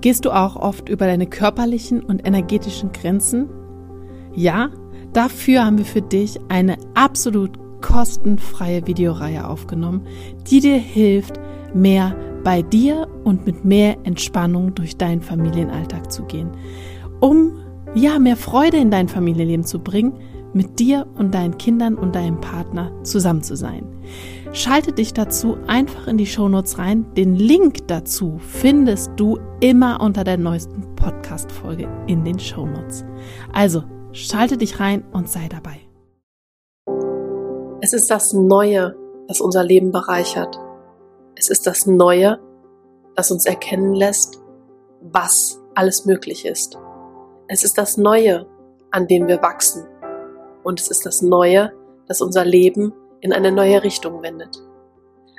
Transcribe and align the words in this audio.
Gehst 0.00 0.24
du 0.24 0.30
auch 0.30 0.56
oft 0.56 0.88
über 0.88 1.06
deine 1.06 1.26
körperlichen 1.26 2.02
und 2.02 2.26
energetischen 2.26 2.92
Grenzen? 2.92 3.48
Ja, 4.34 4.70
dafür 5.12 5.64
haben 5.64 5.78
wir 5.78 5.84
für 5.84 6.02
dich 6.02 6.38
eine 6.48 6.76
absolut 6.94 7.58
kostenfreie 7.80 8.86
Videoreihe 8.86 9.46
aufgenommen, 9.46 10.06
die 10.48 10.60
dir 10.60 10.76
hilft, 10.76 11.40
mehr 11.74 12.14
bei 12.44 12.62
dir 12.62 13.08
und 13.24 13.46
mit 13.46 13.64
mehr 13.64 13.96
Entspannung 14.04 14.74
durch 14.74 14.96
deinen 14.96 15.20
Familienalltag 15.20 16.10
zu 16.12 16.24
gehen, 16.24 16.50
um 17.20 17.52
ja 17.94 18.18
mehr 18.18 18.36
Freude 18.36 18.76
in 18.76 18.90
dein 18.90 19.08
Familienleben 19.08 19.64
zu 19.64 19.80
bringen, 19.80 20.14
mit 20.54 20.78
dir 20.78 21.06
und 21.16 21.34
deinen 21.34 21.58
Kindern 21.58 21.94
und 21.94 22.14
deinem 22.14 22.40
Partner 22.40 22.92
zusammen 23.02 23.42
zu 23.42 23.56
sein. 23.56 23.84
Schalte 24.52 24.92
dich 24.92 25.12
dazu 25.12 25.58
einfach 25.66 26.06
in 26.06 26.16
die 26.16 26.26
Shownotes 26.26 26.78
rein. 26.78 27.12
Den 27.14 27.34
Link 27.34 27.86
dazu 27.86 28.38
findest 28.38 29.10
du 29.16 29.38
immer 29.60 30.00
unter 30.00 30.24
der 30.24 30.38
neuesten 30.38 30.96
Podcast-Folge 30.96 31.86
in 32.06 32.24
den 32.24 32.38
Shownotes. 32.38 33.04
Also, 33.52 33.84
schalte 34.12 34.56
dich 34.56 34.80
rein 34.80 35.04
und 35.12 35.28
sei 35.28 35.48
dabei. 35.48 35.80
Es 37.82 37.92
ist 37.92 38.10
das 38.10 38.32
Neue, 38.32 38.96
das 39.28 39.40
unser 39.42 39.62
Leben 39.62 39.92
bereichert. 39.92 40.58
Es 41.36 41.50
ist 41.50 41.66
das 41.66 41.86
Neue, 41.86 42.40
das 43.16 43.30
uns 43.30 43.44
erkennen 43.44 43.94
lässt, 43.94 44.40
was 45.02 45.60
alles 45.74 46.06
möglich 46.06 46.46
ist. 46.46 46.78
Es 47.48 47.64
ist 47.64 47.76
das 47.76 47.98
Neue, 47.98 48.46
an 48.90 49.06
dem 49.06 49.28
wir 49.28 49.42
wachsen. 49.42 49.86
Und 50.64 50.80
es 50.80 50.88
ist 50.88 51.04
das 51.04 51.20
Neue, 51.20 51.72
das 52.06 52.22
unser 52.22 52.46
Leben 52.46 52.94
in 53.20 53.32
eine 53.32 53.52
neue 53.52 53.82
Richtung 53.82 54.22
wendet. 54.22 54.62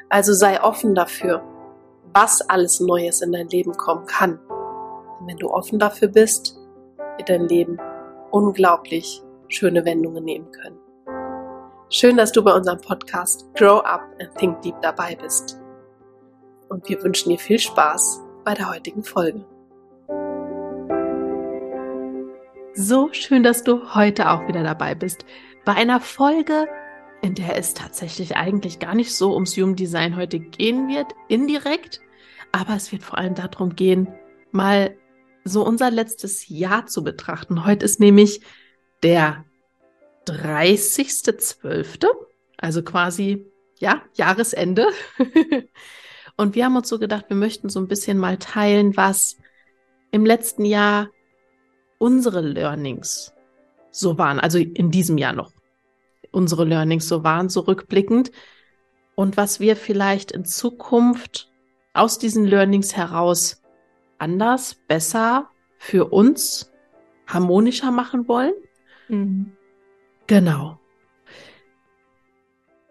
Also 0.09 0.33
sei 0.33 0.61
offen 0.61 0.95
dafür, 0.95 1.43
was 2.13 2.41
alles 2.41 2.79
Neues 2.79 3.21
in 3.21 3.31
dein 3.31 3.47
Leben 3.49 3.73
kommen 3.73 4.05
kann. 4.05 4.39
Denn 5.19 5.27
wenn 5.27 5.37
du 5.37 5.49
offen 5.49 5.79
dafür 5.79 6.07
bist, 6.07 6.57
wird 7.17 7.29
dein 7.29 7.47
Leben 7.47 7.79
unglaublich 8.31 9.21
schöne 9.47 9.85
Wendungen 9.85 10.23
nehmen 10.23 10.51
können. 10.51 10.79
Schön, 11.89 12.17
dass 12.17 12.31
du 12.31 12.43
bei 12.43 12.53
unserem 12.53 12.79
Podcast 12.81 13.45
Grow 13.55 13.83
Up 13.83 14.03
and 14.19 14.35
Think 14.35 14.61
Deep 14.61 14.79
dabei 14.81 15.15
bist. 15.15 15.59
Und 16.69 16.87
wir 16.87 17.01
wünschen 17.03 17.29
dir 17.29 17.39
viel 17.39 17.59
Spaß 17.59 18.21
bei 18.43 18.53
der 18.53 18.69
heutigen 18.69 19.03
Folge. 19.03 19.43
So 22.75 23.09
schön, 23.11 23.43
dass 23.43 23.63
du 23.63 23.95
heute 23.95 24.29
auch 24.29 24.47
wieder 24.47 24.63
dabei 24.63 24.95
bist 24.95 25.25
bei 25.65 25.73
einer 25.73 25.99
Folge, 25.99 26.67
in 27.21 27.35
der 27.35 27.57
es 27.57 27.73
tatsächlich 27.73 28.35
eigentlich 28.35 28.79
gar 28.79 28.95
nicht 28.95 29.13
so 29.13 29.33
ums 29.33 29.55
Human 29.57 29.75
Design 29.75 30.15
heute 30.15 30.39
gehen 30.39 30.87
wird, 30.87 31.13
indirekt, 31.27 32.01
aber 32.51 32.75
es 32.75 32.91
wird 32.91 33.03
vor 33.03 33.17
allem 33.17 33.35
darum 33.35 33.75
gehen, 33.75 34.07
mal 34.51 34.95
so 35.43 35.65
unser 35.65 35.91
letztes 35.91 36.47
Jahr 36.47 36.85
zu 36.85 37.03
betrachten. 37.03 37.65
Heute 37.65 37.85
ist 37.85 37.99
nämlich 37.99 38.41
der 39.03 39.45
30.12., 40.27 42.07
also 42.57 42.83
quasi, 42.83 43.45
ja, 43.79 44.01
Jahresende. 44.13 44.87
Und 46.37 46.55
wir 46.55 46.65
haben 46.65 46.75
uns 46.75 46.89
so 46.89 46.99
gedacht, 46.99 47.25
wir 47.29 47.37
möchten 47.37 47.69
so 47.69 47.79
ein 47.79 47.87
bisschen 47.87 48.17
mal 48.17 48.37
teilen, 48.37 48.95
was 48.95 49.37
im 50.11 50.25
letzten 50.25 50.65
Jahr 50.65 51.09
unsere 51.97 52.41
Learnings 52.41 53.33
so 53.91 54.17
waren, 54.17 54.39
also 54.39 54.57
in 54.57 54.91
diesem 54.91 55.17
Jahr 55.17 55.33
noch 55.33 55.51
unsere 56.31 56.65
Learnings 56.65 57.07
so 57.07 57.23
waren, 57.23 57.49
so 57.49 57.61
rückblickend 57.61 58.31
und 59.15 59.35
was 59.35 59.59
wir 59.59 59.75
vielleicht 59.75 60.31
in 60.31 60.45
Zukunft 60.45 61.51
aus 61.93 62.19
diesen 62.19 62.45
Learnings 62.45 62.95
heraus 62.95 63.61
anders, 64.17 64.75
besser 64.87 65.49
für 65.77 66.13
uns 66.13 66.71
harmonischer 67.27 67.91
machen 67.91 68.27
wollen. 68.27 68.53
Mhm. 69.09 69.51
Genau. 70.27 70.79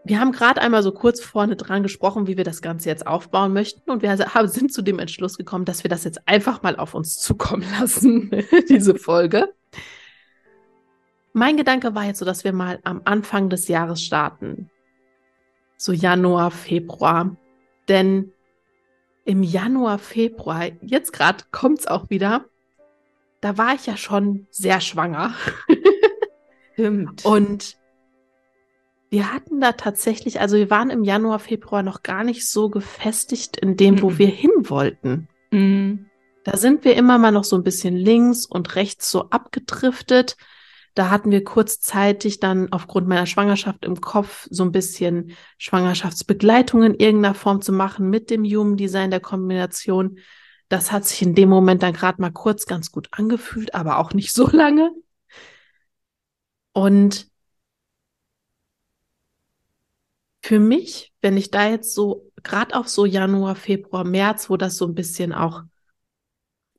Wir 0.04 0.20
haben 0.20 0.32
gerade 0.32 0.60
einmal 0.60 0.82
so 0.82 0.92
kurz 0.92 1.20
vorne 1.20 1.56
dran 1.56 1.82
gesprochen, 1.82 2.26
wie 2.26 2.36
wir 2.36 2.44
das 2.44 2.62
Ganze 2.62 2.88
jetzt 2.88 3.06
aufbauen 3.06 3.52
möchten. 3.52 3.90
Und 3.90 4.02
wir 4.02 4.16
sind 4.48 4.72
zu 4.72 4.82
dem 4.82 4.98
Entschluss 4.98 5.36
gekommen, 5.36 5.64
dass 5.64 5.82
wir 5.82 5.88
das 5.88 6.04
jetzt 6.04 6.26
einfach 6.26 6.62
mal 6.62 6.76
auf 6.76 6.94
uns 6.94 7.18
zukommen 7.18 7.64
lassen, 7.80 8.30
diese 8.68 8.94
Folge. 8.94 9.54
Mein 11.38 11.56
Gedanke 11.56 11.94
war 11.94 12.04
jetzt 12.04 12.18
so, 12.18 12.24
dass 12.24 12.42
wir 12.42 12.52
mal 12.52 12.80
am 12.82 13.02
Anfang 13.04 13.48
des 13.48 13.68
Jahres 13.68 14.02
starten. 14.02 14.70
So 15.76 15.92
Januar, 15.92 16.50
Februar. 16.50 17.36
Denn 17.86 18.32
im 19.24 19.44
Januar, 19.44 20.00
Februar, 20.00 20.66
jetzt 20.80 21.12
gerade 21.12 21.44
kommt 21.52 21.78
es 21.78 21.86
auch 21.86 22.10
wieder, 22.10 22.46
da 23.40 23.56
war 23.56 23.74
ich 23.76 23.86
ja 23.86 23.96
schon 23.96 24.48
sehr 24.50 24.80
schwanger. 24.80 25.32
Stimmt. 26.72 27.24
Und 27.24 27.76
wir 29.10 29.32
hatten 29.32 29.60
da 29.60 29.72
tatsächlich, 29.72 30.40
also 30.40 30.56
wir 30.56 30.70
waren 30.70 30.90
im 30.90 31.04
Januar, 31.04 31.38
Februar 31.38 31.84
noch 31.84 32.02
gar 32.02 32.24
nicht 32.24 32.48
so 32.48 32.68
gefestigt 32.68 33.58
in 33.58 33.76
dem, 33.76 33.94
mhm. 33.94 34.02
wo 34.02 34.18
wir 34.18 34.26
hin 34.26 34.50
wollten. 34.62 35.28
Mhm. 35.52 36.06
Da 36.42 36.56
sind 36.56 36.84
wir 36.84 36.96
immer 36.96 37.16
mal 37.18 37.30
noch 37.30 37.44
so 37.44 37.54
ein 37.54 37.62
bisschen 37.62 37.94
links 37.94 38.44
und 38.44 38.74
rechts 38.74 39.08
so 39.08 39.30
abgedriftet. 39.30 40.36
Da 40.98 41.10
hatten 41.10 41.30
wir 41.30 41.44
kurzzeitig 41.44 42.40
dann 42.40 42.72
aufgrund 42.72 43.06
meiner 43.06 43.26
Schwangerschaft 43.26 43.84
im 43.84 44.00
Kopf 44.00 44.48
so 44.50 44.64
ein 44.64 44.72
bisschen 44.72 45.36
Schwangerschaftsbegleitung 45.56 46.82
in 46.82 46.94
irgendeiner 46.94 47.36
Form 47.36 47.62
zu 47.62 47.70
machen 47.70 48.10
mit 48.10 48.30
dem 48.30 48.42
Human 48.44 48.76
Design 48.76 49.12
der 49.12 49.20
Kombination. 49.20 50.18
Das 50.68 50.90
hat 50.90 51.04
sich 51.04 51.22
in 51.22 51.36
dem 51.36 51.50
Moment 51.50 51.84
dann 51.84 51.92
gerade 51.92 52.20
mal 52.20 52.32
kurz 52.32 52.66
ganz 52.66 52.90
gut 52.90 53.06
angefühlt, 53.12 53.76
aber 53.76 53.98
auch 53.98 54.12
nicht 54.12 54.32
so 54.32 54.48
lange. 54.50 54.90
Und 56.72 57.30
für 60.42 60.58
mich, 60.58 61.12
wenn 61.22 61.36
ich 61.36 61.52
da 61.52 61.68
jetzt 61.68 61.94
so, 61.94 62.32
gerade 62.42 62.74
auf 62.74 62.88
so 62.88 63.06
Januar, 63.06 63.54
Februar, 63.54 64.02
März, 64.02 64.50
wo 64.50 64.56
das 64.56 64.76
so 64.76 64.84
ein 64.86 64.96
bisschen 64.96 65.32
auch 65.32 65.62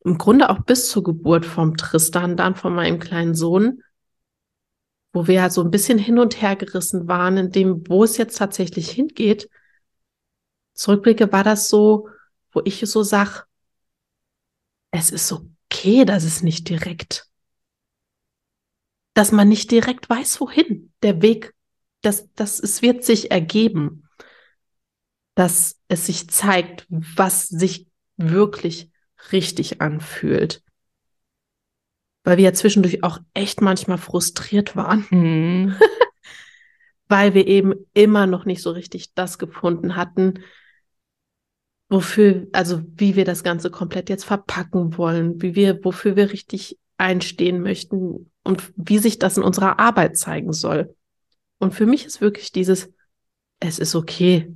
im 0.04 0.18
Grunde 0.18 0.50
auch 0.50 0.60
bis 0.66 0.90
zur 0.90 1.04
Geburt 1.04 1.46
vom 1.46 1.78
Tristan, 1.78 2.36
dann 2.36 2.56
von 2.56 2.76
meinem 2.76 3.00
kleinen 3.00 3.34
Sohn, 3.34 3.82
wo 5.12 5.28
wir 5.28 5.42
halt 5.42 5.54
so 5.54 5.64
ein 5.64 5.72
bisschen 5.72 5.98
hin 5.98 6.20
und 6.20 6.42
her 6.42 6.56
gerissen 6.56 7.08
waren, 7.08 7.38
in 7.38 7.52
dem, 7.52 7.84
wo 7.88 8.04
es 8.04 8.18
jetzt 8.18 8.38
tatsächlich 8.38 8.92
hingeht, 8.92 9.50
zurückblicke, 10.74 11.32
war 11.32 11.44
das 11.44 11.70
so, 11.70 12.10
wo 12.52 12.62
ich 12.64 12.80
so 12.82 13.04
sag, 13.04 13.46
es 14.92 15.12
ist 15.12 15.32
okay, 15.32 16.06
dass 16.06 16.24
es 16.24 16.42
nicht 16.42 16.70
direkt, 16.70 17.28
dass 19.14 19.32
man 19.32 19.50
nicht 19.50 19.72
direkt 19.72 20.10
weiß, 20.10 20.40
wohin 20.42 20.94
der 21.02 21.22
Weg, 21.22 21.54
dass, 22.02 22.32
dass 22.34 22.60
es 22.60 22.82
wird 22.82 23.04
sich 23.04 23.32
ergeben, 23.32 24.08
dass 25.36 25.80
es 25.88 26.06
sich 26.06 26.30
zeigt, 26.30 26.86
was 26.90 27.48
sich 27.48 27.88
wirklich 28.18 28.92
richtig 29.32 29.82
anfühlt 29.82 30.64
weil 32.24 32.38
wir 32.38 32.46
ja 32.46 32.54
zwischendurch 32.54 33.04
auch 33.04 33.20
echt 33.34 33.62
manchmal 33.62 33.98
frustriert 33.98 34.76
waren, 34.76 35.06
mhm. 35.10 35.76
weil 37.08 37.34
wir 37.34 37.48
eben 37.48 37.74
immer 37.94 38.28
noch 38.28 38.46
nicht 38.46 38.62
so 38.62 38.72
richtig 38.72 39.14
das 39.14 39.38
gefunden 39.38 39.96
hatten, 39.96 40.40
wofür, 41.90 42.48
also 42.54 42.82
wie 42.96 43.16
wir 43.16 43.26
das 43.26 43.44
Ganze 43.44 43.72
komplett 43.72 44.10
jetzt 44.10 44.26
verpacken 44.26 44.98
wollen, 44.98 45.42
wie 45.42 45.56
wir, 45.56 45.84
wofür 45.84 46.16
wir 46.16 46.32
richtig 46.32 46.78
einstehen 46.98 47.62
möchten 47.62 48.32
und 48.44 48.72
wie 48.76 49.00
sich 49.00 49.20
das 49.20 49.38
in 49.38 49.44
unserer 49.44 49.80
Arbeit 49.80 50.18
zeigen 50.18 50.54
soll. 50.54 50.96
Und 51.58 51.74
für 51.74 51.86
mich 51.86 52.06
ist 52.06 52.22
wirklich 52.22 52.52
dieses, 52.52 52.92
es 53.60 53.80
ist 53.80 53.96
okay, 53.96 54.54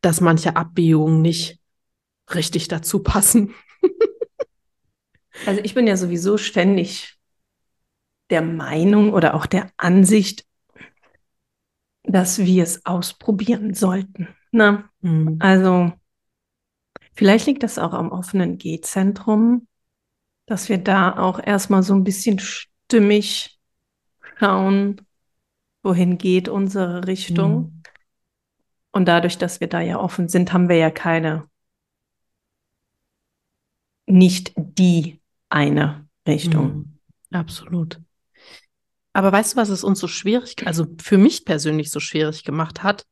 dass 0.00 0.20
manche 0.20 0.56
Abbiegungen 0.56 1.20
nicht 1.20 1.60
richtig 2.34 2.68
dazu 2.68 3.00
passen. 3.00 3.54
Also 5.46 5.60
ich 5.62 5.74
bin 5.74 5.86
ja 5.86 5.96
sowieso 5.96 6.38
ständig 6.38 7.18
der 8.30 8.42
Meinung 8.42 9.12
oder 9.12 9.34
auch 9.34 9.46
der 9.46 9.70
Ansicht, 9.76 10.46
dass 12.04 12.38
wir 12.38 12.62
es 12.62 12.86
ausprobieren 12.86 13.74
sollten. 13.74 14.28
Na, 14.52 14.72
ne? 14.72 15.10
mhm. 15.10 15.36
also 15.40 15.92
vielleicht 17.12 17.46
liegt 17.46 17.62
das 17.62 17.78
auch 17.78 17.92
am 17.92 18.10
offenen 18.10 18.58
G-Zentrum, 18.58 19.66
dass 20.46 20.68
wir 20.68 20.78
da 20.78 21.16
auch 21.16 21.40
erstmal 21.42 21.82
so 21.82 21.94
ein 21.94 22.04
bisschen 22.04 22.38
stimmig 22.40 23.58
schauen, 24.38 25.00
wohin 25.82 26.18
geht 26.18 26.48
unsere 26.48 27.06
Richtung. 27.06 27.54
Mhm. 27.54 27.82
Und 28.92 29.06
dadurch, 29.06 29.38
dass 29.38 29.60
wir 29.60 29.68
da 29.68 29.80
ja 29.80 30.00
offen 30.00 30.28
sind, 30.28 30.52
haben 30.52 30.68
wir 30.68 30.76
ja 30.76 30.90
keine, 30.90 31.48
nicht 34.06 34.52
die 34.56 35.19
eine 35.50 36.08
Richtung. 36.26 36.98
Mhm. 37.30 37.36
Absolut. 37.36 38.00
Aber 39.12 39.32
weißt 39.32 39.52
du, 39.52 39.56
was 39.56 39.68
es 39.68 39.84
uns 39.84 39.98
so 39.98 40.08
schwierig, 40.08 40.66
also 40.66 40.86
für 41.02 41.18
mich 41.18 41.44
persönlich 41.44 41.90
so 41.90 42.00
schwierig 42.00 42.44
gemacht 42.44 42.82
hat? 42.82 43.04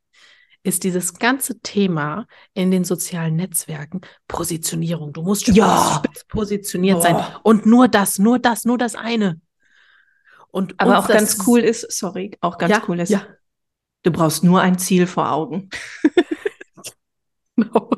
ist 0.63 0.85
dieses 0.85 1.15
ganze 1.15 1.61
Thema 1.61 2.27
in 2.53 2.71
den 2.71 2.85
sozialen 2.85 3.37
Netzwerken 3.37 4.01
Positionierung. 4.27 5.13
Du 5.13 5.23
musst 5.23 5.49
Ja. 5.49 6.03
spitz 6.05 6.25
positioniert 6.25 7.03
sein. 7.03 7.15
Boah. 7.15 7.41
Und 7.43 7.67
nur 7.67 7.89
das, 7.89 8.19
nur 8.19 8.39
das, 8.39 8.65
nur 8.65 8.79
das 8.79 8.95
eine. 8.95 9.41
Und 10.51 10.75
Aber 10.79 10.99
auch 10.99 11.09
ganz 11.09 11.47
cool 11.47 11.61
ist, 11.61 11.91
sorry, 11.93 12.37
auch 12.41 12.59
ganz 12.59 12.73
ja, 12.73 12.83
cool 12.89 13.01
ist, 13.01 13.11
Ja, 13.11 13.27
du 14.03 14.11
brauchst 14.11 14.45
nur 14.45 14.61
ein 14.61 14.79
Ziel 14.79 15.07
vor 15.07 15.31
Augen. 15.31 15.69
genau. 17.57 17.91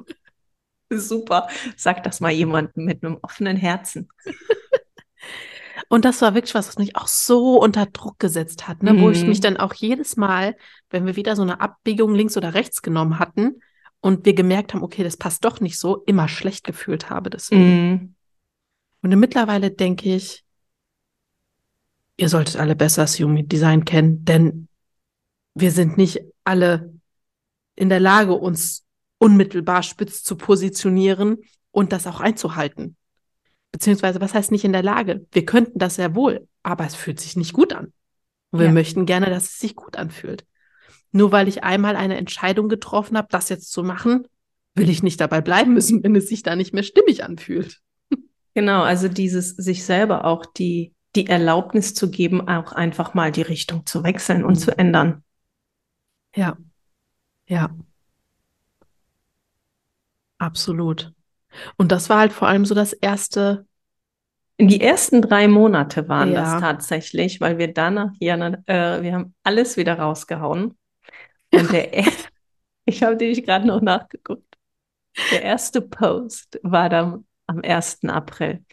Super. 0.91 1.49
Sag 1.77 2.03
das 2.03 2.21
mal 2.21 2.31
jemandem 2.33 2.85
mit 2.85 3.05
einem 3.05 3.19
offenen 3.23 3.57
Herzen. 3.57 4.09
Und 5.89 6.05
das 6.05 6.23
war 6.23 6.35
wirklich 6.35 6.55
was, 6.55 6.69
was 6.69 6.79
mich 6.79 6.95
auch 6.97 7.09
so 7.09 7.61
unter 7.61 7.87
Druck 7.87 8.19
gesetzt 8.19 8.69
hat, 8.69 8.83
ne? 8.83 9.01
wo 9.01 9.11
ich 9.11 9.23
Mhm. 9.23 9.29
mich 9.29 9.41
dann 9.41 9.57
auch 9.57 9.75
jedes 9.75 10.17
Mal, 10.17 10.57
wenn 10.91 11.05
wir 11.07 11.17
wieder 11.17 11.35
so 11.35 11.43
eine 11.43 11.61
Abbiegung 11.61 12.15
links 12.15 12.37
oder 12.37 12.55
rechts 12.55 12.81
genommen 12.83 13.19
hatten 13.19 13.61
und 14.01 14.25
wir 14.25 14.35
gemerkt 14.35 14.73
haben, 14.73 14.85
okay, 14.85 15.03
das 15.03 15.17
passt 15.17 15.45
doch 15.45 15.61
nicht 15.61 15.79
so, 15.79 16.05
immer 16.05 16.29
schlecht 16.29 16.65
gefühlt 16.65 17.11
habe 17.11 17.29
deswegen. 17.31 17.91
Mhm. 17.91 18.15
Und 19.03 19.19
mittlerweile 19.19 19.71
denke 19.71 20.15
ich, 20.15 20.45
ihr 22.17 22.29
solltet 22.29 22.57
alle 22.57 22.77
besser 22.77 23.03
das 23.03 23.19
Human 23.19 23.49
Design 23.49 23.85
kennen, 23.85 24.25
denn 24.25 24.69
wir 25.55 25.73
sind 25.73 25.97
nicht 25.97 26.21
alle 26.45 26.93
in 27.75 27.89
der 27.89 28.01
Lage, 28.01 28.35
uns 28.35 28.85
unmittelbar 29.21 29.83
spitz 29.83 30.25
zu 30.25 30.35
positionieren 30.37 31.39
und 31.71 31.93
das 31.93 32.07
auch 32.07 32.21
einzuhalten. 32.21 32.97
Beziehungsweise, 33.71 34.21
was 34.21 34.35
heißt 34.35 34.51
nicht 34.51 34.65
in 34.65 34.73
der 34.73 34.83
Lage? 34.83 35.27
Wir 35.31 35.45
könnten 35.45 35.79
das 35.79 35.95
sehr 35.97 36.17
wohl, 36.17 36.49
aber 36.65 36.87
es 36.87 36.97
fühlt 36.97 37.21
sich 37.21 37.37
nicht 37.37 37.53
gut 37.53 37.73
an. 37.73 37.93
Und 38.51 38.59
wir 38.59 38.67
Ja. 38.67 38.73
möchten 38.73 39.07
gerne, 39.07 39.27
dass 39.31 39.45
es 39.45 39.59
sich 39.59 39.77
gut 39.77 39.97
anfühlt. 39.97 40.45
Nur 41.13 41.31
weil 41.31 41.47
ich 41.47 41.63
einmal 41.63 41.95
eine 41.95 42.17
Entscheidung 42.17 42.69
getroffen 42.69 43.17
habe, 43.17 43.29
das 43.31 43.49
jetzt 43.49 43.71
zu 43.71 43.85
machen, 43.85 44.27
will 44.75 44.89
ich 44.89 45.03
nicht 45.03 45.21
dabei 45.21 45.41
bleiben 45.41 45.75
müssen, 45.75 46.03
wenn 46.03 46.17
es 46.17 46.29
sich 46.29 46.43
da 46.43 46.57
nicht 46.57 46.73
mehr 46.73 46.83
stimmig 46.83 47.23
anfühlt. 47.23 47.81
Genau, 48.55 48.83
also 48.83 49.09
dieses 49.09 49.51
sich 49.51 49.85
selber 49.85 50.25
auch 50.25 50.47
die, 50.47 50.93
die 51.15 51.27
Erlaubnis 51.27 51.95
zu 51.95 52.11
geben, 52.11 52.49
auch 52.49 52.73
einfach 52.73 53.15
mal 53.15 53.31
die 53.31 53.43
Richtung 53.43 53.87
zu 53.87 54.03
wechseln 54.03 54.45
und 54.45 54.55
Mhm. 54.55 54.59
zu 54.59 54.79
ändern. 54.79 55.25
Ja, 56.35 56.57
ja. 57.47 57.77
Absolut. 60.41 61.13
Und 61.77 61.93
das 61.93 62.11
war 62.11 62.19
halt 62.21 62.33
vor 62.33 62.49
allem 62.49 62.65
so 62.65 62.75
das 62.75 62.93
erste, 62.93 63.67
In 64.57 64.69
die 64.69 64.81
ersten 64.81 65.23
drei 65.23 65.49
Monate 65.49 66.09
waren 66.09 66.33
Ja. 66.33 66.43
das 66.55 66.61
tatsächlich, 66.61 67.41
weil 67.41 67.59
wir 67.59 67.73
danach, 67.73 68.11
Jana, 68.21 68.59
äh, 68.67 69.03
wir 69.03 69.15
haben 69.15 69.35
alles 69.43 69.77
wieder 69.77 69.99
rausgehauen. 69.99 70.77
Und 71.55 71.73
der, 71.73 71.95
er- 71.95 72.13
ich 72.85 73.03
habe 73.03 73.17
nämlich 73.17 73.45
gerade 73.45 73.67
noch 73.67 73.81
nachgeguckt. 73.83 74.45
Der 75.31 75.43
erste 75.43 75.83
Post 75.83 76.61
war 76.63 76.89
dann 76.89 77.27
am 77.47 77.63
1. 77.63 78.11
April. 78.11 78.65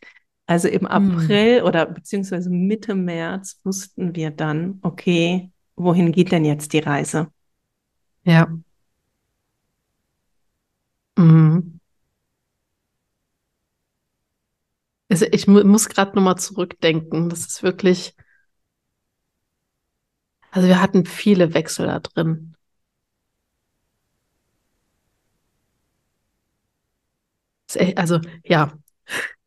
Also 0.47 0.67
im 0.69 0.87
April 0.87 1.63
oder 1.63 1.85
beziehungsweise 1.85 2.49
Mitte 2.49 2.95
März 2.95 3.59
wussten 3.63 4.15
wir 4.15 4.31
dann, 4.31 4.79
okay, 4.83 5.51
wohin 5.75 6.11
geht 6.11 6.31
denn 6.31 6.45
jetzt 6.45 6.73
die 6.73 6.79
Reise? 6.79 7.27
ja. 8.23 8.47
Mhm. 11.17 11.77
Also 15.09 15.25
ich 15.31 15.47
mu 15.47 15.63
muss 15.65 15.89
gerade 15.89 16.15
nochmal 16.15 16.37
zurückdenken. 16.37 17.29
Das 17.29 17.45
ist 17.45 17.61
wirklich, 17.63 18.15
also 20.51 20.67
wir 20.67 20.81
hatten 20.81 21.05
viele 21.05 21.53
Wechsel 21.53 21.87
da 21.87 21.99
drin. 22.01 22.53
Echt, 27.75 27.97
also 27.97 28.19
ja. 28.43 28.73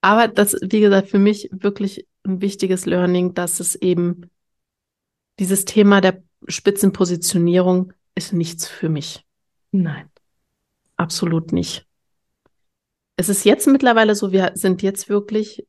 Aber 0.00 0.28
das, 0.28 0.54
wie 0.62 0.80
gesagt, 0.80 1.08
für 1.08 1.18
mich 1.18 1.48
wirklich 1.52 2.06
ein 2.24 2.40
wichtiges 2.40 2.86
Learning, 2.86 3.34
dass 3.34 3.58
es 3.60 3.74
eben 3.76 4.30
dieses 5.38 5.64
Thema 5.64 6.00
der 6.00 6.22
Spitzenpositionierung 6.48 7.92
ist 8.14 8.32
nichts 8.32 8.66
für 8.66 8.88
mich. 8.88 9.24
Nein. 9.72 10.08
Absolut 10.96 11.52
nicht. 11.52 11.86
Es 13.16 13.28
ist 13.28 13.44
jetzt 13.44 13.66
mittlerweile 13.66 14.14
so, 14.14 14.32
wir 14.32 14.52
sind 14.54 14.82
jetzt 14.82 15.08
wirklich 15.08 15.66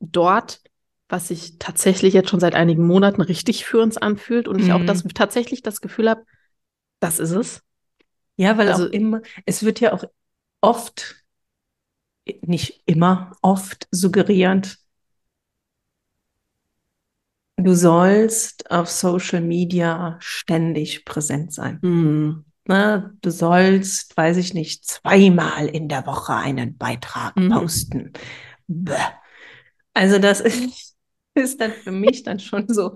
dort, 0.00 0.60
was 1.08 1.28
sich 1.28 1.58
tatsächlich 1.58 2.14
jetzt 2.14 2.30
schon 2.30 2.40
seit 2.40 2.54
einigen 2.54 2.86
Monaten 2.86 3.20
richtig 3.20 3.64
für 3.64 3.80
uns 3.80 3.96
anfühlt 3.96 4.48
und 4.48 4.58
ich 4.60 4.72
auch 4.72 4.78
Mhm. 4.80 4.86
das 4.86 5.04
tatsächlich 5.14 5.62
das 5.62 5.80
Gefühl 5.80 6.08
habe, 6.08 6.24
das 7.00 7.18
ist 7.18 7.30
es. 7.32 7.62
Ja, 8.36 8.56
weil 8.58 8.68
Also- 8.68 8.86
auch 8.86 8.90
immer, 8.90 9.20
es 9.44 9.62
wird 9.62 9.80
ja 9.80 9.92
auch 9.92 10.04
oft, 10.60 11.22
nicht 12.42 12.82
immer, 12.86 13.36
oft 13.42 13.88
suggeriert, 13.90 14.78
du 17.64 17.74
sollst 17.74 18.70
auf 18.70 18.88
Social 18.90 19.40
Media 19.40 20.16
ständig 20.20 21.04
präsent 21.04 21.52
sein. 21.52 21.78
Hm. 21.82 22.44
Ne? 22.66 23.12
Du 23.22 23.30
sollst, 23.30 24.16
weiß 24.16 24.36
ich 24.36 24.54
nicht, 24.54 24.84
zweimal 24.86 25.66
in 25.66 25.88
der 25.88 26.06
Woche 26.06 26.34
einen 26.34 26.76
Beitrag 26.76 27.36
Mhm. 27.36 27.48
posten. 27.50 28.12
Bäh. 28.68 28.94
Also 29.94 30.18
das 30.18 30.40
ist, 30.40 30.96
ist 31.34 31.60
dann 31.60 31.72
für 31.72 31.92
mich 31.92 32.22
dann 32.22 32.38
schon 32.38 32.66
so, 32.68 32.94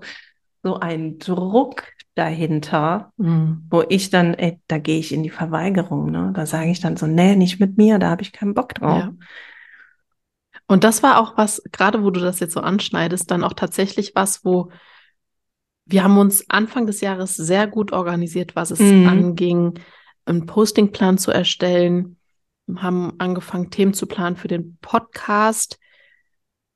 so 0.63 0.79
ein 0.79 1.19
Druck 1.19 1.83
dahinter, 2.15 3.11
Hm. 3.19 3.65
wo 3.69 3.83
ich 3.87 4.09
dann, 4.09 4.33
ey, 4.33 4.59
da 4.67 4.79
gehe 4.79 4.99
ich 4.99 5.11
in 5.13 5.23
die 5.23 5.29
Verweigerung, 5.29 6.09
ne? 6.11 6.31
Da 6.33 6.45
sage 6.45 6.71
ich 6.71 6.79
dann 6.79 6.97
so, 6.97 7.05
nee, 7.05 7.35
nicht 7.35 7.59
mit 7.59 7.77
mir, 7.77 7.99
da 7.99 8.09
habe 8.09 8.21
ich 8.23 8.31
keinen 8.31 8.53
Bock 8.53 8.73
drauf. 8.73 9.03
Ja. 9.03 9.13
Und 10.67 10.83
das 10.83 11.01
war 11.01 11.19
auch 11.19 11.37
was, 11.37 11.61
gerade 11.71 12.03
wo 12.03 12.11
du 12.11 12.19
das 12.19 12.39
jetzt 12.39 12.53
so 12.53 12.59
anschneidest, 12.59 13.31
dann 13.31 13.43
auch 13.43 13.53
tatsächlich 13.53 14.13
was, 14.15 14.43
wo 14.43 14.69
wir 15.85 16.03
haben 16.03 16.17
uns 16.17 16.49
Anfang 16.49 16.85
des 16.85 16.99
Jahres 16.99 17.35
sehr 17.37 17.65
gut 17.65 17.93
organisiert, 17.93 18.57
was 18.57 18.71
es 18.71 18.79
Mhm. 18.81 19.07
anging, 19.07 19.79
einen 20.25 20.45
Postingplan 20.45 21.17
zu 21.17 21.31
erstellen, 21.31 22.17
haben 22.75 23.13
angefangen, 23.19 23.71
Themen 23.71 23.93
zu 23.93 24.05
planen 24.07 24.35
für 24.35 24.49
den 24.49 24.77
Podcast 24.81 25.79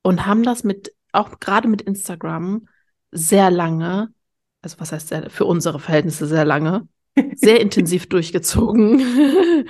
und 0.02 0.24
haben 0.24 0.42
das 0.42 0.64
mit, 0.64 0.94
auch 1.12 1.38
gerade 1.38 1.68
mit 1.68 1.82
Instagram, 1.82 2.66
sehr 3.10 3.50
lange, 3.50 4.14
also 4.62 4.80
was 4.80 4.92
heißt 4.92 5.08
sehr, 5.08 5.28
für 5.28 5.44
unsere 5.44 5.78
Verhältnisse 5.78 6.26
sehr 6.26 6.46
lange, 6.46 6.88
sehr 7.34 7.60
intensiv 7.60 8.08
durchgezogen. 8.08 9.02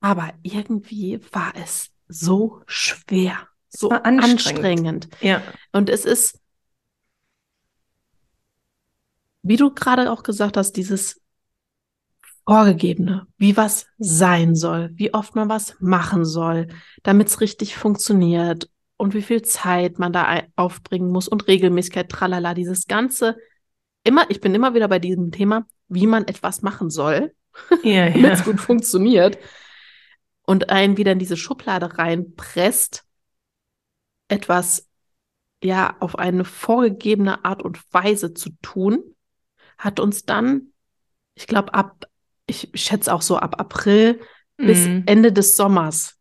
Aber 0.00 0.34
irgendwie 0.42 1.18
war 1.32 1.54
es 1.56 1.90
so 2.10 2.62
schwer, 2.66 3.48
so 3.68 3.90
anstrengend. 3.90 4.24
anstrengend. 4.24 5.08
Ja. 5.20 5.42
Und 5.72 5.88
es 5.88 6.04
ist, 6.04 6.40
wie 9.42 9.56
du 9.56 9.72
gerade 9.72 10.10
auch 10.10 10.22
gesagt 10.22 10.56
hast, 10.56 10.72
dieses 10.72 11.20
Vorgegebene, 12.46 13.26
wie 13.38 13.56
was 13.56 13.86
sein 13.98 14.56
soll, 14.56 14.90
wie 14.94 15.14
oft 15.14 15.36
man 15.36 15.48
was 15.48 15.76
machen 15.78 16.24
soll, 16.24 16.68
damit 17.02 17.28
es 17.28 17.40
richtig 17.40 17.76
funktioniert 17.76 18.68
und 18.96 19.14
wie 19.14 19.22
viel 19.22 19.42
Zeit 19.42 19.98
man 19.98 20.12
da 20.12 20.42
aufbringen 20.56 21.10
muss 21.10 21.28
und 21.28 21.46
Regelmäßigkeit, 21.46 22.08
tralala, 22.08 22.54
dieses 22.54 22.86
ganze, 22.86 23.36
immer, 24.02 24.28
ich 24.30 24.40
bin 24.40 24.54
immer 24.54 24.74
wieder 24.74 24.88
bei 24.88 24.98
diesem 24.98 25.30
Thema, 25.30 25.66
wie 25.88 26.06
man 26.06 26.26
etwas 26.26 26.62
machen 26.62 26.90
soll, 26.90 27.32
Ja, 27.84 28.10
damit 28.10 28.32
es 28.32 28.38
ja. 28.40 28.44
gut 28.44 28.60
funktioniert 28.60 29.38
und 30.50 30.68
einen 30.68 30.96
wieder 30.96 31.12
in 31.12 31.20
diese 31.20 31.36
Schublade 31.36 31.96
reinpresst, 31.96 33.04
etwas 34.26 34.88
ja 35.62 35.94
auf 36.00 36.18
eine 36.18 36.44
vorgegebene 36.44 37.44
Art 37.44 37.62
und 37.62 37.80
Weise 37.94 38.34
zu 38.34 38.50
tun, 38.60 39.14
hat 39.78 40.00
uns 40.00 40.24
dann, 40.24 40.72
ich 41.36 41.46
glaube, 41.46 41.72
ab, 41.72 42.06
ich 42.46 42.68
schätze 42.74 43.14
auch 43.14 43.22
so 43.22 43.36
ab 43.36 43.60
April 43.60 44.18
bis 44.56 44.86
Mhm. 44.86 45.04
Ende 45.06 45.32
des 45.32 45.54
Sommers 45.54 46.18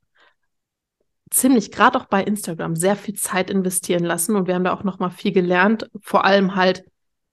ziemlich, 1.32 1.72
gerade 1.72 2.00
auch 2.00 2.06
bei 2.06 2.24
Instagram, 2.24 2.76
sehr 2.76 2.96
viel 2.96 3.16
Zeit 3.16 3.50
investieren 3.50 4.04
lassen 4.04 4.36
und 4.36 4.46
wir 4.46 4.54
haben 4.54 4.64
da 4.64 4.74
auch 4.74 4.84
noch 4.84 5.00
mal 5.00 5.10
viel 5.10 5.32
gelernt, 5.32 5.90
vor 6.02 6.24
allem 6.24 6.54
halt, 6.54 6.84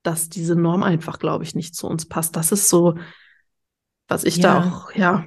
dass 0.02 0.30
diese 0.30 0.56
Norm 0.56 0.82
einfach, 0.82 1.18
glaube 1.18 1.44
ich, 1.44 1.54
nicht 1.54 1.74
zu 1.74 1.88
uns 1.88 2.06
passt. 2.06 2.36
Das 2.36 2.52
ist 2.52 2.70
so, 2.70 2.94
was 4.08 4.24
ich 4.24 4.40
da 4.40 4.60
Ja. 4.60 4.64
auch, 4.64 4.92
ja, 4.92 5.26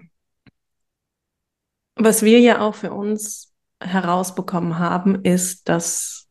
Was 2.02 2.24
wir 2.24 2.40
ja 2.40 2.62
auch 2.62 2.76
für 2.76 2.94
uns 2.94 3.54
herausbekommen 3.82 4.80
haben, 4.80 5.24
ist, 5.24 5.68
dass 5.68 6.30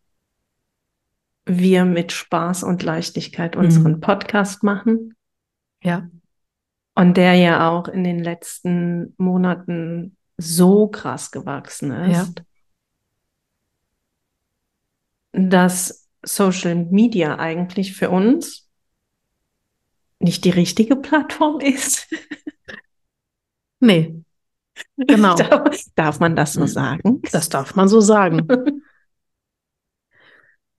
wir 1.44 1.84
mit 1.84 2.12
Spaß 2.12 2.62
und 2.62 2.82
Leichtigkeit 2.82 3.54
unseren 3.56 3.92
Mhm. 3.92 4.00
Podcast 4.00 4.62
machen 4.62 5.14
ja, 5.82 6.10
und 6.94 7.16
der 7.16 7.34
ja 7.34 7.70
auch 7.70 7.88
in 7.88 8.02
den 8.04 8.18
letzten 8.18 9.14
Monaten 9.16 10.16
so 10.36 10.88
krass 10.88 11.30
gewachsen 11.30 11.90
Ja. 11.90 12.22
ist, 12.22 12.42
dass 15.32 16.08
Social 16.22 16.74
Media 16.74 17.38
eigentlich 17.38 17.94
für 17.94 18.10
uns 18.10 18.68
nicht 20.18 20.44
die 20.44 20.50
richtige 20.50 20.96
Plattform 20.96 21.60
ist. 21.60 22.08
Nee. 23.80 24.24
Genau. 24.96 25.34
darf, 25.36 25.76
darf 25.94 26.20
man 26.20 26.36
das 26.36 26.52
so 26.52 26.66
sagen? 26.66 27.22
Das 27.32 27.48
darf 27.48 27.74
man 27.74 27.88
so 27.88 28.00
sagen. 28.00 28.46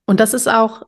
Und 0.06 0.20
das 0.20 0.34
ist 0.34 0.48
auch, 0.48 0.84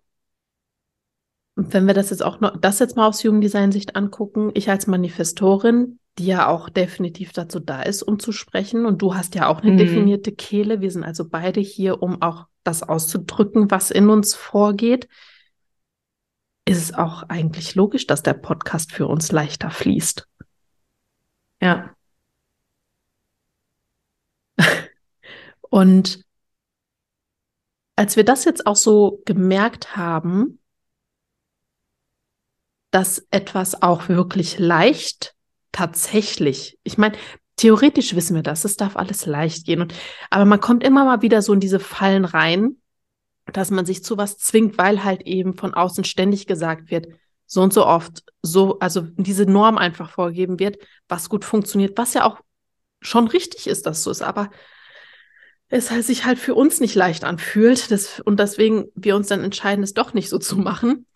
wenn 1.55 1.85
wir 1.85 1.93
das 1.93 2.09
jetzt 2.09 2.23
auch 2.23 2.39
noch, 2.39 2.57
das 2.57 2.79
jetzt 2.79 2.95
mal 2.95 3.07
aus 3.07 3.23
Human 3.23 3.41
Design 3.41 3.71
Sicht 3.71 3.95
angucken, 3.95 4.51
ich 4.55 4.69
als 4.69 4.87
Manifestorin, 4.87 5.99
die 6.17 6.25
ja 6.25 6.47
auch 6.47 6.69
definitiv 6.69 7.31
dazu 7.31 7.59
da 7.59 7.83
ist, 7.83 8.03
um 8.03 8.19
zu 8.19 8.31
sprechen, 8.31 8.85
und 8.85 9.01
du 9.01 9.15
hast 9.15 9.35
ja 9.35 9.47
auch 9.47 9.61
eine 9.61 9.71
mhm. 9.71 9.77
definierte 9.77 10.31
Kehle. 10.31 10.81
Wir 10.81 10.91
sind 10.91 11.03
also 11.03 11.29
beide 11.29 11.59
hier, 11.59 12.01
um 12.01 12.21
auch 12.21 12.47
das 12.63 12.83
auszudrücken, 12.83 13.71
was 13.71 13.91
in 13.91 14.09
uns 14.09 14.33
vorgeht. 14.33 15.07
Ist 16.65 16.81
es 16.81 16.93
auch 16.93 17.23
eigentlich 17.23 17.75
logisch, 17.75 18.07
dass 18.07 18.23
der 18.23 18.33
Podcast 18.33 18.91
für 18.91 19.07
uns 19.07 19.31
leichter 19.31 19.71
fließt. 19.71 20.27
Ja. 21.61 21.95
Und 25.71 26.25
als 27.95 28.17
wir 28.17 28.25
das 28.25 28.43
jetzt 28.43 28.67
auch 28.67 28.75
so 28.75 29.21
gemerkt 29.25 29.95
haben, 29.95 30.59
dass 32.91 33.25
etwas 33.31 33.81
auch 33.81 34.09
wirklich 34.09 34.59
leicht 34.59 35.33
tatsächlich, 35.71 36.77
ich 36.83 36.97
meine, 36.97 37.17
theoretisch 37.55 38.15
wissen 38.15 38.35
wir 38.35 38.43
das, 38.43 38.65
es 38.65 38.75
darf 38.75 38.97
alles 38.97 39.25
leicht 39.25 39.65
gehen. 39.65 39.81
Und, 39.81 39.93
aber 40.29 40.43
man 40.43 40.59
kommt 40.59 40.83
immer 40.83 41.05
mal 41.05 41.21
wieder 41.21 41.41
so 41.41 41.53
in 41.53 41.61
diese 41.61 41.79
Fallen 41.79 42.25
rein, 42.25 42.75
dass 43.45 43.71
man 43.71 43.85
sich 43.85 44.03
zu 44.03 44.17
was 44.17 44.37
zwingt, 44.37 44.77
weil 44.77 45.05
halt 45.05 45.21
eben 45.21 45.55
von 45.55 45.73
außen 45.73 46.03
ständig 46.03 46.47
gesagt 46.47 46.91
wird, 46.91 47.07
so 47.45 47.61
und 47.61 47.71
so 47.71 47.85
oft, 47.85 48.23
so, 48.41 48.77
also 48.79 49.01
diese 49.15 49.45
Norm 49.45 49.77
einfach 49.77 50.09
vorgegeben 50.09 50.59
wird, 50.59 50.77
was 51.07 51.29
gut 51.29 51.45
funktioniert, 51.45 51.97
was 51.97 52.13
ja 52.13 52.25
auch 52.25 52.41
schon 52.99 53.29
richtig 53.29 53.67
ist, 53.67 53.85
dass 53.85 54.03
so 54.03 54.11
ist, 54.11 54.21
aber 54.21 54.51
es 55.71 55.89
halt 55.89 56.05
sich 56.05 56.25
halt 56.25 56.37
für 56.37 56.53
uns 56.53 56.79
nicht 56.79 56.95
leicht 56.95 57.23
anfühlt 57.23 57.91
das, 57.91 58.19
und 58.19 58.39
deswegen 58.39 58.85
wir 58.93 59.15
uns 59.15 59.27
dann 59.27 59.43
entscheiden, 59.43 59.83
es 59.83 59.93
doch 59.93 60.13
nicht 60.13 60.29
so 60.29 60.37
zu 60.37 60.57
machen. 60.57 61.07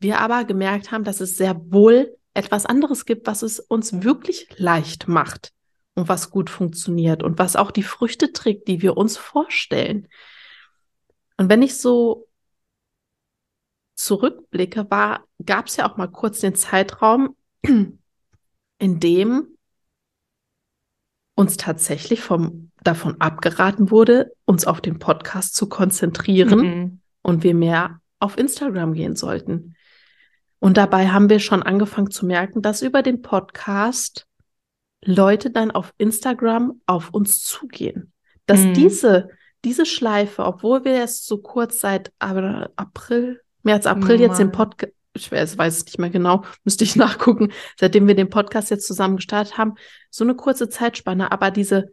Wir 0.00 0.18
aber 0.20 0.44
gemerkt 0.44 0.90
haben, 0.90 1.04
dass 1.04 1.20
es 1.20 1.36
sehr 1.36 1.54
wohl 1.72 2.14
etwas 2.34 2.66
anderes 2.66 3.06
gibt, 3.06 3.26
was 3.28 3.42
es 3.42 3.60
uns 3.60 4.02
wirklich 4.02 4.48
leicht 4.56 5.06
macht 5.06 5.52
und 5.94 6.08
was 6.08 6.30
gut 6.30 6.50
funktioniert 6.50 7.22
und 7.22 7.38
was 7.38 7.54
auch 7.54 7.70
die 7.70 7.84
Früchte 7.84 8.32
trägt, 8.32 8.66
die 8.66 8.82
wir 8.82 8.96
uns 8.96 9.16
vorstellen. 9.16 10.08
Und 11.36 11.48
wenn 11.48 11.62
ich 11.62 11.76
so 11.76 12.26
zurückblicke, 13.94 14.90
war, 14.90 15.24
gab 15.44 15.66
es 15.66 15.76
ja 15.76 15.88
auch 15.88 15.96
mal 15.96 16.08
kurz 16.08 16.40
den 16.40 16.56
Zeitraum, 16.56 17.36
in 17.62 18.00
dem 18.80 19.56
uns 21.36 21.56
tatsächlich 21.56 22.20
vom, 22.20 22.72
davon 22.84 23.20
abgeraten 23.20 23.90
wurde, 23.90 24.32
uns 24.44 24.66
auf 24.66 24.80
den 24.80 24.98
Podcast 24.98 25.54
zu 25.54 25.68
konzentrieren 25.68 26.58
mhm. 26.60 27.00
und 27.22 27.42
wir 27.42 27.54
mehr 27.54 28.00
auf 28.20 28.38
Instagram 28.38 28.92
gehen 28.94 29.16
sollten. 29.16 29.74
Und 30.60 30.76
dabei 30.76 31.08
haben 31.08 31.28
wir 31.28 31.40
schon 31.40 31.62
angefangen 31.62 32.10
zu 32.10 32.24
merken, 32.24 32.62
dass 32.62 32.82
über 32.82 33.02
den 33.02 33.22
Podcast 33.22 34.26
Leute 35.04 35.50
dann 35.50 35.70
auf 35.70 35.92
Instagram 35.98 36.80
auf 36.86 37.10
uns 37.10 37.42
zugehen. 37.42 38.12
Dass 38.46 38.60
mhm. 38.60 38.74
diese, 38.74 39.28
diese 39.64 39.84
Schleife, 39.84 40.44
obwohl 40.44 40.84
wir 40.84 40.92
erst 40.92 41.26
so 41.26 41.38
kurz 41.38 41.80
seit 41.80 42.12
April, 42.18 43.40
März, 43.62 43.86
April 43.86 44.20
jetzt 44.20 44.38
den 44.38 44.52
Podcast, 44.52 44.92
ich 45.14 45.30
weiß, 45.30 45.56
weiß 45.56 45.76
es 45.76 45.84
nicht 45.86 45.98
mehr 45.98 46.10
genau, 46.10 46.44
müsste 46.64 46.84
ich 46.84 46.96
nachgucken, 46.96 47.52
seitdem 47.78 48.06
wir 48.06 48.14
den 48.14 48.30
Podcast 48.30 48.70
jetzt 48.70 48.86
zusammen 48.86 49.16
gestartet 49.16 49.58
haben, 49.58 49.74
so 50.10 50.24
eine 50.24 50.34
kurze 50.34 50.68
Zeitspanne, 50.68 51.30
aber 51.30 51.50
diese, 51.50 51.92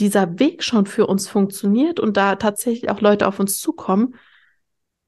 dieser 0.00 0.38
Weg 0.38 0.62
schon 0.62 0.86
für 0.86 1.06
uns 1.06 1.28
funktioniert 1.28 2.00
und 2.00 2.16
da 2.16 2.36
tatsächlich 2.36 2.90
auch 2.90 3.00
Leute 3.00 3.26
auf 3.26 3.40
uns 3.40 3.58
zukommen, 3.58 4.14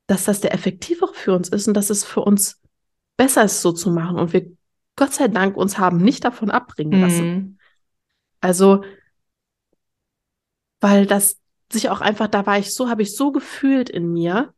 dass 0.06 0.24
das 0.24 0.40
der 0.40 0.52
effektivere 0.52 1.14
für 1.14 1.32
uns 1.34 1.48
ist 1.48 1.68
und 1.68 1.74
dass 1.74 1.90
es 1.90 2.04
für 2.04 2.20
uns 2.20 2.60
besser 3.16 3.44
ist, 3.44 3.62
so 3.62 3.72
zu 3.72 3.90
machen 3.90 4.18
und 4.18 4.32
wir 4.32 4.50
Gott 4.96 5.14
sei 5.14 5.28
Dank 5.28 5.56
uns 5.56 5.78
haben 5.78 5.98
nicht 5.98 6.24
davon 6.24 6.50
abbringen 6.50 7.00
lassen. 7.00 7.34
Mhm. 7.34 7.58
Also, 8.40 8.84
weil 10.80 11.06
das 11.06 11.38
sich 11.72 11.88
auch 11.88 12.00
einfach, 12.00 12.26
da 12.26 12.44
war 12.44 12.58
ich 12.58 12.74
so, 12.74 12.88
habe 12.88 13.02
ich 13.02 13.16
so 13.16 13.32
gefühlt 13.32 13.88
in 13.88 14.12
mir, 14.12 14.52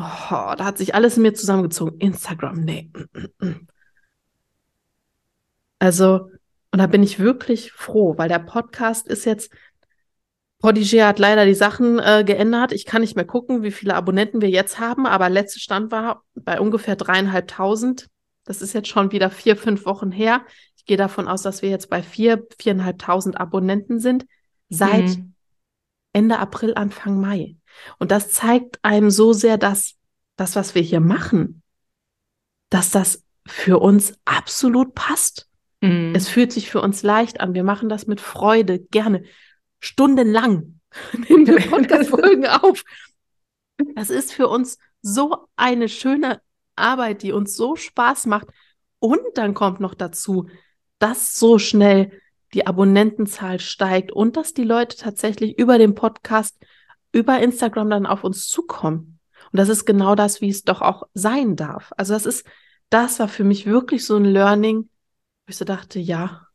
Oh, 0.00 0.54
da 0.56 0.64
hat 0.64 0.78
sich 0.78 0.94
alles 0.94 1.16
in 1.16 1.24
mir 1.24 1.34
zusammengezogen. 1.34 1.98
Instagram, 1.98 2.60
nee. 2.60 2.88
Also, 5.80 6.30
und 6.70 6.78
da 6.78 6.86
bin 6.86 7.02
ich 7.02 7.18
wirklich 7.18 7.72
froh, 7.72 8.14
weil 8.18 8.28
der 8.28 8.38
Podcast 8.38 9.06
ist 9.06 9.24
jetzt, 9.24 9.52
Prodigy 10.60 10.98
hat 10.98 11.18
leider 11.18 11.46
die 11.46 11.54
Sachen 11.54 11.98
äh, 11.98 12.24
geändert. 12.26 12.72
Ich 12.72 12.84
kann 12.84 13.00
nicht 13.00 13.14
mehr 13.14 13.24
gucken, 13.24 13.62
wie 13.62 13.70
viele 13.70 13.94
Abonnenten 13.94 14.40
wir 14.40 14.50
jetzt 14.50 14.80
haben, 14.80 15.06
aber 15.06 15.28
letzter 15.28 15.60
Stand 15.60 15.92
war 15.92 16.24
bei 16.34 16.60
ungefähr 16.60 16.96
dreieinhalbtausend. 16.96 18.08
Das 18.44 18.60
ist 18.60 18.72
jetzt 18.72 18.88
schon 18.88 19.12
wieder 19.12 19.30
vier, 19.30 19.56
fünf 19.56 19.86
Wochen 19.86 20.10
her. 20.10 20.42
Ich 20.76 20.84
gehe 20.84 20.96
davon 20.96 21.28
aus, 21.28 21.42
dass 21.42 21.62
wir 21.62 21.70
jetzt 21.70 21.90
bei 21.90 22.02
vier, 22.02 22.44
viereinhalbtausend 22.58 23.40
Abonnenten 23.40 24.00
sind 24.00 24.26
seit 24.68 25.04
mhm. 25.04 25.34
Ende 26.12 26.38
April, 26.38 26.74
Anfang 26.74 27.20
Mai. 27.20 27.56
Und 27.98 28.10
das 28.10 28.30
zeigt 28.30 28.78
einem 28.82 29.10
so 29.10 29.32
sehr, 29.32 29.58
dass 29.58 29.94
das, 30.36 30.56
was 30.56 30.74
wir 30.74 30.82
hier 30.82 31.00
machen, 31.00 31.62
dass 32.70 32.90
das 32.90 33.24
für 33.46 33.78
uns 33.78 34.14
absolut 34.24 34.94
passt. 34.94 35.48
Mhm. 35.80 36.12
Es 36.14 36.28
fühlt 36.28 36.52
sich 36.52 36.70
für 36.70 36.80
uns 36.80 37.02
leicht 37.02 37.40
an. 37.40 37.54
Wir 37.54 37.64
machen 37.64 37.88
das 37.88 38.06
mit 38.06 38.20
Freude, 38.20 38.78
gerne. 38.78 39.24
Stundenlang 39.80 40.78
nehmen 41.28 41.46
wir 41.46 41.60
Podcast-Folgen 41.60 42.46
auf. 42.46 42.84
Das 43.94 44.10
ist 44.10 44.32
für 44.32 44.48
uns 44.48 44.78
so 45.02 45.48
eine 45.56 45.88
schöne 45.88 46.40
Arbeit, 46.76 47.22
die 47.22 47.32
uns 47.32 47.56
so 47.56 47.76
Spaß 47.76 48.26
macht. 48.26 48.48
Und 48.98 49.20
dann 49.34 49.54
kommt 49.54 49.80
noch 49.80 49.94
dazu, 49.94 50.48
dass 50.98 51.38
so 51.38 51.58
schnell 51.58 52.20
die 52.54 52.66
Abonnentenzahl 52.66 53.60
steigt 53.60 54.10
und 54.10 54.36
dass 54.36 54.54
die 54.54 54.64
Leute 54.64 54.96
tatsächlich 54.96 55.58
über 55.58 55.78
den 55.78 55.94
Podcast 55.94 56.56
über 57.12 57.38
Instagram 57.40 57.90
dann 57.90 58.06
auf 58.06 58.24
uns 58.24 58.48
zukommen. 58.48 59.20
Und 59.52 59.58
das 59.58 59.68
ist 59.68 59.84
genau 59.84 60.14
das, 60.14 60.40
wie 60.40 60.48
es 60.48 60.64
doch 60.64 60.82
auch 60.82 61.04
sein 61.14 61.56
darf. 61.56 61.92
Also 61.96 62.14
das 62.14 62.26
ist, 62.26 62.46
das 62.90 63.18
war 63.20 63.28
für 63.28 63.44
mich 63.44 63.66
wirklich 63.66 64.04
so 64.04 64.16
ein 64.16 64.24
Learning, 64.24 64.88
ich 65.48 65.56
so 65.56 65.64
dachte, 65.64 65.98
ja, 65.98 66.46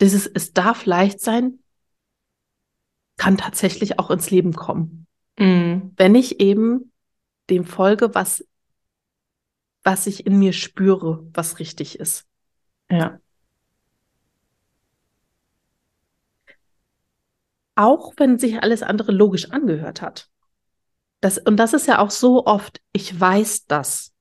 dieses, 0.00 0.26
es 0.26 0.52
darf 0.52 0.84
leicht 0.86 1.20
sein, 1.20 1.58
kann 3.16 3.36
tatsächlich 3.36 3.98
auch 3.98 4.10
ins 4.10 4.30
Leben 4.30 4.52
kommen. 4.52 5.06
Mhm. 5.38 5.92
Wenn 5.96 6.14
ich 6.14 6.40
eben 6.40 6.92
dem 7.50 7.64
folge, 7.64 8.14
was, 8.14 8.44
was 9.82 10.06
ich 10.06 10.26
in 10.26 10.38
mir 10.38 10.52
spüre, 10.52 11.26
was 11.32 11.58
richtig 11.58 11.98
ist. 11.98 12.26
Ja. 12.90 13.18
auch 17.74 18.12
wenn 18.16 18.38
sich 18.38 18.62
alles 18.62 18.82
andere 18.82 19.12
logisch 19.12 19.50
angehört 19.50 20.02
hat. 20.02 20.28
Das, 21.20 21.38
und 21.38 21.56
das 21.56 21.72
ist 21.72 21.86
ja 21.86 21.98
auch 21.98 22.10
so 22.10 22.46
oft, 22.46 22.80
ich 22.92 23.18
weiß 23.18 23.66
das 23.66 24.12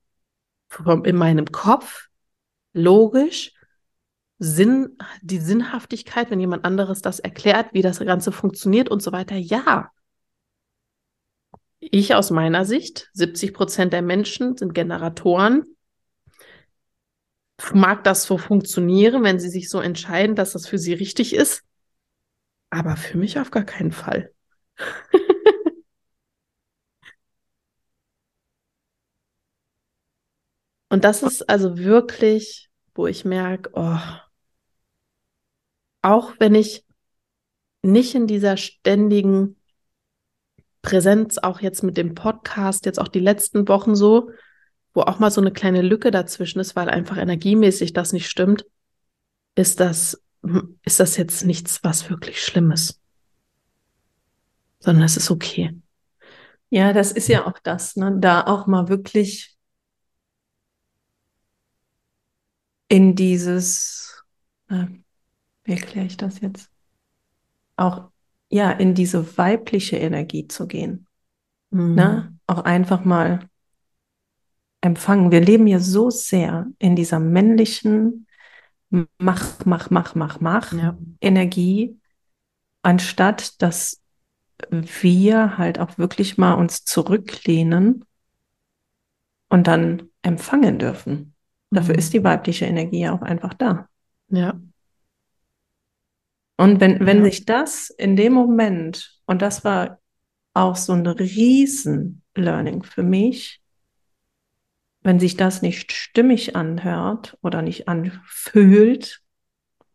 in 1.04 1.16
meinem 1.18 1.46
Kopf, 1.48 2.08
logisch, 2.74 3.54
Sinn, 4.40 4.98
die 5.22 5.40
Sinnhaftigkeit, 5.40 6.32
wenn 6.32 6.40
jemand 6.40 6.66
anderes 6.66 7.02
das 7.02 7.20
erklärt, 7.20 7.74
wie 7.74 7.84
das 7.84 8.00
Ganze 8.00 8.32
funktioniert 8.32 8.90
und 8.90 9.04
so 9.04 9.12
weiter, 9.12 9.36
ja. 9.36 9.92
Ich 11.80 12.16
aus 12.16 12.32
meiner 12.32 12.66
Sicht, 12.66 13.10
70 13.14 13.54
Prozent 13.54 13.94
der 13.94 14.02
Menschen 14.02 14.58
sind 14.58 14.74
Generatoren. 14.74 15.66
Mag 17.74 18.04
das 18.04 18.24
so 18.24 18.40
funktionieren, 18.40 19.24
wenn 19.24 19.40
sie 19.40 19.50
sich 19.50 19.70
so 19.70 19.80
entscheiden, 19.80 20.36
dass 20.36 20.54
das 20.54 20.68
für 20.68 20.80
sie 20.80 20.94
richtig 20.94 21.36
ist? 21.36 21.64
Aber 22.72 22.96
für 22.96 23.18
mich 23.18 23.40
auf 23.40 23.52
gar 23.52 23.64
keinen 23.64 23.92
Fall. 23.92 24.32
Und 30.92 31.06
das 31.06 31.24
ist 31.24 31.50
also 31.50 31.78
wirklich, 31.78 32.70
wo 32.96 33.08
ich 33.08 33.24
merke, 33.24 33.70
oh, 33.76 33.98
auch 36.02 36.34
wenn 36.40 36.54
ich 36.54 36.86
nicht 37.82 38.14
in 38.14 38.28
dieser 38.28 38.58
ständigen 38.58 39.56
Präsenz, 40.82 41.38
auch 41.38 41.62
jetzt 41.62 41.82
mit 41.82 41.96
dem 41.96 42.14
Podcast, 42.14 42.86
jetzt 42.86 43.00
auch 43.00 43.08
die 43.08 43.22
letzten 43.22 43.70
Wochen 43.70 43.96
so, 43.96 44.32
wo 44.94 45.04
auch 45.04 45.18
mal 45.18 45.32
so 45.32 45.40
eine 45.40 45.54
kleine 45.54 45.82
Lücke 45.82 46.12
dazwischen 46.12 46.60
ist, 46.60 46.76
weil 46.76 46.90
einfach 46.90 47.16
energiemäßig 47.16 47.94
das 47.94 48.12
nicht 48.12 48.28
stimmt, 48.30 48.66
ist 49.56 49.80
das 49.80 50.22
ist 50.84 51.00
das 51.00 51.16
jetzt 51.16 51.46
nichts, 51.46 51.86
was 51.86 52.10
wirklich 52.10 52.44
Schlimmes, 52.44 53.00
sondern 54.80 55.06
es 55.06 55.16
ist 55.16 55.32
okay. 55.32 55.74
Ja, 56.70 56.92
das 56.92 57.14
ist 57.14 57.30
ja 57.30 57.48
auch 57.48 57.60
das, 57.64 57.96
ne? 57.96 58.18
da 58.20 58.44
auch 58.44 58.68
mal 58.68 58.90
wirklich 58.90 59.51
in 62.92 63.16
dieses, 63.16 64.24
äh, 64.70 64.86
wie 65.64 65.72
erkläre 65.72 66.06
ich 66.06 66.18
das 66.18 66.42
jetzt? 66.42 66.70
Auch 67.78 68.10
ja, 68.50 68.72
in 68.72 68.94
diese 68.94 69.38
weibliche 69.38 69.96
Energie 69.96 70.48
zu 70.48 70.68
gehen. 70.68 71.08
Mhm. 71.70 71.96
Ne? 71.96 72.38
Auch 72.48 72.66
einfach 72.66 73.06
mal 73.06 73.48
empfangen. 74.82 75.32
Wir 75.32 75.40
leben 75.40 75.68
ja 75.68 75.80
so 75.80 76.10
sehr 76.10 76.68
in 76.80 76.96
dieser 76.96 77.20
männlichen 77.20 78.28
Mach, 79.18 79.66
mach, 79.66 79.90
mach, 79.90 80.16
mach, 80.16 80.42
mach 80.42 80.74
ja. 80.74 80.98
Energie, 81.22 81.98
anstatt 82.82 83.62
dass 83.62 84.02
wir 84.70 85.58
halt 85.58 85.80
auch 85.80 85.98
wirklich 85.98 86.38
mal 86.38 86.56
uns 86.56 86.84
zurücklehnen 86.84 88.04
und 89.48 89.68
dann 89.68 90.10
empfangen 90.24 90.78
dürfen. 90.78 91.31
Dafür 91.72 91.94
mhm. 91.94 92.00
ist 92.00 92.14
die 92.14 92.24
weibliche 92.24 92.66
Energie 92.66 93.02
ja 93.02 93.14
auch 93.14 93.22
einfach 93.22 93.54
da. 93.54 93.88
Ja. 94.30 94.60
Und 96.58 96.80
wenn, 96.80 97.06
wenn 97.06 97.20
ja. 97.20 97.24
sich 97.24 97.46
das 97.46 97.90
in 97.90 98.16
dem 98.16 98.34
Moment, 98.34 99.20
und 99.26 99.42
das 99.42 99.64
war 99.64 100.00
auch 100.54 100.76
so 100.76 100.94
ein 100.94 101.08
Riesen-Learning 101.08 102.84
für 102.84 103.04
mich, 103.04 103.62
wenn 105.02 105.20
sich 105.20 105.36
das 105.38 105.64
nicht 105.64 105.92
stimmig 105.92 106.56
anhört 106.56 107.38
oder 107.42 107.62
nicht 107.64 107.88
anfühlt, 107.88 109.22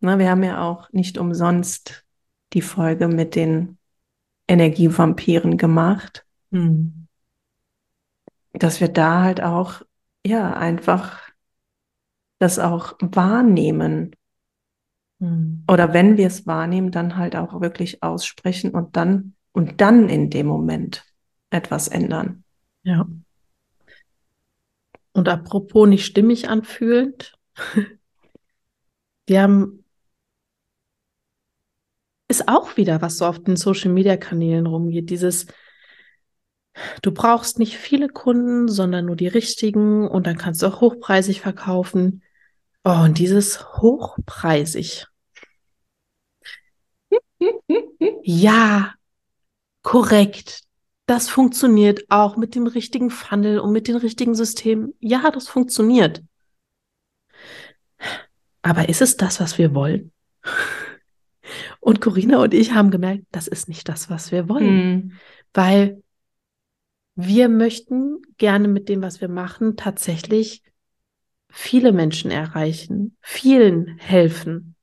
na, 0.00 0.18
wir 0.18 0.30
haben 0.30 0.42
ja 0.42 0.62
auch 0.62 0.92
nicht 0.92 1.18
umsonst 1.18 2.04
die 2.52 2.62
Folge 2.62 3.06
mit 3.06 3.34
den 3.34 3.78
Energievampiren 4.48 5.58
gemacht, 5.58 6.24
hm. 6.50 7.06
dass 8.52 8.80
wir 8.80 8.88
da 8.88 9.22
halt 9.22 9.42
auch, 9.42 9.82
ja, 10.24 10.52
einfach 10.54 11.25
das 12.38 12.58
auch 12.58 12.94
wahrnehmen. 13.00 14.14
Hm. 15.20 15.64
Oder 15.70 15.92
wenn 15.92 16.16
wir 16.16 16.26
es 16.26 16.46
wahrnehmen, 16.46 16.90
dann 16.90 17.16
halt 17.16 17.36
auch 17.36 17.60
wirklich 17.60 18.02
aussprechen 18.02 18.72
und 18.72 18.96
dann, 18.96 19.34
und 19.52 19.80
dann 19.80 20.08
in 20.08 20.30
dem 20.30 20.46
Moment 20.46 21.04
etwas 21.50 21.88
ändern. 21.88 22.44
Ja. 22.82 23.06
Und 25.12 25.28
apropos 25.28 25.88
nicht 25.88 26.04
stimmig 26.04 26.48
anfühlend, 26.48 27.38
wir 29.26 29.42
haben 29.42 29.84
ist 32.28 32.48
auch 32.48 32.76
wieder, 32.76 33.00
was 33.02 33.18
so 33.18 33.26
auf 33.26 33.42
den 33.42 33.56
Social 33.56 33.92
Media 33.92 34.16
Kanälen 34.16 34.66
rumgeht. 34.66 35.10
Dieses, 35.10 35.46
du 37.02 37.12
brauchst 37.12 37.58
nicht 37.58 37.76
viele 37.76 38.08
Kunden, 38.08 38.68
sondern 38.68 39.06
nur 39.06 39.16
die 39.16 39.28
richtigen 39.28 40.08
und 40.08 40.26
dann 40.26 40.36
kannst 40.36 40.62
du 40.62 40.66
auch 40.66 40.80
hochpreisig 40.80 41.40
verkaufen. 41.40 42.22
Oh, 42.88 43.02
und 43.02 43.18
dieses 43.18 43.66
hochpreisig. 43.78 45.08
ja, 48.22 48.94
korrekt. 49.82 50.62
Das 51.06 51.28
funktioniert 51.28 52.04
auch 52.10 52.36
mit 52.36 52.54
dem 52.54 52.68
richtigen 52.68 53.10
Funnel 53.10 53.58
und 53.58 53.72
mit 53.72 53.88
den 53.88 53.96
richtigen 53.96 54.36
Systemen. 54.36 54.94
Ja, 55.00 55.32
das 55.32 55.48
funktioniert. 55.48 56.22
Aber 58.62 58.88
ist 58.88 59.02
es 59.02 59.16
das, 59.16 59.40
was 59.40 59.58
wir 59.58 59.74
wollen? 59.74 60.12
Und 61.80 62.00
Corinna 62.00 62.42
und 62.42 62.52
ich 62.52 62.72
haben 62.72 62.90
gemerkt, 62.90 63.22
das 63.30 63.46
ist 63.46 63.68
nicht 63.68 63.88
das, 63.88 64.10
was 64.10 64.32
wir 64.32 64.48
wollen. 64.48 64.74
Mhm. 64.74 65.12
Weil 65.54 66.02
wir 67.14 67.48
möchten 67.48 68.22
gerne 68.38 68.66
mit 68.66 68.88
dem, 68.88 69.02
was 69.02 69.20
wir 69.20 69.28
machen, 69.28 69.76
tatsächlich 69.76 70.64
viele 71.56 71.92
Menschen 71.92 72.30
erreichen, 72.30 73.16
vielen 73.22 73.96
helfen. 73.96 74.74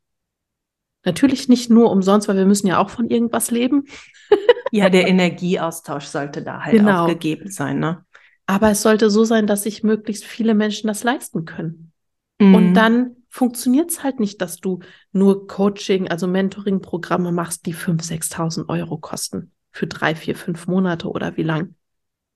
Natürlich 1.05 1.47
nicht 1.47 1.69
nur 1.69 1.91
umsonst, 1.91 2.27
weil 2.27 2.37
wir 2.37 2.47
müssen 2.47 2.65
ja 2.65 2.79
auch 2.79 2.89
von 2.89 3.09
irgendwas 3.09 3.51
leben. 3.51 3.85
ja, 4.71 4.89
der 4.89 5.07
Energieaustausch 5.07 6.05
sollte 6.05 6.41
da 6.41 6.61
halt 6.61 6.77
genau. 6.77 7.03
auch 7.03 7.07
gegeben 7.07 7.51
sein, 7.51 7.79
ne? 7.79 8.03
Aber 8.47 8.71
es 8.71 8.81
sollte 8.81 9.09
so 9.09 9.23
sein, 9.23 9.45
dass 9.45 9.63
sich 9.63 9.83
möglichst 9.83 10.25
viele 10.25 10.55
Menschen 10.55 10.87
das 10.87 11.03
leisten 11.03 11.45
können. 11.45 11.91
Mhm. 12.39 12.55
Und 12.55 12.73
dann 12.73 13.15
funktioniert 13.29 13.91
es 13.91 14.03
halt 14.03 14.19
nicht, 14.19 14.41
dass 14.41 14.57
du 14.57 14.79
nur 15.11 15.47
Coaching, 15.47 16.09
also 16.09 16.27
Mentoring-Programme 16.27 17.31
machst, 17.31 17.67
die 17.67 17.75
5.000, 17.75 18.33
6.000 18.33 18.69
Euro 18.69 18.97
kosten 18.97 19.51
für 19.71 19.85
drei, 19.85 20.15
vier, 20.15 20.35
fünf 20.35 20.67
Monate 20.67 21.07
oder 21.07 21.37
wie 21.37 21.43
lang. 21.43 21.75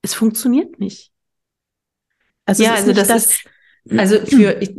Es 0.04 0.14
funktioniert 0.14 0.80
nicht. 0.80 1.12
Also 2.46 2.64
ja, 2.64 2.76
also 2.76 2.94
das, 2.94 3.08
das, 3.08 3.26
ist, 3.26 3.50
also 3.96 4.18
für, 4.26 4.62
ich, 4.62 4.76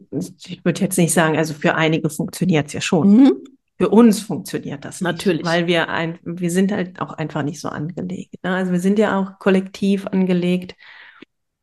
ich 0.46 0.64
würde 0.64 0.80
jetzt 0.80 0.98
nicht 0.98 1.12
sagen, 1.12 1.36
also 1.36 1.54
für 1.54 1.74
einige 1.74 2.10
funktioniert 2.10 2.66
es 2.66 2.72
ja 2.72 2.80
schon. 2.80 3.16
Mhm. 3.16 3.32
Für 3.78 3.90
uns 3.90 4.20
funktioniert 4.20 4.84
das 4.84 5.00
nicht, 5.00 5.10
natürlich, 5.10 5.44
weil 5.44 5.68
wir 5.68 5.88
ein, 5.88 6.18
wir 6.24 6.50
sind 6.50 6.72
halt 6.72 7.00
auch 7.00 7.12
einfach 7.12 7.44
nicht 7.44 7.60
so 7.60 7.68
angelegt. 7.68 8.34
Ne? 8.42 8.54
Also 8.54 8.72
wir 8.72 8.80
sind 8.80 8.98
ja 8.98 9.18
auch 9.18 9.38
kollektiv 9.38 10.06
angelegt 10.08 10.74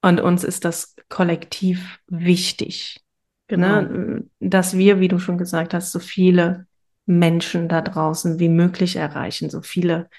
und 0.02 0.22
uns 0.22 0.46
ist 0.46 0.64
das 0.64 0.96
kollektiv 1.10 2.00
wichtig. 2.08 3.02
Genau. 3.48 3.82
Ne? 3.82 4.24
Dass 4.40 4.78
wir, 4.78 5.02
wie 5.02 5.10
du 5.10 5.20
schon 5.20 5.38
gesagt 5.38 5.74
hast, 5.74 5.92
so 5.92 6.00
viele 6.00 6.68
Menschen 7.06 7.68
da 7.68 7.82
draußen 7.82 8.40
wie 8.40 8.50
möglich 8.50 8.96
erreichen, 8.96 9.50
so 9.50 9.62
viele 9.62 10.10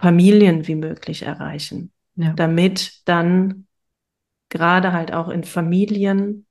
Familien 0.00 0.66
wie 0.66 0.74
möglich 0.74 1.22
erreichen, 1.22 1.92
ja. 2.16 2.32
damit 2.32 3.00
dann 3.06 3.66
gerade 4.50 4.92
halt 4.92 5.12
auch 5.12 5.28
in 5.28 5.44
Familien, 5.44 6.46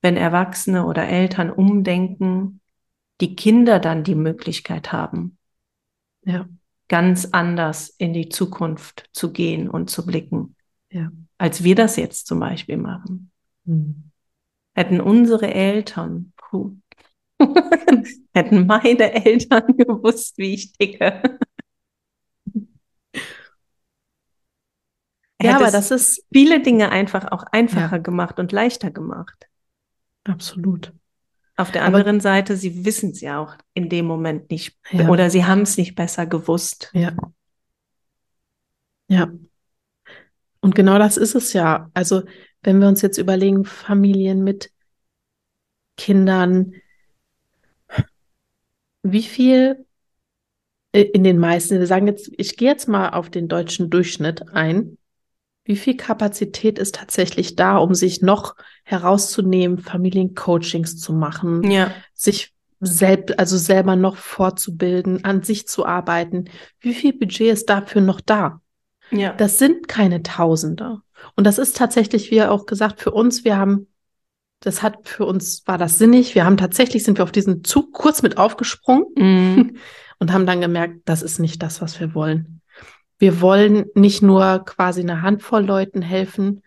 wenn 0.00 0.16
Erwachsene 0.16 0.86
oder 0.86 1.06
Eltern 1.06 1.50
umdenken, 1.50 2.60
die 3.20 3.36
Kinder 3.36 3.78
dann 3.78 4.02
die 4.02 4.14
Möglichkeit 4.14 4.92
haben, 4.92 5.38
ja. 6.24 6.48
ganz 6.88 7.26
anders 7.26 7.88
in 7.90 8.12
die 8.12 8.28
Zukunft 8.30 9.08
zu 9.12 9.32
gehen 9.32 9.68
und 9.68 9.90
zu 9.90 10.06
blicken, 10.06 10.56
ja. 10.90 11.10
als 11.38 11.62
wir 11.62 11.74
das 11.74 11.96
jetzt 11.96 12.26
zum 12.26 12.40
Beispiel 12.40 12.78
machen. 12.78 13.30
Mhm 13.64 14.10
hätten 14.74 15.00
unsere 15.00 15.52
Eltern, 15.52 16.32
puh, 16.36 16.76
hätten 18.34 18.66
meine 18.66 19.24
Eltern 19.24 19.76
gewusst, 19.76 20.36
wie 20.38 20.54
ich 20.54 20.72
ticke. 20.72 21.38
Ja, 25.44 25.56
aber 25.56 25.70
das 25.70 25.90
ist 25.90 26.24
viele 26.32 26.60
Dinge 26.60 26.90
einfach 26.90 27.30
auch 27.30 27.44
einfacher 27.52 27.96
ja. 27.96 28.02
gemacht 28.02 28.38
und 28.38 28.52
leichter 28.52 28.90
gemacht. 28.90 29.48
Absolut. 30.24 30.92
Auf 31.56 31.70
der 31.70 31.84
anderen 31.84 32.16
aber, 32.16 32.20
Seite, 32.20 32.56
sie 32.56 32.84
wissen 32.84 33.10
es 33.10 33.20
ja 33.20 33.38
auch 33.38 33.54
in 33.74 33.88
dem 33.88 34.06
Moment 34.06 34.50
nicht 34.50 34.76
ja. 34.90 35.08
oder 35.08 35.30
sie 35.30 35.44
haben 35.44 35.62
es 35.62 35.76
nicht 35.76 35.94
besser 35.94 36.26
gewusst. 36.26 36.90
Ja. 36.92 37.14
Ja. 39.08 39.30
Und 40.60 40.74
genau 40.74 40.98
das 40.98 41.16
ist 41.16 41.34
es 41.34 41.52
ja. 41.52 41.90
Also 41.94 42.22
wenn 42.62 42.80
wir 42.80 42.88
uns 42.88 43.02
jetzt 43.02 43.18
überlegen, 43.18 43.64
Familien 43.64 44.42
mit 44.42 44.70
Kindern, 45.96 46.74
wie 49.02 49.22
viel 49.22 49.86
äh, 50.92 51.02
in 51.02 51.22
den 51.22 51.38
meisten, 51.38 51.78
wir 51.78 51.86
sagen 51.86 52.06
jetzt, 52.06 52.30
ich 52.36 52.56
gehe 52.56 52.70
jetzt 52.70 52.88
mal 52.88 53.10
auf 53.10 53.30
den 53.30 53.48
deutschen 53.48 53.90
Durchschnitt 53.90 54.48
ein. 54.52 54.96
Wie 55.64 55.76
viel 55.76 55.96
Kapazität 55.96 56.78
ist 56.78 56.94
tatsächlich 56.94 57.56
da, 57.56 57.78
um 57.78 57.94
sich 57.94 58.20
noch 58.20 58.54
herauszunehmen, 58.84 59.78
Familiencoachings 59.78 60.98
zu 60.98 61.14
machen, 61.14 61.70
ja. 61.70 61.90
sich 62.12 62.52
selbst, 62.80 63.38
also 63.38 63.56
selber 63.56 63.96
noch 63.96 64.16
fortzubilden, 64.16 65.24
an 65.24 65.42
sich 65.42 65.66
zu 65.66 65.86
arbeiten? 65.86 66.44
Wie 66.80 66.92
viel 66.92 67.14
Budget 67.14 67.52
ist 67.52 67.70
dafür 67.70 68.02
noch 68.02 68.20
da? 68.20 68.60
Ja. 69.10 69.32
Das 69.32 69.58
sind 69.58 69.88
keine 69.88 70.22
Tausende. 70.22 71.00
Und 71.36 71.44
das 71.44 71.58
ist 71.58 71.76
tatsächlich, 71.76 72.30
wie 72.30 72.42
auch 72.42 72.66
gesagt, 72.66 73.00
für 73.00 73.12
uns, 73.12 73.44
wir 73.44 73.56
haben, 73.56 73.86
das 74.60 74.82
hat 74.82 75.08
für 75.08 75.24
uns, 75.24 75.66
war 75.66 75.78
das 75.78 75.98
sinnig. 75.98 76.34
Wir 76.34 76.44
haben 76.44 76.56
tatsächlich, 76.56 77.04
sind 77.04 77.18
wir 77.18 77.24
auf 77.24 77.32
diesen 77.32 77.64
Zug 77.64 77.92
kurz 77.92 78.22
mit 78.22 78.36
aufgesprungen 78.36 79.06
mm. 79.16 79.76
und 80.18 80.32
haben 80.32 80.46
dann 80.46 80.60
gemerkt, 80.60 81.00
das 81.06 81.22
ist 81.22 81.38
nicht 81.38 81.62
das, 81.62 81.80
was 81.80 81.98
wir 82.00 82.14
wollen. 82.14 82.60
Wir 83.24 83.40
wollen 83.40 83.86
nicht 83.94 84.22
nur 84.22 84.64
quasi 84.64 85.00
eine 85.00 85.22
Handvoll 85.22 85.64
Leuten 85.64 86.02
helfen 86.02 86.62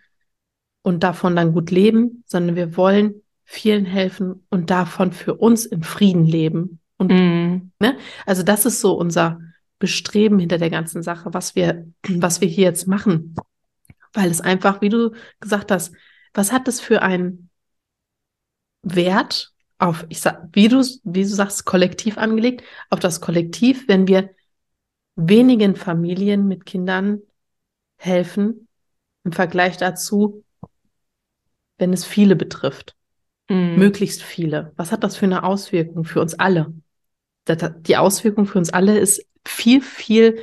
und 0.82 1.04
davon 1.04 1.36
dann 1.36 1.54
gut 1.54 1.70
leben, 1.70 2.24
sondern 2.26 2.56
wir 2.56 2.76
wollen 2.76 3.22
vielen 3.44 3.86
helfen 3.86 4.46
und 4.50 4.70
davon 4.70 5.12
für 5.12 5.36
uns 5.36 5.66
im 5.66 5.84
Frieden 5.84 6.26
leben. 6.26 6.80
Und 6.98 7.12
mm. 7.12 7.72
ne, 7.80 7.98
also 8.26 8.44
das 8.44 8.66
ist 8.66 8.82
so 8.82 8.94
unser 8.94 9.40
Bestreben 9.80 10.40
hinter 10.40 10.58
der 10.58 10.70
ganzen 10.70 11.04
Sache, 11.04 11.34
was 11.34 11.56
wir, 11.56 11.88
was 12.08 12.42
wir 12.42 12.48
hier 12.48 12.66
jetzt 12.66 12.88
machen 12.88 13.36
weil 14.18 14.32
es 14.32 14.42
einfach, 14.42 14.82
wie 14.82 14.90
du 14.90 15.12
gesagt 15.40 15.72
hast, 15.72 15.94
was 16.34 16.52
hat 16.52 16.68
das 16.68 16.80
für 16.80 17.04
einen 17.04 17.50
Wert 18.82 19.54
auf, 19.78 20.06
ich 20.10 20.22
sag, 20.22 20.50
wie 20.54 20.68
du, 20.68 20.84
wie 21.04 21.22
du 21.22 21.28
sagst, 21.28 21.66
kollektiv 21.66 22.18
angelegt, 22.18 22.64
auf 22.90 23.00
das 23.00 23.22
Kollektiv, 23.22 23.88
wenn 23.88 24.08
wir 24.08 24.32
wenigen 25.18 25.76
Familien 25.76 26.48
mit 26.48 26.66
Kindern 26.66 27.22
helfen 27.98 28.68
im 29.24 29.34
Vergleich 29.34 29.76
dazu, 29.78 30.46
wenn 31.78 31.92
es 31.92 32.06
viele 32.06 32.36
betrifft. 32.36 32.96
Mhm. 33.50 33.76
Möglichst 33.76 34.24
viele. 34.24 34.72
Was 34.78 34.92
hat 34.92 35.04
das 35.04 35.18
für 35.18 35.26
eine 35.26 35.44
Auswirkung 35.44 36.06
für 36.06 36.22
uns 36.22 36.36
alle? 36.36 36.74
Die 37.48 37.98
Auswirkung 37.98 38.46
für 38.46 38.60
uns 38.60 38.70
alle 38.70 38.98
ist 39.00 39.26
viel, 39.46 39.82
viel 39.82 40.40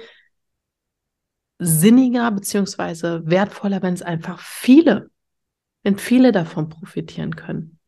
sinniger 1.58 2.30
beziehungsweise 2.30 3.22
wertvoller, 3.26 3.82
wenn 3.82 3.94
es 3.94 4.02
einfach 4.02 4.40
viele, 4.40 5.10
wenn 5.82 5.98
viele 5.98 6.32
davon 6.32 6.68
profitieren 6.68 7.37
können. 7.37 7.78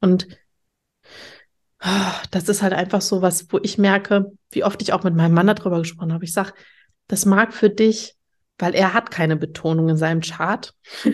Und 0.00 0.28
das 2.30 2.48
ist 2.48 2.62
halt 2.62 2.72
einfach 2.72 3.00
so 3.00 3.22
was, 3.22 3.52
wo 3.52 3.58
ich 3.62 3.76
merke, 3.76 4.32
wie 4.50 4.62
oft 4.64 4.80
ich 4.82 4.92
auch 4.92 5.02
mit 5.02 5.16
meinem 5.16 5.34
Mann 5.34 5.48
darüber 5.48 5.78
gesprochen 5.78 6.12
habe. 6.12 6.24
Ich 6.24 6.32
sage, 6.32 6.52
das 7.08 7.26
mag 7.26 7.52
für 7.52 7.70
dich, 7.70 8.14
weil 8.58 8.74
er 8.74 8.94
hat 8.94 9.10
keine 9.10 9.36
Betonung 9.36 9.88
in 9.88 9.96
seinem 9.96 10.20
Chart. 10.20 10.74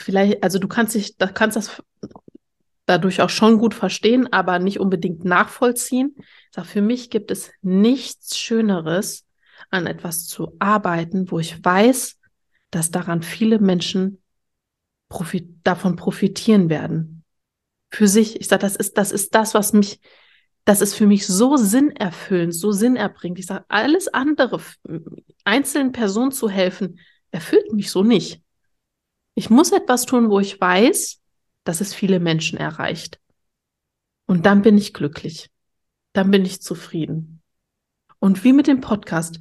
Vielleicht, 0.00 0.42
also 0.42 0.58
du 0.58 0.68
kannst 0.68 0.94
dich, 0.94 1.16
da 1.16 1.26
kannst 1.28 1.56
das 1.56 1.82
dadurch 2.86 3.20
auch 3.20 3.30
schon 3.30 3.58
gut 3.58 3.74
verstehen, 3.74 4.32
aber 4.32 4.58
nicht 4.58 4.80
unbedingt 4.80 5.24
nachvollziehen. 5.24 6.14
Ich 6.18 6.24
sage, 6.52 6.66
für 6.66 6.82
mich 6.82 7.10
gibt 7.10 7.30
es 7.30 7.50
nichts 7.62 8.38
Schöneres, 8.38 9.26
an 9.70 9.86
etwas 9.86 10.26
zu 10.26 10.56
arbeiten, 10.58 11.30
wo 11.30 11.38
ich 11.38 11.62
weiß, 11.64 12.18
dass 12.70 12.90
daran 12.90 13.22
viele 13.22 13.58
Menschen 13.58 14.22
profit 15.08 15.48
davon 15.64 15.96
profitieren 15.96 16.68
werden. 16.70 17.17
Für 17.90 18.08
sich. 18.08 18.40
Ich 18.40 18.48
sage, 18.48 18.62
das 18.62 18.76
ist, 18.76 18.98
das 18.98 19.12
ist 19.12 19.34
das, 19.34 19.54
was 19.54 19.72
mich, 19.72 20.00
das 20.64 20.80
ist 20.80 20.94
für 20.94 21.06
mich 21.06 21.26
so 21.26 21.56
sinnerfüllend, 21.56 22.54
so 22.54 22.72
sinnerbringend. 22.72 23.38
Ich 23.38 23.46
sage, 23.46 23.64
alles 23.68 24.08
andere, 24.08 24.60
einzelnen 25.44 25.92
Personen 25.92 26.32
zu 26.32 26.48
helfen, 26.48 27.00
erfüllt 27.30 27.72
mich 27.72 27.90
so 27.90 28.02
nicht. 28.02 28.42
Ich 29.34 29.50
muss 29.50 29.72
etwas 29.72 30.04
tun, 30.04 30.30
wo 30.30 30.40
ich 30.40 30.60
weiß, 30.60 31.20
dass 31.64 31.80
es 31.80 31.94
viele 31.94 32.20
Menschen 32.20 32.58
erreicht. 32.58 33.20
Und 34.26 34.46
dann 34.46 34.62
bin 34.62 34.76
ich 34.76 34.92
glücklich. 34.92 35.50
Dann 36.12 36.30
bin 36.30 36.44
ich 36.44 36.60
zufrieden. 36.60 37.42
Und 38.18 38.44
wie 38.44 38.52
mit 38.52 38.66
dem 38.66 38.80
Podcast, 38.80 39.40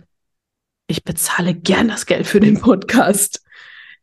ich 0.87 1.03
bezahle 1.03 1.53
gern 1.55 1.87
das 1.87 2.05
Geld 2.05 2.27
für 2.27 2.39
den 2.39 2.59
Podcast. 2.61 3.43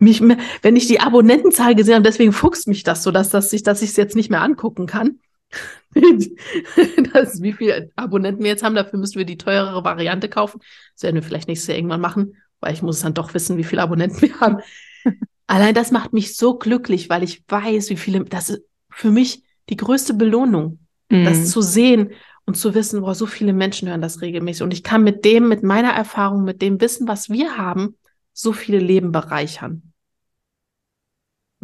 Mich, 0.04 0.22
wenn 0.62 0.76
ich 0.76 0.86
die 0.86 1.00
Abonnentenzahl 1.00 1.74
gesehen 1.74 1.94
habe, 1.94 2.04
deswegen 2.04 2.32
fuchst 2.32 2.68
mich 2.68 2.82
das 2.82 3.02
so, 3.02 3.10
dass, 3.10 3.30
dass 3.30 3.52
ich 3.52 3.62
dass 3.62 3.82
es 3.82 3.96
jetzt 3.96 4.16
nicht 4.16 4.30
mehr 4.30 4.42
angucken 4.42 4.86
kann. 4.86 5.18
das, 7.12 7.42
wie 7.42 7.52
viele 7.52 7.90
Abonnenten 7.96 8.42
wir 8.42 8.50
jetzt 8.50 8.62
haben, 8.62 8.74
dafür 8.74 8.98
müssen 8.98 9.18
wir 9.18 9.24
die 9.24 9.38
teurere 9.38 9.84
Variante 9.84 10.28
kaufen. 10.28 10.60
Das 10.94 11.02
werden 11.04 11.16
wir 11.16 11.22
vielleicht 11.22 11.48
nächstes 11.48 11.68
Jahr 11.68 11.76
irgendwann 11.76 12.00
machen, 12.00 12.36
weil 12.60 12.74
ich 12.74 12.82
muss 12.82 13.00
dann 13.00 13.14
doch 13.14 13.34
wissen, 13.34 13.56
wie 13.56 13.64
viele 13.64 13.82
Abonnenten 13.82 14.20
wir 14.22 14.40
haben. 14.40 14.58
Allein 15.46 15.74
das 15.74 15.90
macht 15.90 16.12
mich 16.12 16.36
so 16.36 16.58
glücklich, 16.58 17.10
weil 17.10 17.22
ich 17.22 17.44
weiß, 17.48 17.90
wie 17.90 17.96
viele, 17.96 18.24
das 18.24 18.50
ist 18.50 18.62
für 18.90 19.10
mich 19.10 19.42
die 19.68 19.76
größte 19.76 20.14
Belohnung, 20.14 20.78
mhm. 21.10 21.24
das 21.24 21.50
zu 21.50 21.60
sehen 21.60 22.12
und 22.46 22.56
zu 22.56 22.74
wissen, 22.74 23.00
boah, 23.00 23.14
so 23.14 23.26
viele 23.26 23.52
Menschen 23.52 23.88
hören 23.88 24.02
das 24.02 24.20
regelmäßig. 24.20 24.62
Und 24.62 24.72
ich 24.72 24.82
kann 24.82 25.02
mit 25.02 25.24
dem, 25.24 25.48
mit 25.48 25.62
meiner 25.62 25.90
Erfahrung, 25.90 26.44
mit 26.44 26.62
dem 26.62 26.80
Wissen, 26.80 27.08
was 27.08 27.30
wir 27.30 27.56
haben, 27.56 27.96
so 28.32 28.52
viele 28.52 28.78
Leben 28.78 29.12
bereichern. 29.12 29.93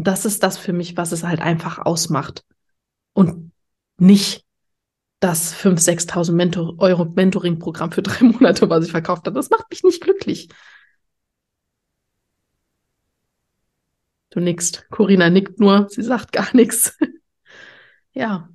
Das 0.02 0.24
ist 0.24 0.42
das 0.42 0.56
für 0.56 0.72
mich, 0.72 0.96
was 0.96 1.12
es 1.12 1.24
halt 1.24 1.40
einfach 1.40 1.78
ausmacht. 1.78 2.44
Und 3.12 3.52
nicht 3.98 4.46
das 5.20 5.54
5.000, 5.54 6.08
6.000 6.08 6.32
Mentor 6.32 6.74
Euro 6.78 7.04
Mentoring-Programm 7.04 7.92
für 7.92 8.02
drei 8.02 8.24
Monate, 8.24 8.70
was 8.70 8.86
ich 8.86 8.90
verkauft 8.90 9.26
habe. 9.26 9.34
Das 9.36 9.50
macht 9.50 9.70
mich 9.70 9.82
nicht 9.84 10.02
glücklich. 10.02 10.48
Du 14.30 14.40
nickst. 14.40 14.88
Corinna 14.90 15.28
nickt 15.28 15.60
nur, 15.60 15.88
sie 15.90 16.02
sagt 16.02 16.32
gar 16.32 16.54
nichts. 16.54 16.96
ja. 18.12 18.48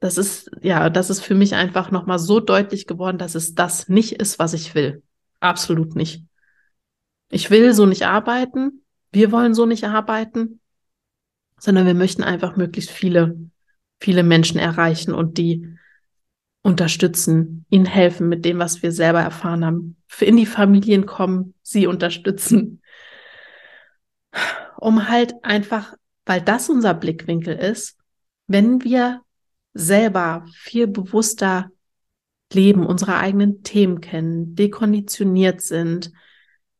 Das 0.00 0.18
ist, 0.18 0.50
ja, 0.62 0.90
das 0.90 1.10
ist 1.10 1.20
für 1.20 1.34
mich 1.34 1.54
einfach 1.54 1.90
nochmal 1.92 2.18
so 2.18 2.40
deutlich 2.40 2.86
geworden, 2.86 3.18
dass 3.18 3.34
es 3.36 3.54
das 3.54 3.88
nicht 3.88 4.14
ist, 4.14 4.38
was 4.38 4.52
ich 4.52 4.74
will. 4.74 5.02
Absolut 5.38 5.94
nicht. 5.94 6.24
Ich 7.30 7.50
will 7.50 7.72
so 7.72 7.86
nicht 7.86 8.04
arbeiten. 8.06 8.82
Wir 9.12 9.32
wollen 9.32 9.54
so 9.54 9.66
nicht 9.66 9.84
arbeiten, 9.84 10.60
sondern 11.58 11.86
wir 11.86 11.94
möchten 11.94 12.22
einfach 12.22 12.56
möglichst 12.56 12.90
viele, 12.90 13.38
viele 14.00 14.22
Menschen 14.22 14.58
erreichen 14.58 15.14
und 15.14 15.38
die 15.38 15.76
unterstützen, 16.62 17.64
ihnen 17.70 17.86
helfen 17.86 18.28
mit 18.28 18.44
dem, 18.44 18.58
was 18.58 18.82
wir 18.82 18.90
selber 18.90 19.20
erfahren 19.20 19.64
haben, 19.64 19.96
in 20.20 20.36
die 20.36 20.46
Familien 20.46 21.06
kommen, 21.06 21.54
sie 21.62 21.86
unterstützen, 21.86 22.82
um 24.76 25.08
halt 25.08 25.34
einfach, 25.44 25.94
weil 26.24 26.42
das 26.42 26.68
unser 26.68 26.94
Blickwinkel 26.94 27.56
ist, 27.56 27.98
wenn 28.48 28.82
wir 28.82 29.22
selber 29.74 30.44
viel 30.52 30.86
bewusster 30.86 31.70
leben, 32.52 32.86
unsere 32.86 33.16
eigenen 33.16 33.62
Themen 33.62 34.00
kennen, 34.00 34.54
dekonditioniert 34.54 35.60
sind, 35.60 36.12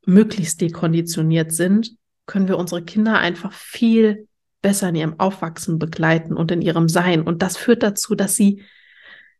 möglichst 0.04 0.60
dekonditioniert 0.60 1.52
sind, 1.52 1.96
können 2.26 2.48
wir 2.48 2.58
unsere 2.58 2.82
Kinder 2.82 3.18
einfach 3.18 3.52
viel 3.52 4.28
besser 4.62 4.88
in 4.88 4.96
ihrem 4.96 5.20
Aufwachsen 5.20 5.78
begleiten 5.78 6.36
und 6.36 6.50
in 6.50 6.60
ihrem 6.60 6.88
Sein. 6.88 7.22
Und 7.22 7.42
das 7.42 7.56
führt 7.56 7.82
dazu, 7.82 8.14
dass 8.14 8.34
sie 8.34 8.62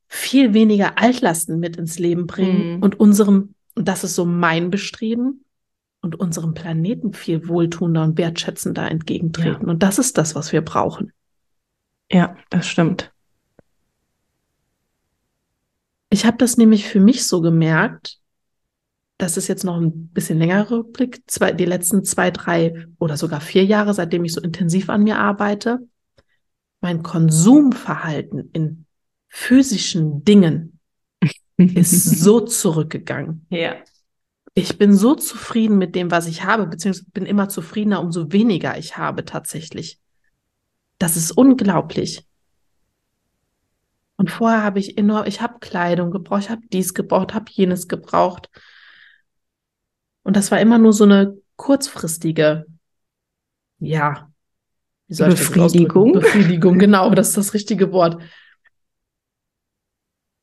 viel 0.09 0.55
weniger 0.55 0.99
Altlasten 0.99 1.59
mit 1.59 1.77
ins 1.77 1.99
Leben 1.99 2.27
bringen 2.27 2.77
mhm. 2.77 2.83
und 2.83 3.01
unserem, 3.01 3.55
und 3.75 3.89
das 3.89 4.05
ist 4.05 4.15
so 4.15 4.25
mein 4.25 4.71
Bestreben, 4.71 5.45
und 6.07 6.19
unserem 6.21 6.55
Planeten 6.55 7.13
viel 7.13 7.49
wohltuender 7.49 8.05
und 8.05 8.17
wertschätzender 8.17 8.91
entgegentreten. 8.91 9.67
Ja. 9.67 9.69
Und 9.69 9.83
das 9.83 9.99
ist 9.99 10.17
das, 10.17 10.35
was 10.35 10.53
wir 10.53 10.63
brauchen. 10.63 11.13
Ja, 12.11 12.37
das 12.49 12.67
stimmt. 12.67 13.13
Ich 16.09 16.25
habe 16.25 16.37
das 16.39 16.57
nämlich 16.57 16.87
für 16.87 17.01
mich 17.01 17.27
so 17.27 17.41
gemerkt, 17.41 18.21
das 19.19 19.37
ist 19.37 19.49
jetzt 19.49 19.65
noch 19.65 19.81
ein 19.81 20.09
bisschen 20.09 20.39
längerer 20.39 20.71
Rückblick, 20.71 21.23
zwei, 21.27 21.53
die 21.53 21.65
letzten 21.65 22.05
zwei, 22.05 22.31
drei 22.31 22.87
oder 22.99 23.17
sogar 23.17 23.41
vier 23.41 23.65
Jahre, 23.65 23.95
seitdem 23.95 24.25
ich 24.25 24.33
so 24.33 24.41
intensiv 24.41 24.91
an 24.91 25.05
mir 25.05 25.19
arbeite, 25.19 25.81
mein 26.81 27.03
Konsumverhalten 27.03 28.51
in 28.53 28.87
physischen 29.29 30.25
Dingen 30.25 30.79
ist 31.57 32.21
so 32.21 32.41
zurückgegangen. 32.41 33.47
Ja 33.51 33.77
ich 34.59 34.79
bin 34.79 34.97
so 34.97 35.15
zufrieden 35.15 35.77
mit 35.77 35.95
dem, 35.95 36.11
was 36.11 36.27
ich 36.27 36.45
habe, 36.45 36.67
beziehungsweise 36.67 37.11
bin 37.11 37.27
immer 37.27 37.51
zufriedener, 37.51 38.01
umso 38.01 38.33
weniger 38.33 38.79
ich 38.79 38.97
habe 38.97 39.27
tatsächlich. 39.27 40.01
Das 40.99 41.19
ist 41.19 41.31
unglaublich. 41.31 42.27
Und 44.17 44.31
vorher 44.31 44.63
habe 44.63 44.79
ich 44.79 44.97
enorm, 44.97 45.27
ich 45.27 45.43
habe 45.43 45.59
Kleidung 45.61 46.11
gebraucht, 46.11 46.45
ich 46.45 46.51
habe 46.51 46.63
dies 46.73 46.95
gebraucht, 46.95 47.35
habe 47.35 47.53
jenes 47.53 47.87
gebraucht. 47.87 48.49
Und 50.27 50.35
das 50.35 50.51
war 50.51 50.61
immer 50.61 50.77
nur 50.79 50.93
so 50.93 51.05
eine 51.05 51.41
kurzfristige, 51.55 52.67
ja, 53.79 54.29
wie 55.07 55.15
soll 55.15 55.29
Befriedigung. 55.29 56.15
Befriedigung, 56.15 56.81
genau, 56.81 57.15
das 57.15 57.29
ist 57.29 57.37
das 57.37 57.55
richtige 57.55 57.93
Wort. 57.93 58.21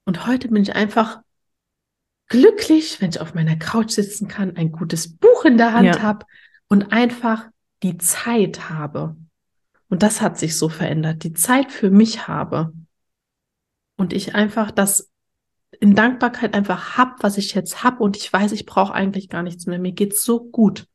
Und 0.05 0.25
heute 0.25 0.47
bin 0.47 0.63
ich 0.63 0.73
einfach 0.73 1.19
glücklich, 2.27 3.01
wenn 3.01 3.09
ich 3.09 3.19
auf 3.19 3.33
meiner 3.33 3.57
Couch 3.57 3.91
sitzen 3.91 4.29
kann, 4.29 4.55
ein 4.55 4.71
gutes 4.71 5.17
Buch 5.17 5.43
in 5.43 5.57
der 5.57 5.73
Hand 5.73 5.97
ja. 5.97 6.01
habe 6.01 6.25
und 6.69 6.93
einfach 6.93 7.49
die 7.83 7.97
Zeit 7.97 8.69
habe. 8.69 9.17
Und 9.89 10.01
das 10.01 10.21
hat 10.21 10.39
sich 10.39 10.57
so 10.57 10.69
verändert, 10.69 11.25
die 11.25 11.33
Zeit 11.33 11.73
für 11.73 11.91
mich 11.91 12.29
habe. 12.29 12.71
Und 13.97 14.13
ich 14.13 14.33
einfach 14.33 14.71
das 14.71 15.11
in 15.83 15.95
Dankbarkeit 15.95 16.53
einfach 16.53 16.97
hab, 16.97 17.23
was 17.23 17.37
ich 17.37 17.53
jetzt 17.55 17.83
hab 17.83 17.99
und 17.99 18.15
ich 18.15 18.31
weiß, 18.31 18.53
ich 18.53 18.65
brauche 18.65 18.93
eigentlich 18.93 19.27
gar 19.27 19.43
nichts 19.43 19.65
mehr. 19.65 19.79
Mir 19.79 19.91
geht's 19.91 20.23
so 20.23 20.41
gut. 20.41 20.87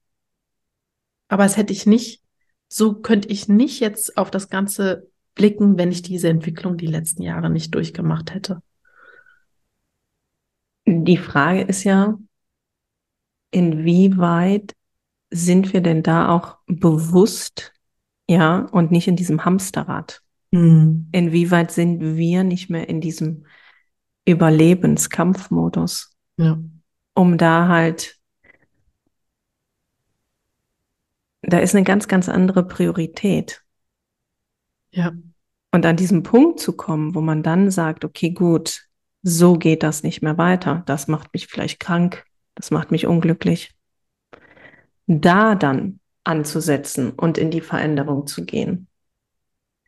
Aber 1.28 1.44
es 1.44 1.58
hätte 1.58 1.74
ich 1.74 1.84
nicht, 1.84 2.22
so 2.68 2.94
könnte 2.94 3.28
ich 3.28 3.48
nicht 3.48 3.80
jetzt 3.80 4.16
auf 4.16 4.30
das 4.30 4.48
Ganze 4.48 5.10
blicken, 5.34 5.76
wenn 5.76 5.92
ich 5.92 6.00
diese 6.00 6.30
Entwicklung 6.30 6.78
die 6.78 6.86
letzten 6.86 7.22
Jahre 7.22 7.50
nicht 7.50 7.74
durchgemacht 7.74 8.32
hätte. 8.32 8.62
Die 10.86 11.18
Frage 11.18 11.60
ist 11.60 11.84
ja, 11.84 12.18
inwieweit 13.50 14.72
sind 15.28 15.74
wir 15.74 15.82
denn 15.82 16.02
da 16.02 16.30
auch 16.30 16.56
bewusst, 16.66 17.74
ja, 18.26 18.60
und 18.60 18.90
nicht 18.90 19.06
in 19.06 19.16
diesem 19.16 19.44
Hamsterrad? 19.44 20.22
Mhm. 20.50 21.10
Inwieweit 21.12 21.72
sind 21.72 22.16
wir 22.16 22.42
nicht 22.42 22.70
mehr 22.70 22.88
in 22.88 23.02
diesem 23.02 23.44
Überlebenskampfmodus? 24.28 26.16
Ja. 26.36 26.58
Um 27.14 27.38
da 27.38 27.68
halt, 27.68 28.16
da 31.42 31.58
ist 31.58 31.74
eine 31.74 31.84
ganz, 31.84 32.08
ganz 32.08 32.28
andere 32.28 32.66
Priorität. 32.66 33.62
Ja. 34.90 35.12
Und 35.72 35.84
an 35.86 35.96
diesem 35.96 36.22
Punkt 36.22 36.60
zu 36.60 36.74
kommen, 36.74 37.14
wo 37.14 37.20
man 37.20 37.42
dann 37.42 37.70
sagt, 37.70 38.04
okay, 38.04 38.30
gut, 38.30 38.88
so 39.22 39.54
geht 39.54 39.82
das 39.82 40.02
nicht 40.02 40.22
mehr 40.22 40.38
weiter. 40.38 40.82
Das 40.86 41.08
macht 41.08 41.32
mich 41.32 41.46
vielleicht 41.46 41.80
krank, 41.80 42.24
das 42.54 42.70
macht 42.70 42.90
mich 42.90 43.06
unglücklich. 43.06 43.74
Da 45.06 45.54
dann 45.54 46.00
anzusetzen 46.24 47.12
und 47.12 47.38
in 47.38 47.50
die 47.50 47.62
Veränderung 47.62 48.26
zu 48.26 48.44
gehen. 48.44 48.87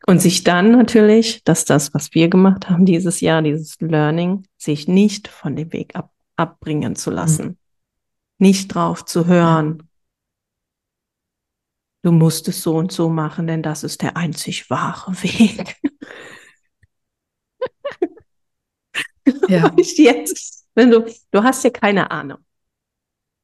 Und 0.07 0.21
sich 0.21 0.43
dann 0.43 0.71
natürlich, 0.71 1.43
dass 1.43 1.65
das, 1.65 1.93
was 1.93 2.13
wir 2.13 2.27
gemacht 2.27 2.69
haben 2.69 2.85
dieses 2.85 3.21
Jahr, 3.21 3.41
dieses 3.41 3.79
Learning, 3.79 4.43
sich 4.57 4.87
nicht 4.87 5.27
von 5.27 5.55
dem 5.55 5.71
Weg 5.73 5.95
ab, 5.95 6.11
abbringen 6.35 6.95
zu 6.95 7.11
lassen. 7.11 7.45
Mhm. 7.45 7.57
Nicht 8.39 8.73
drauf 8.73 9.05
zu 9.05 9.27
hören. 9.27 9.87
Du 12.03 12.11
musst 12.11 12.47
es 12.47 12.63
so 12.63 12.77
und 12.77 12.91
so 12.91 13.09
machen, 13.09 13.45
denn 13.45 13.61
das 13.61 13.83
ist 13.83 14.01
der 14.01 14.17
einzig 14.17 14.69
wahre 14.71 15.11
Weg. 15.23 15.77
Ja. 19.47 19.71
jetzt, 19.77 20.65
wenn 20.73 20.89
du, 20.89 21.05
du 21.31 21.43
hast 21.43 21.63
ja 21.63 21.69
keine 21.69 22.09
Ahnung. 22.09 22.39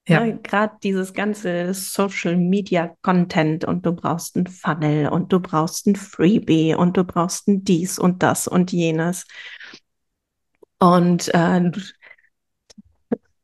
Ja. 0.08 0.24
ja 0.24 0.38
Gerade 0.38 0.78
dieses 0.82 1.14
ganze 1.14 1.74
Social 1.74 2.38
Media 2.38 2.96
Content 3.02 3.66
und 3.66 3.86
du 3.86 3.92
brauchst 3.94 4.36
ein 4.38 4.48
Funnel 4.48 5.10
und 5.10 5.32
du 5.32 5.40
brauchst 5.40 5.86
ein 5.88 5.96
Freebie 5.96 6.76
und 6.76 6.98
du 6.98 7.04
brauchst 7.04 7.48
ein 7.48 7.64
dies 7.64 8.00
und 8.00 8.24
das 8.24 8.48
und 8.48 8.72
jenes. 8.72 9.26
Und 10.80 11.34
äh, 11.34 11.72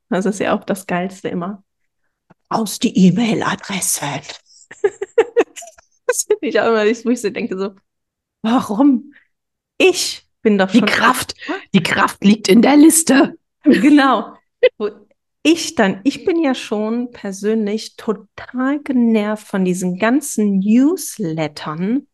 das 0.10 0.26
ist 0.26 0.40
ja 0.40 0.56
auch 0.56 0.64
das 0.64 0.88
Geilste 0.88 1.30
immer. 1.30 1.64
Aus 2.50 2.80
die 2.80 3.08
E-Mail-Adresse. 3.08 4.06
das 6.06 6.24
finde 6.24 6.48
ich 6.48 6.60
auch 6.60 6.68
immer, 6.68 6.86
wo 6.86 7.10
ich 7.10 7.22
so 7.22 7.30
denke, 7.30 7.58
so, 7.58 7.76
warum? 8.42 9.14
Ich 9.78 10.28
bin 10.44 10.58
doch 10.58 10.70
schon. 10.70 10.86
Die 10.86 10.92
Kraft, 10.92 11.36
die 11.74 11.84
Kraft 11.84 12.24
liegt 12.24 12.48
in 12.48 12.62
der 12.62 12.78
Liste. 12.78 13.36
Genau. 13.64 14.38
Ich 15.46 15.76
dann, 15.76 16.00
ich 16.06 16.24
bin 16.26 16.42
ja 16.42 16.56
schon 16.56 17.12
persönlich 17.12 17.98
total 17.98 18.82
genervt 18.82 19.46
von 19.46 19.66
diesen 19.66 19.98
ganzen 20.00 20.60
Newslettern, 20.60 22.08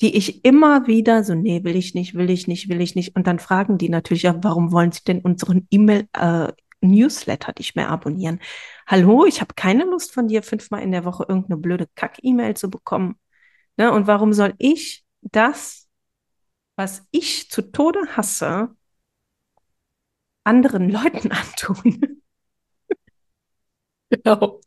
die 0.00 0.14
ich 0.16 0.44
immer 0.44 0.86
wieder 0.86 1.24
so, 1.24 1.34
nee, 1.34 1.64
will 1.64 1.74
ich 1.76 1.94
nicht, 1.94 2.14
will 2.14 2.30
ich 2.30 2.46
nicht, 2.46 2.68
will 2.68 2.80
ich 2.80 2.94
nicht. 2.94 3.16
Und 3.16 3.26
dann 3.26 3.40
fragen 3.40 3.78
die 3.78 3.88
natürlich, 3.88 4.24
ja, 4.24 4.36
warum 4.44 4.70
wollen 4.72 4.92
sie 4.92 5.02
denn 5.04 5.20
unseren 5.22 5.66
E-Mail, 5.70 6.08
äh, 6.12 6.52
Newsletter 6.82 7.52
nicht 7.58 7.74
mehr 7.76 7.88
abonnieren? 7.90 8.40
Hallo, 8.86 9.26
ich 9.26 9.40
habe 9.40 9.54
keine 9.54 9.84
Lust 9.84 10.12
von 10.12 10.28
dir, 10.28 10.42
fünfmal 10.42 10.82
in 10.82 10.92
der 10.92 11.04
Woche 11.04 11.24
irgendeine 11.28 11.56
blöde 11.60 11.88
Kack-E-Mail 11.96 12.54
zu 12.54 12.70
bekommen. 12.70 13.18
Ne? 13.76 13.90
Und 13.92 14.06
warum 14.06 14.32
soll 14.32 14.54
ich 14.58 15.04
das, 15.22 15.88
was 16.76 17.06
ich 17.10 17.50
zu 17.50 17.72
Tode 17.72 18.00
hasse, 18.16 18.76
anderen 20.44 20.90
Leuten 20.90 21.32
antun? 21.32 22.22
Genau. 24.10 24.60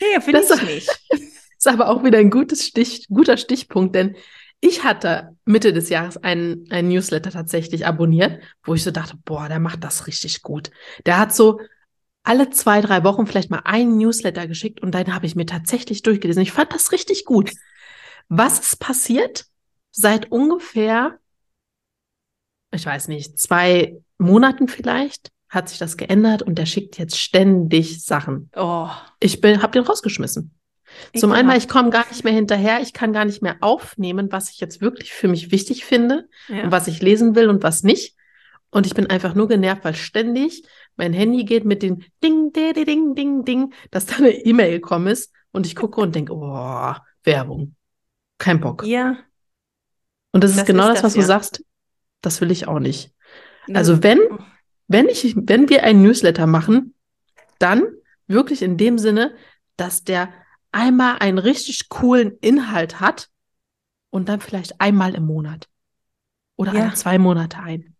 Ja, 0.00 0.20
finde 0.20 0.42
ich 0.42 0.62
nicht. 0.66 0.90
Ist 1.10 1.68
aber 1.68 1.88
auch 1.88 2.02
wieder 2.04 2.18
ein 2.18 2.30
gutes 2.30 2.66
Stich, 2.66 3.06
guter 3.08 3.36
Stichpunkt, 3.36 3.94
denn 3.94 4.16
ich 4.60 4.84
hatte 4.84 5.36
Mitte 5.44 5.72
des 5.72 5.88
Jahres 5.88 6.16
einen, 6.18 6.70
einen 6.70 6.88
Newsletter 6.88 7.30
tatsächlich 7.30 7.84
abonniert, 7.86 8.42
wo 8.62 8.74
ich 8.74 8.84
so 8.84 8.90
dachte, 8.92 9.16
boah, 9.24 9.48
der 9.48 9.58
macht 9.58 9.82
das 9.82 10.06
richtig 10.06 10.42
gut. 10.42 10.70
Der 11.04 11.18
hat 11.18 11.34
so 11.34 11.60
alle 12.22 12.50
zwei, 12.50 12.80
drei 12.80 13.02
Wochen 13.02 13.26
vielleicht 13.26 13.50
mal 13.50 13.62
einen 13.64 13.96
Newsletter 13.98 14.46
geschickt 14.46 14.80
und 14.80 14.92
dann 14.94 15.12
habe 15.12 15.26
ich 15.26 15.34
mir 15.34 15.46
tatsächlich 15.46 16.02
durchgelesen. 16.02 16.42
Ich 16.42 16.52
fand 16.52 16.72
das 16.72 16.92
richtig 16.92 17.24
gut. 17.24 17.52
Was 18.28 18.60
ist 18.60 18.76
passiert? 18.76 19.46
Seit 19.90 20.30
ungefähr, 20.30 21.18
ich 22.72 22.86
weiß 22.86 23.08
nicht, 23.08 23.38
zwei 23.38 24.00
Monaten 24.18 24.68
vielleicht, 24.68 25.32
hat 25.52 25.68
sich 25.68 25.78
das 25.78 25.98
geändert 25.98 26.42
und 26.42 26.56
der 26.56 26.64
schickt 26.64 26.98
jetzt 26.98 27.18
ständig 27.18 28.02
Sachen. 28.02 28.50
Oh. 28.56 28.88
Ich 29.20 29.42
bin, 29.42 29.62
hab 29.62 29.72
den 29.72 29.84
rausgeschmissen. 29.84 30.54
Ich 31.12 31.20
Zum 31.20 31.32
einen, 31.32 31.48
weil 31.48 31.58
ich 31.58 31.68
komme 31.68 31.90
gar 31.90 32.06
nicht 32.08 32.24
mehr 32.24 32.32
hinterher, 32.32 32.80
ich 32.80 32.94
kann 32.94 33.12
gar 33.12 33.26
nicht 33.26 33.42
mehr 33.42 33.56
aufnehmen, 33.60 34.32
was 34.32 34.50
ich 34.50 34.60
jetzt 34.60 34.80
wirklich 34.80 35.12
für 35.12 35.28
mich 35.28 35.50
wichtig 35.50 35.84
finde 35.84 36.26
ja. 36.48 36.64
und 36.64 36.72
was 36.72 36.88
ich 36.88 37.02
lesen 37.02 37.34
will 37.34 37.50
und 37.50 37.62
was 37.62 37.82
nicht. 37.82 38.16
Und 38.70 38.86
ich 38.86 38.94
bin 38.94 39.08
einfach 39.08 39.34
nur 39.34 39.46
genervt, 39.46 39.84
weil 39.84 39.94
ständig 39.94 40.64
mein 40.96 41.12
Handy 41.12 41.44
geht 41.44 41.66
mit 41.66 41.82
den 41.82 42.06
Ding, 42.24 42.52
Ding, 42.52 42.72
Ding, 42.74 43.14
Ding, 43.14 43.44
Ding, 43.44 43.74
dass 43.90 44.06
da 44.06 44.16
eine 44.16 44.30
E-Mail 44.30 44.80
gekommen 44.80 45.08
ist 45.08 45.32
und 45.50 45.66
ich 45.66 45.76
gucke 45.76 46.00
und 46.00 46.14
denke, 46.14 46.32
oh, 46.32 46.94
Werbung. 47.24 47.76
Kein 48.38 48.60
Bock. 48.60 48.84
Ja. 48.86 49.18
Und 50.32 50.42
das, 50.42 50.52
das 50.52 50.60
ist 50.60 50.66
genau 50.66 50.88
ist 50.88 50.96
das, 50.96 51.04
was 51.04 51.14
ja. 51.14 51.20
du 51.20 51.26
sagst. 51.26 51.64
Das 52.22 52.40
will 52.40 52.50
ich 52.50 52.68
auch 52.68 52.78
nicht. 52.78 53.12
Also 53.74 54.02
wenn, 54.02 54.18
wenn 54.92 55.08
ich, 55.08 55.34
wenn 55.36 55.68
wir 55.68 55.84
einen 55.84 56.02
Newsletter 56.02 56.46
machen, 56.46 56.94
dann 57.58 57.84
wirklich 58.26 58.62
in 58.62 58.76
dem 58.76 58.98
Sinne, 58.98 59.34
dass 59.76 60.04
der 60.04 60.28
einmal 60.70 61.18
einen 61.18 61.38
richtig 61.38 61.88
coolen 61.88 62.38
Inhalt 62.40 63.00
hat 63.00 63.28
und 64.10 64.28
dann 64.28 64.40
vielleicht 64.40 64.80
einmal 64.80 65.14
im 65.14 65.26
Monat 65.26 65.68
oder 66.56 66.74
ja. 66.74 66.82
alle 66.82 66.94
zwei 66.94 67.18
Monate 67.18 67.58
ein. 67.58 67.94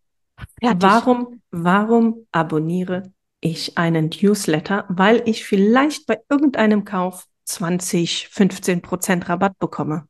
Fertig. 0.60 0.82
Warum, 0.82 1.42
warum 1.50 2.26
abonniere 2.32 3.12
ich 3.40 3.78
einen 3.78 4.10
Newsletter? 4.10 4.86
Weil 4.88 5.22
ich 5.26 5.44
vielleicht 5.44 6.06
bei 6.06 6.18
irgendeinem 6.28 6.84
Kauf 6.84 7.26
20, 7.44 8.28
15 8.28 8.82
Prozent 8.82 9.28
Rabatt 9.28 9.58
bekomme. 9.58 10.06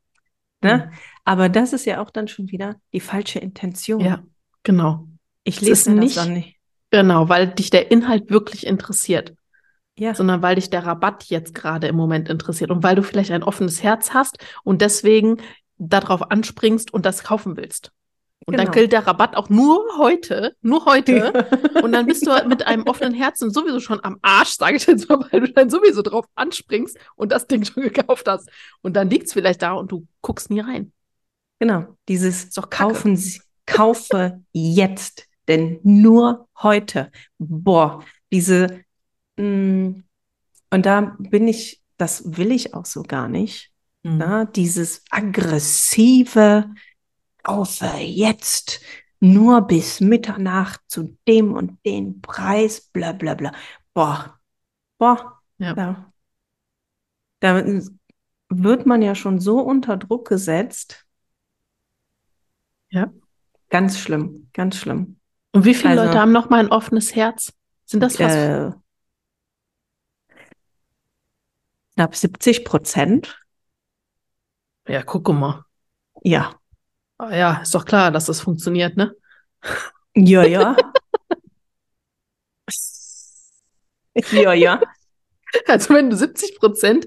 Ne? 0.61 0.89
Mhm. 0.89 0.97
Aber 1.25 1.49
das 1.49 1.73
ist 1.73 1.85
ja 1.85 2.01
auch 2.01 2.09
dann 2.09 2.27
schon 2.27 2.49
wieder 2.49 2.75
die 2.93 2.99
falsche 2.99 3.39
Intention. 3.39 4.01
Ja, 4.01 4.23
genau. 4.63 5.07
Ich 5.43 5.61
lese 5.61 5.91
nicht, 5.91 6.25
nicht. 6.27 6.57
Genau, 6.93 7.27
weil 7.27 7.47
dich 7.47 7.71
der 7.71 7.89
Inhalt 7.89 8.29
wirklich 8.29 8.67
interessiert. 8.67 9.33
Ja. 9.97 10.13
Sondern 10.13 10.43
weil 10.43 10.55
dich 10.55 10.69
der 10.69 10.85
Rabatt 10.85 11.23
jetzt 11.23 11.55
gerade 11.55 11.87
im 11.87 11.95
Moment 11.95 12.29
interessiert 12.29 12.69
und 12.69 12.83
weil 12.83 12.95
du 12.95 13.01
vielleicht 13.01 13.31
ein 13.31 13.41
offenes 13.41 13.81
Herz 13.81 14.13
hast 14.13 14.37
und 14.63 14.79
deswegen 14.79 15.37
darauf 15.79 16.29
anspringst 16.29 16.93
und 16.93 17.07
das 17.07 17.23
kaufen 17.23 17.57
willst. 17.57 17.91
Und 18.45 18.53
genau. 18.53 18.65
dann 18.65 18.73
gilt 18.73 18.91
der 18.91 19.07
Rabatt 19.07 19.35
auch 19.35 19.49
nur 19.49 19.83
heute, 19.97 20.55
nur 20.61 20.85
heute. 20.85 21.47
und 21.83 21.93
dann 21.93 22.05
bist 22.05 22.27
du 22.27 22.47
mit 22.47 22.67
einem 22.67 22.83
offenen 22.83 23.15
Herzen 23.15 23.49
sowieso 23.49 23.79
schon 23.79 24.03
am 24.03 24.19
Arsch, 24.21 24.51
sage 24.51 24.75
ich 24.75 24.85
jetzt 24.85 25.09
mal, 25.09 25.25
weil 25.31 25.41
du 25.41 25.51
dann 25.51 25.71
sowieso 25.71 26.03
drauf 26.03 26.25
anspringst 26.35 26.95
und 27.15 27.31
das 27.31 27.47
Ding 27.47 27.65
schon 27.65 27.81
gekauft 27.81 28.27
hast. 28.27 28.51
Und 28.83 28.95
dann 28.95 29.09
liegt 29.09 29.25
es 29.25 29.33
vielleicht 29.33 29.63
da 29.63 29.73
und 29.73 29.91
du 29.91 30.05
guckst 30.21 30.51
nie 30.51 30.59
rein. 30.59 30.91
Genau, 31.57 31.97
dieses 32.07 32.51
doch 32.51 32.69
kaufen, 32.69 33.19
kaufe 33.65 34.41
jetzt, 34.51 35.27
denn 35.47 35.79
nur 35.83 36.47
heute. 36.61 37.11
Boah, 37.37 38.03
diese 38.31 38.83
mh, 39.37 39.43
mm, 39.45 40.03
und 40.73 40.87
da 40.87 41.15
bin 41.19 41.47
ich, 41.47 41.83
das 41.97 42.35
will 42.35 42.51
ich 42.51 42.73
auch 42.73 42.85
so 42.85 43.03
gar 43.03 43.27
nicht. 43.27 43.71
Mhm. 44.01 44.17
Na, 44.17 44.45
dieses 44.45 45.03
aggressive, 45.11 46.73
kaufe 47.43 47.85
jetzt 47.99 48.81
nur 49.19 49.61
bis 49.61 50.01
Mitternacht 50.01 50.81
zu 50.87 51.15
dem 51.27 51.53
und 51.53 51.77
den 51.85 52.21
Preis, 52.21 52.81
bla 52.81 53.11
bla 53.13 53.35
bla. 53.35 53.51
Boah, 53.93 54.39
boah, 54.97 55.39
ja. 55.59 55.73
Da, 55.75 56.13
da 57.39 57.81
wird 58.49 58.85
man 58.87 59.01
ja 59.03 59.13
schon 59.13 59.39
so 59.39 59.59
unter 59.59 59.97
Druck 59.97 60.27
gesetzt. 60.27 61.05
Ja. 62.89 63.13
Ganz 63.69 63.99
schlimm, 63.99 64.49
ganz 64.53 64.77
schlimm. 64.77 65.19
Und 65.53 65.65
wie 65.65 65.75
viele 65.75 65.91
also, 65.91 66.03
Leute 66.03 66.19
haben 66.19 66.31
noch 66.31 66.49
mal 66.49 66.59
ein 66.59 66.71
offenes 66.71 67.15
Herz? 67.15 67.53
Sind 67.85 68.01
das 68.01 68.17
fast? 68.17 68.35
Äh, 68.35 68.71
knapp 71.95 72.15
70 72.15 72.65
Prozent. 72.65 73.39
Ja, 74.87 75.03
guck 75.03 75.29
mal. 75.29 75.63
Ja. 76.23 76.55
Ah, 77.17 77.35
ja, 77.35 77.61
ist 77.61 77.73
doch 77.73 77.85
klar, 77.85 78.11
dass 78.11 78.25
das 78.25 78.41
funktioniert, 78.41 78.97
ne? 78.97 79.15
Ja, 80.15 80.43
ja. 80.43 80.75
ja, 84.31 84.53
ja. 84.53 84.81
Also 85.67 85.93
wenn 85.93 86.09
du 86.09 86.15
70 86.15 86.59
Prozent 86.59 87.05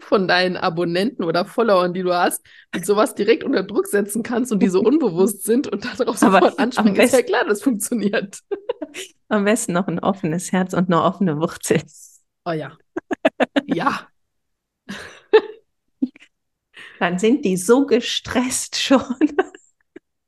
von 0.00 0.28
deinen 0.28 0.56
Abonnenten 0.56 1.24
oder 1.24 1.44
Followern, 1.44 1.94
die 1.94 2.02
du 2.02 2.12
hast, 2.14 2.44
mit 2.74 2.84
sowas 2.84 3.14
direkt 3.14 3.44
unter 3.44 3.62
Druck 3.62 3.86
setzen 3.86 4.22
kannst 4.22 4.52
und 4.52 4.62
die 4.62 4.68
so 4.68 4.80
unbewusst 4.80 5.44
sind 5.44 5.66
und 5.66 5.84
darauf 5.84 6.18
sofort 6.18 6.58
anspringen, 6.58 6.96
ist 6.96 7.14
ja 7.14 7.22
klar, 7.22 7.44
das 7.46 7.62
funktioniert. 7.62 8.40
Am 9.28 9.44
besten 9.44 9.72
noch 9.72 9.88
ein 9.88 9.98
offenes 9.98 10.52
Herz 10.52 10.72
und 10.72 10.86
eine 10.86 11.02
offene 11.02 11.38
Wurzel. 11.38 11.82
Oh 12.44 12.52
ja. 12.52 12.76
Ja. 13.66 14.06
Dann 17.00 17.18
sind 17.18 17.44
die 17.44 17.56
so 17.56 17.84
gestresst 17.84 18.76
schon. 18.76 19.02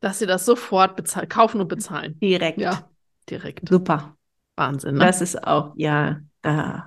Dass 0.00 0.18
sie 0.18 0.26
das 0.26 0.44
sofort 0.44 1.00
kaufen 1.28 1.60
und 1.60 1.68
bezahlen. 1.68 2.18
Direkt. 2.20 2.60
Ja, 2.60 2.90
direkt. 3.30 3.68
Super. 3.68 4.16
Wahnsinn. 4.56 4.94
Ne? 4.94 5.06
Das 5.06 5.20
ist 5.20 5.46
auch, 5.46 5.72
ja, 5.76 6.20
äh, 6.42 6.78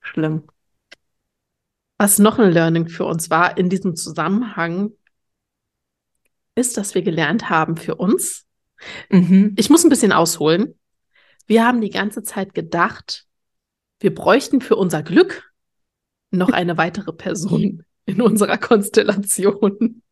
schlimm. 0.00 0.44
Was 1.98 2.18
noch 2.18 2.38
ein 2.38 2.52
Learning 2.52 2.88
für 2.88 3.04
uns 3.04 3.30
war 3.30 3.58
in 3.58 3.68
diesem 3.68 3.94
Zusammenhang, 3.96 4.92
ist, 6.54 6.76
dass 6.76 6.94
wir 6.94 7.02
gelernt 7.02 7.50
haben 7.50 7.76
für 7.76 7.96
uns. 7.96 8.46
Mhm. 9.10 9.54
Ich 9.56 9.70
muss 9.70 9.84
ein 9.84 9.90
bisschen 9.90 10.12
ausholen. 10.12 10.78
Wir 11.46 11.66
haben 11.66 11.80
die 11.80 11.90
ganze 11.90 12.22
Zeit 12.22 12.54
gedacht, 12.54 13.26
wir 14.00 14.14
bräuchten 14.14 14.60
für 14.60 14.76
unser 14.76 15.02
Glück 15.02 15.52
noch 16.30 16.50
eine 16.50 16.76
weitere 16.76 17.12
Person. 17.12 17.84
in 18.10 18.20
unserer 18.20 18.58
Konstellation. 18.58 20.02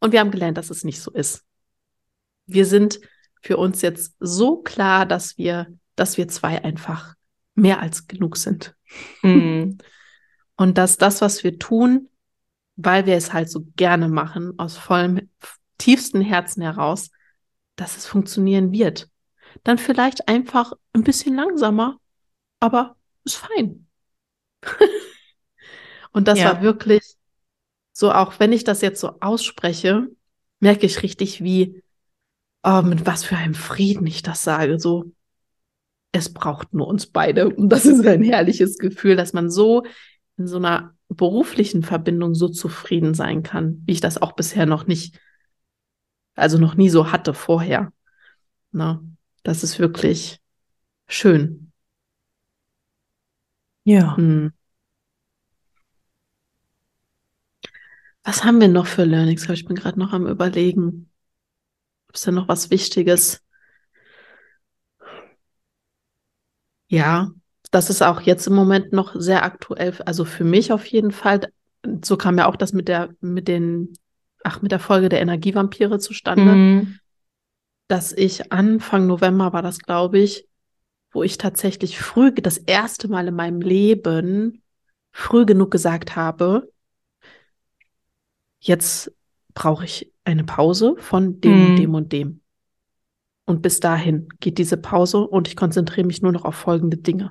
Und 0.00 0.12
wir 0.12 0.20
haben 0.20 0.30
gelernt, 0.30 0.58
dass 0.58 0.70
es 0.70 0.84
nicht 0.84 1.00
so 1.00 1.10
ist. 1.10 1.44
Wir 2.46 2.66
sind 2.66 3.00
für 3.42 3.56
uns 3.56 3.82
jetzt 3.82 4.14
so 4.20 4.56
klar, 4.56 5.06
dass 5.06 5.36
wir, 5.38 5.66
dass 5.96 6.16
wir 6.16 6.28
zwei 6.28 6.62
einfach 6.64 7.14
mehr 7.58 7.80
als 7.80 8.06
genug 8.06 8.36
sind. 8.36 8.74
Mhm. 9.22 9.78
Und 10.56 10.78
dass 10.78 10.96
das, 10.96 11.20
was 11.20 11.44
wir 11.44 11.58
tun, 11.58 12.08
weil 12.76 13.06
wir 13.06 13.16
es 13.16 13.32
halt 13.32 13.50
so 13.50 13.64
gerne 13.76 14.08
machen, 14.08 14.58
aus 14.58 14.76
vollem, 14.76 15.28
tiefsten 15.78 16.20
Herzen 16.20 16.62
heraus, 16.62 17.10
dass 17.76 17.96
es 17.96 18.06
funktionieren 18.06 18.72
wird. 18.72 19.08
Dann 19.62 19.78
vielleicht 19.78 20.28
einfach 20.28 20.72
ein 20.92 21.04
bisschen 21.04 21.36
langsamer, 21.36 21.98
aber 22.60 22.96
ist 23.24 23.36
fein. 23.36 23.86
Und 26.12 26.26
das 26.26 26.40
ja. 26.40 26.46
war 26.46 26.62
wirklich 26.62 27.02
so, 27.92 28.12
auch 28.12 28.38
wenn 28.38 28.52
ich 28.52 28.64
das 28.64 28.80
jetzt 28.80 29.00
so 29.00 29.20
ausspreche, 29.20 30.08
merke 30.60 30.86
ich 30.86 31.02
richtig, 31.02 31.42
wie, 31.42 31.82
oh, 32.62 32.82
mit 32.82 33.06
was 33.06 33.24
für 33.24 33.36
einem 33.36 33.54
Frieden 33.54 34.06
ich 34.06 34.22
das 34.22 34.44
sage. 34.44 34.78
So, 34.78 35.12
es 36.18 36.32
braucht 36.32 36.74
nur 36.74 36.86
uns 36.86 37.06
beide. 37.06 37.48
Und 37.48 37.70
das 37.70 37.86
ist 37.86 38.06
ein 38.06 38.22
herrliches 38.22 38.78
Gefühl, 38.78 39.16
dass 39.16 39.32
man 39.32 39.50
so 39.50 39.84
in 40.36 40.46
so 40.46 40.56
einer 40.58 40.94
beruflichen 41.08 41.82
Verbindung 41.82 42.34
so 42.34 42.48
zufrieden 42.48 43.14
sein 43.14 43.42
kann, 43.42 43.82
wie 43.86 43.92
ich 43.92 44.00
das 44.00 44.20
auch 44.20 44.32
bisher 44.32 44.66
noch 44.66 44.86
nicht, 44.86 45.18
also 46.34 46.58
noch 46.58 46.74
nie 46.74 46.90
so 46.90 47.12
hatte 47.12 47.34
vorher. 47.34 47.92
Na, 48.70 49.02
das 49.42 49.64
ist 49.64 49.78
wirklich 49.78 50.40
schön. 51.06 51.72
Ja. 53.84 54.16
Hm. 54.16 54.52
Was 58.22 58.44
haben 58.44 58.60
wir 58.60 58.68
noch 58.68 58.86
für 58.86 59.04
Learnings? 59.04 59.48
Ich 59.48 59.64
bin 59.64 59.74
gerade 59.76 59.98
noch 59.98 60.12
am 60.12 60.26
Überlegen. 60.26 61.10
Ist 62.12 62.26
da 62.26 62.30
noch 62.30 62.48
was 62.48 62.70
Wichtiges? 62.70 63.42
Ja, 66.88 67.30
das 67.70 67.90
ist 67.90 68.02
auch 68.02 68.20
jetzt 68.22 68.46
im 68.46 68.54
Moment 68.54 68.92
noch 68.92 69.14
sehr 69.18 69.44
aktuell, 69.44 69.94
also 70.04 70.24
für 70.24 70.44
mich 70.44 70.72
auf 70.72 70.86
jeden 70.86 71.12
Fall. 71.12 71.52
So 72.02 72.16
kam 72.16 72.38
ja 72.38 72.46
auch 72.46 72.56
das 72.56 72.72
mit 72.72 72.88
der, 72.88 73.10
mit 73.20 73.46
den, 73.48 73.92
ach, 74.42 74.62
mit 74.62 74.72
der 74.72 74.80
Folge 74.80 75.08
der 75.08 75.20
Energievampire 75.20 75.98
zustande, 75.98 76.52
mhm. 76.52 76.98
dass 77.88 78.12
ich 78.12 78.52
Anfang 78.52 79.06
November 79.06 79.52
war 79.52 79.62
das, 79.62 79.78
glaube 79.78 80.18
ich, 80.18 80.46
wo 81.12 81.22
ich 81.22 81.38
tatsächlich 81.38 81.98
früh, 81.98 82.32
das 82.32 82.58
erste 82.58 83.08
Mal 83.08 83.28
in 83.28 83.34
meinem 83.34 83.60
Leben, 83.60 84.62
früh 85.12 85.44
genug 85.44 85.70
gesagt 85.70 86.16
habe, 86.16 86.70
jetzt 88.60 89.12
brauche 89.54 89.84
ich 89.84 90.12
eine 90.24 90.44
Pause 90.44 90.94
von 90.98 91.40
dem 91.40 91.58
mhm. 91.58 91.66
und 91.66 91.76
dem 91.76 91.94
und 91.94 92.12
dem. 92.12 92.40
Und 93.48 93.62
bis 93.62 93.80
dahin 93.80 94.28
geht 94.40 94.58
diese 94.58 94.76
Pause 94.76 95.26
und 95.26 95.48
ich 95.48 95.56
konzentriere 95.56 96.06
mich 96.06 96.20
nur 96.20 96.32
noch 96.32 96.44
auf 96.44 96.54
folgende 96.54 96.98
Dinge. 96.98 97.30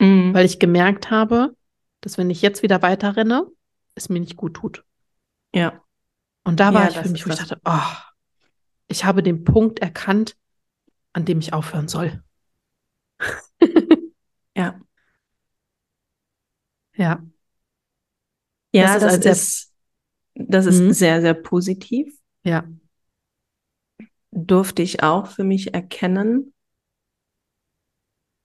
Mhm. 0.00 0.32
Weil 0.32 0.46
ich 0.46 0.58
gemerkt 0.58 1.10
habe, 1.10 1.54
dass 2.00 2.16
wenn 2.16 2.30
ich 2.30 2.40
jetzt 2.40 2.62
wieder 2.62 2.80
weiter 2.80 3.16
renne, 3.16 3.46
es 3.94 4.08
mir 4.08 4.18
nicht 4.18 4.38
gut 4.38 4.54
tut. 4.54 4.82
Ja. 5.54 5.84
Und 6.42 6.58
da 6.58 6.72
war 6.72 6.84
ja, 6.84 6.88
ich 6.88 6.96
für 6.96 7.10
mich, 7.10 7.26
wo 7.26 7.30
ich 7.30 7.36
dachte, 7.36 7.60
oh, 7.66 7.96
ich 8.86 9.04
habe 9.04 9.22
den 9.22 9.44
Punkt 9.44 9.80
erkannt, 9.80 10.38
an 11.12 11.26
dem 11.26 11.38
ich 11.38 11.52
aufhören 11.52 11.86
soll. 11.86 12.24
ja. 14.56 14.80
Ja. 16.94 17.22
Ja, 18.72 18.98
das, 18.98 19.20
das 19.20 19.26
ist, 19.26 19.72
das 20.34 20.64
ist 20.64 20.80
mhm. 20.80 20.92
sehr, 20.94 21.20
sehr 21.20 21.34
positiv. 21.34 22.10
Ja 22.42 22.64
durfte 24.32 24.82
ich 24.82 25.02
auch 25.04 25.28
für 25.28 25.44
mich 25.44 25.74
erkennen. 25.74 26.52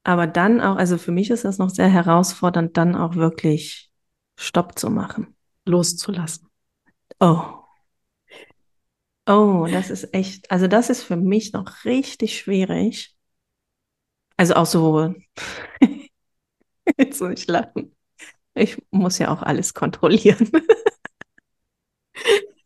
Aber 0.03 0.25
dann 0.27 0.61
auch, 0.61 0.77
also 0.77 0.97
für 0.97 1.11
mich 1.11 1.29
ist 1.29 1.43
das 1.45 1.57
noch 1.57 1.69
sehr 1.69 1.89
herausfordernd, 1.89 2.77
dann 2.77 2.95
auch 2.95 3.15
wirklich 3.15 3.91
Stopp 4.37 4.79
zu 4.79 4.89
machen. 4.89 5.35
Loszulassen. 5.65 6.47
Oh. 7.19 7.41
Oh, 9.27 9.67
das 9.69 9.89
ist 9.91 10.13
echt, 10.13 10.49
also 10.51 10.67
das 10.67 10.89
ist 10.89 11.03
für 11.03 11.17
mich 11.17 11.51
noch 11.53 11.83
richtig 11.85 12.37
schwierig. 12.39 13.15
Also 14.37 14.53
auch 14.55 14.65
so, 14.65 15.13
jetzt 16.97 17.21
muss 17.21 17.31
ich 17.39 17.47
lachen. 17.47 17.95
Ich 18.55 18.77
muss 18.91 19.19
ja 19.19 19.31
auch 19.33 19.43
alles 19.43 19.73
kontrollieren. 19.73 20.51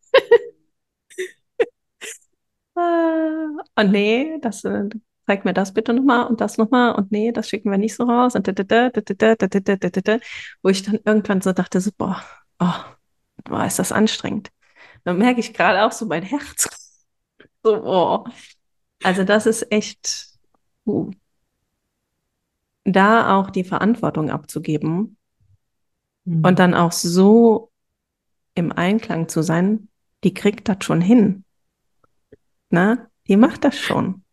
und 3.82 3.91
nee, 3.91 4.39
das 4.41 4.63
äh, 4.63 4.89
zeig 5.26 5.46
mir 5.46 5.54
das 5.54 5.74
bitte 5.74 5.94
nochmal 5.94 6.28
und 6.28 6.41
das 6.41 6.58
nochmal 6.58 6.96
und 6.96 7.12
nee, 7.12 7.32
das 7.32 7.50
schicken 7.50 7.72
wir 7.72 7.78
nicht 7.78 7.96
so 7.96 8.04
raus 8.04 8.36
und 8.36 8.48
wo 8.48 10.70
ich 10.70 10.84
dann 10.84 11.00
irgendwann 11.06 11.41
so 11.41 11.54
dachte, 11.54 11.82
so, 11.82 11.91
boah, 11.98 12.24
oh, 12.60 12.74
boah, 13.44 13.65
ist 13.65 13.80
das 13.80 13.91
anstrengend. 13.91 14.50
Dann 15.04 15.17
merke 15.17 15.39
ich 15.39 15.54
gerade 15.54 15.84
auch 15.84 15.91
so 15.91 16.06
mein 16.06 16.24
Herz. 16.24 17.06
So, 17.63 17.82
boah. 17.82 18.26
Also 19.04 19.24
das 19.24 19.46
ist 19.46 19.72
echt 19.72 20.28
uh, 20.86 21.12
da 22.84 23.38
auch 23.38 23.50
die 23.50 23.63
Verantwortung 23.63 24.30
abzugeben 24.30 25.17
mhm. 26.26 26.46
und 26.46 26.60
dann 26.60 26.74
auch 26.74 26.91
so 26.91 27.72
im 28.54 28.72
Einklang 28.72 29.28
zu 29.28 29.44
sein, 29.44 29.88
die 30.24 30.34
kriegt 30.34 30.70
das 30.70 30.78
schon 30.82 31.02
hin. 31.02 31.46
Na, 32.70 33.11
die 33.32 33.38
macht 33.38 33.63
das 33.63 33.80
schon. 33.80 34.26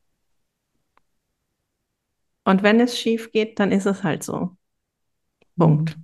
Und 2.43 2.65
wenn 2.65 2.81
es 2.81 2.99
schief 2.99 3.31
geht, 3.31 3.61
dann 3.61 3.71
ist 3.71 3.87
es 3.87 4.03
halt 4.03 4.25
so. 4.25 4.57
Punkt. 5.57 5.97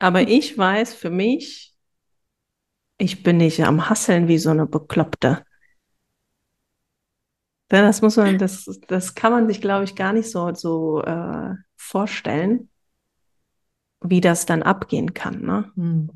Aber 0.00 0.22
ich 0.22 0.58
weiß 0.58 0.92
für 0.92 1.10
mich, 1.10 1.72
ich 2.98 3.22
bin 3.22 3.36
nicht 3.36 3.62
am 3.62 3.88
Hasseln 3.88 4.26
wie 4.26 4.38
so 4.38 4.50
eine 4.50 4.66
Bekloppte. 4.66 5.44
Das 7.68 8.02
muss 8.02 8.16
man, 8.16 8.38
das, 8.38 8.80
das 8.88 9.14
kann 9.14 9.30
man 9.30 9.46
sich, 9.46 9.60
glaube 9.60 9.84
ich, 9.84 9.94
gar 9.94 10.12
nicht 10.12 10.32
so, 10.32 10.52
so 10.54 11.00
äh, 11.02 11.54
vorstellen, 11.76 12.70
wie 14.00 14.20
das 14.20 14.46
dann 14.46 14.64
abgehen 14.64 15.14
kann. 15.14 15.42
Ne? 15.42 15.70
Mhm. 15.76 16.10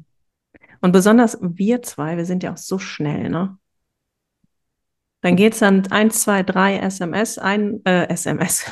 Und 0.80 0.90
besonders 0.90 1.38
wir 1.40 1.82
zwei, 1.82 2.16
wir 2.16 2.26
sind 2.26 2.42
ja 2.42 2.52
auch 2.52 2.58
so 2.58 2.80
schnell, 2.80 3.30
ne? 3.30 3.56
Dann 5.26 5.34
geht 5.34 5.54
es 5.54 5.58
dann 5.58 5.84
1, 5.90 6.22
2, 6.22 6.44
3 6.44 6.78
SMS, 6.78 7.36
ein 7.36 7.84
äh, 7.84 8.06
SMS, 8.10 8.64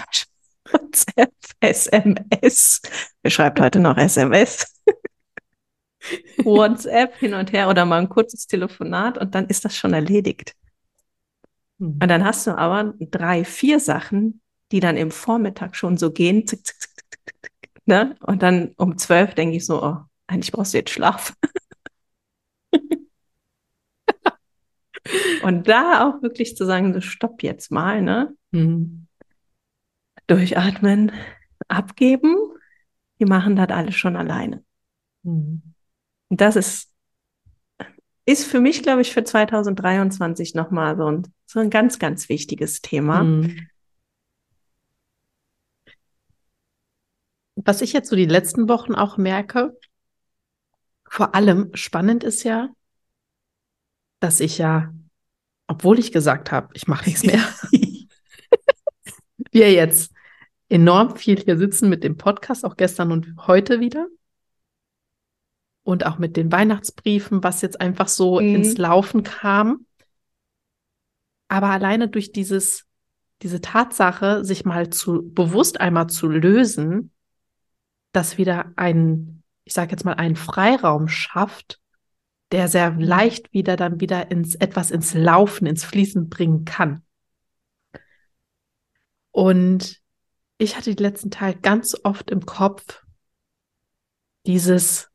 WhatsApp, 0.71 1.33
SMS. 1.59 2.81
Wer 3.23 3.31
schreibt 3.33 3.59
heute 3.59 3.81
noch 3.81 3.97
SMS? 3.97 4.81
WhatsApp 6.45 7.17
hin 7.17 7.35
und 7.35 7.53
her 7.53 7.69
oder 7.69 7.85
mal 7.85 7.99
ein 7.99 8.09
kurzes 8.09 8.47
Telefonat 8.47 9.19
und 9.19 9.35
dann 9.35 9.49
ist 9.49 9.64
das 9.64 9.77
schon 9.77 9.95
erledigt. 9.95 10.55
Mhm. 11.79 11.99
Und 12.01 12.07
dann 12.07 12.25
hast 12.25 12.47
du 12.47 12.57
aber 12.57 12.95
drei, 13.01 13.45
vier 13.45 13.81
Sachen, 13.81 14.40
die 14.71 14.79
dann 14.79 14.97
im 14.97 15.11
Vormittag 15.11 15.75
schon 15.75 15.97
so 15.97 16.12
gehen. 16.12 16.47
Zick, 16.47 16.64
zick, 16.64 16.77
zick, 16.79 17.71
ne? 17.85 18.14
Und 18.21 18.45
dann 18.45 18.75
um 18.77 18.97
zwölf 18.97 19.35
denke 19.35 19.57
ich 19.57 19.67
so, 19.67 19.83
oh, 19.83 19.97
eigentlich 20.29 20.53
brauchst 20.53 20.73
du 20.73 20.79
jetzt 20.79 20.90
Schlaf. 20.90 21.35
Und 25.43 25.69
da 25.69 26.09
auch 26.09 26.23
wirklich 26.23 26.57
zu 26.57 26.64
sagen, 26.64 26.95
so 26.95 27.01
stopp 27.01 27.43
jetzt 27.43 27.71
mal, 27.71 28.01
ne? 28.03 28.35
Mhm. 28.53 29.07
Durchatmen, 30.27 31.12
abgeben. 31.69 32.37
Die 33.21 33.27
machen 33.27 33.57
das 33.57 33.69
alles 33.69 33.94
schon 33.94 34.17
alleine. 34.17 34.65
Mhm. 35.23 35.63
Und 36.29 36.40
das 36.40 36.57
ist, 36.57 36.90
ist 38.25 38.46
für 38.46 38.61
mich, 38.61 38.83
glaube 38.83 39.02
ich, 39.02 39.13
für 39.13 39.23
2023 39.23 40.55
nochmal 40.55 40.96
so 40.96 41.07
ein, 41.07 41.33
so 41.46 41.61
ein 41.61 41.71
ganz, 41.71 41.98
ganz 41.98 42.29
wichtiges 42.29 42.81
Thema. 42.81 43.25
Mhm. 43.25 43.69
Was 47.57 47.83
ich 47.83 47.92
jetzt 47.92 48.09
so 48.09 48.17
die 48.17 48.27
letzten 48.27 48.69
Wochen 48.69 48.94
auch 48.94 49.17
merke, 49.17 49.77
vor 51.09 51.35
allem 51.35 51.71
spannend 51.75 52.25
ist 52.25 52.42
ja, 52.42 52.71
dass 54.25 54.40
ich 54.40 54.58
ja, 54.58 54.92
obwohl 55.66 55.98
ich 55.98 56.10
gesagt 56.10 56.50
habe, 56.50 56.70
ich 56.75 56.88
mache 56.88 57.04
nichts 57.04 57.25
mehr, 57.25 57.40
wir 59.52 59.72
jetzt 59.72 60.12
enorm 60.68 61.16
viel 61.16 61.38
hier 61.38 61.58
sitzen 61.58 61.88
mit 61.88 62.02
dem 62.02 62.16
Podcast, 62.16 62.64
auch 62.64 62.77
gestern 62.77 63.12
und 63.12 63.46
heute 63.46 63.81
wieder. 63.81 64.08
Und 65.83 66.06
auch 66.06 66.18
mit 66.18 66.38
den 66.38 66.50
Weihnachtsbriefen, 66.50 67.44
was 67.44 67.60
jetzt 67.60 67.79
einfach 67.81 68.08
so 68.08 68.40
mhm. 68.40 68.54
ins 68.54 68.79
Laufen 68.79 69.22
kam. 69.22 69.85
Aber 71.48 71.68
alleine 71.68 72.08
durch 72.08 72.33
dieses, 72.33 72.87
diese 73.42 73.60
Tatsache, 73.60 74.42
sich 74.42 74.64
mal 74.64 74.88
zu 74.88 75.22
bewusst 75.22 75.81
einmal 75.81 76.08
zu 76.08 76.29
lösen, 76.29 77.12
dass 78.12 78.38
wieder 78.38 78.72
ein 78.77 79.42
ich 79.64 79.72
sage 79.72 79.92
jetzt 79.92 80.04
mal, 80.04 80.14
einen 80.14 80.37
Freiraum 80.37 81.08
schafft, 81.08 81.81
der 82.55 82.69
sehr 82.69 82.92
leicht 82.92 83.52
wieder 83.52 83.75
dann 83.75 83.98
wieder 84.00 84.31
ins 84.31 84.55
etwas 84.55 84.92
ins 84.92 85.13
Laufen, 85.13 85.67
ins 85.67 85.85
Fließen 85.85 86.29
bringen 86.29 86.65
kann. 86.65 87.02
Und 89.33 90.00
ich 90.59 90.77
hatte 90.77 90.94
die 90.94 91.02
letzten 91.02 91.33
Tage 91.33 91.59
ganz 91.59 91.96
oft 92.05 92.31
im 92.31 92.46
Kopf 92.46 93.02
dieses 94.46 95.11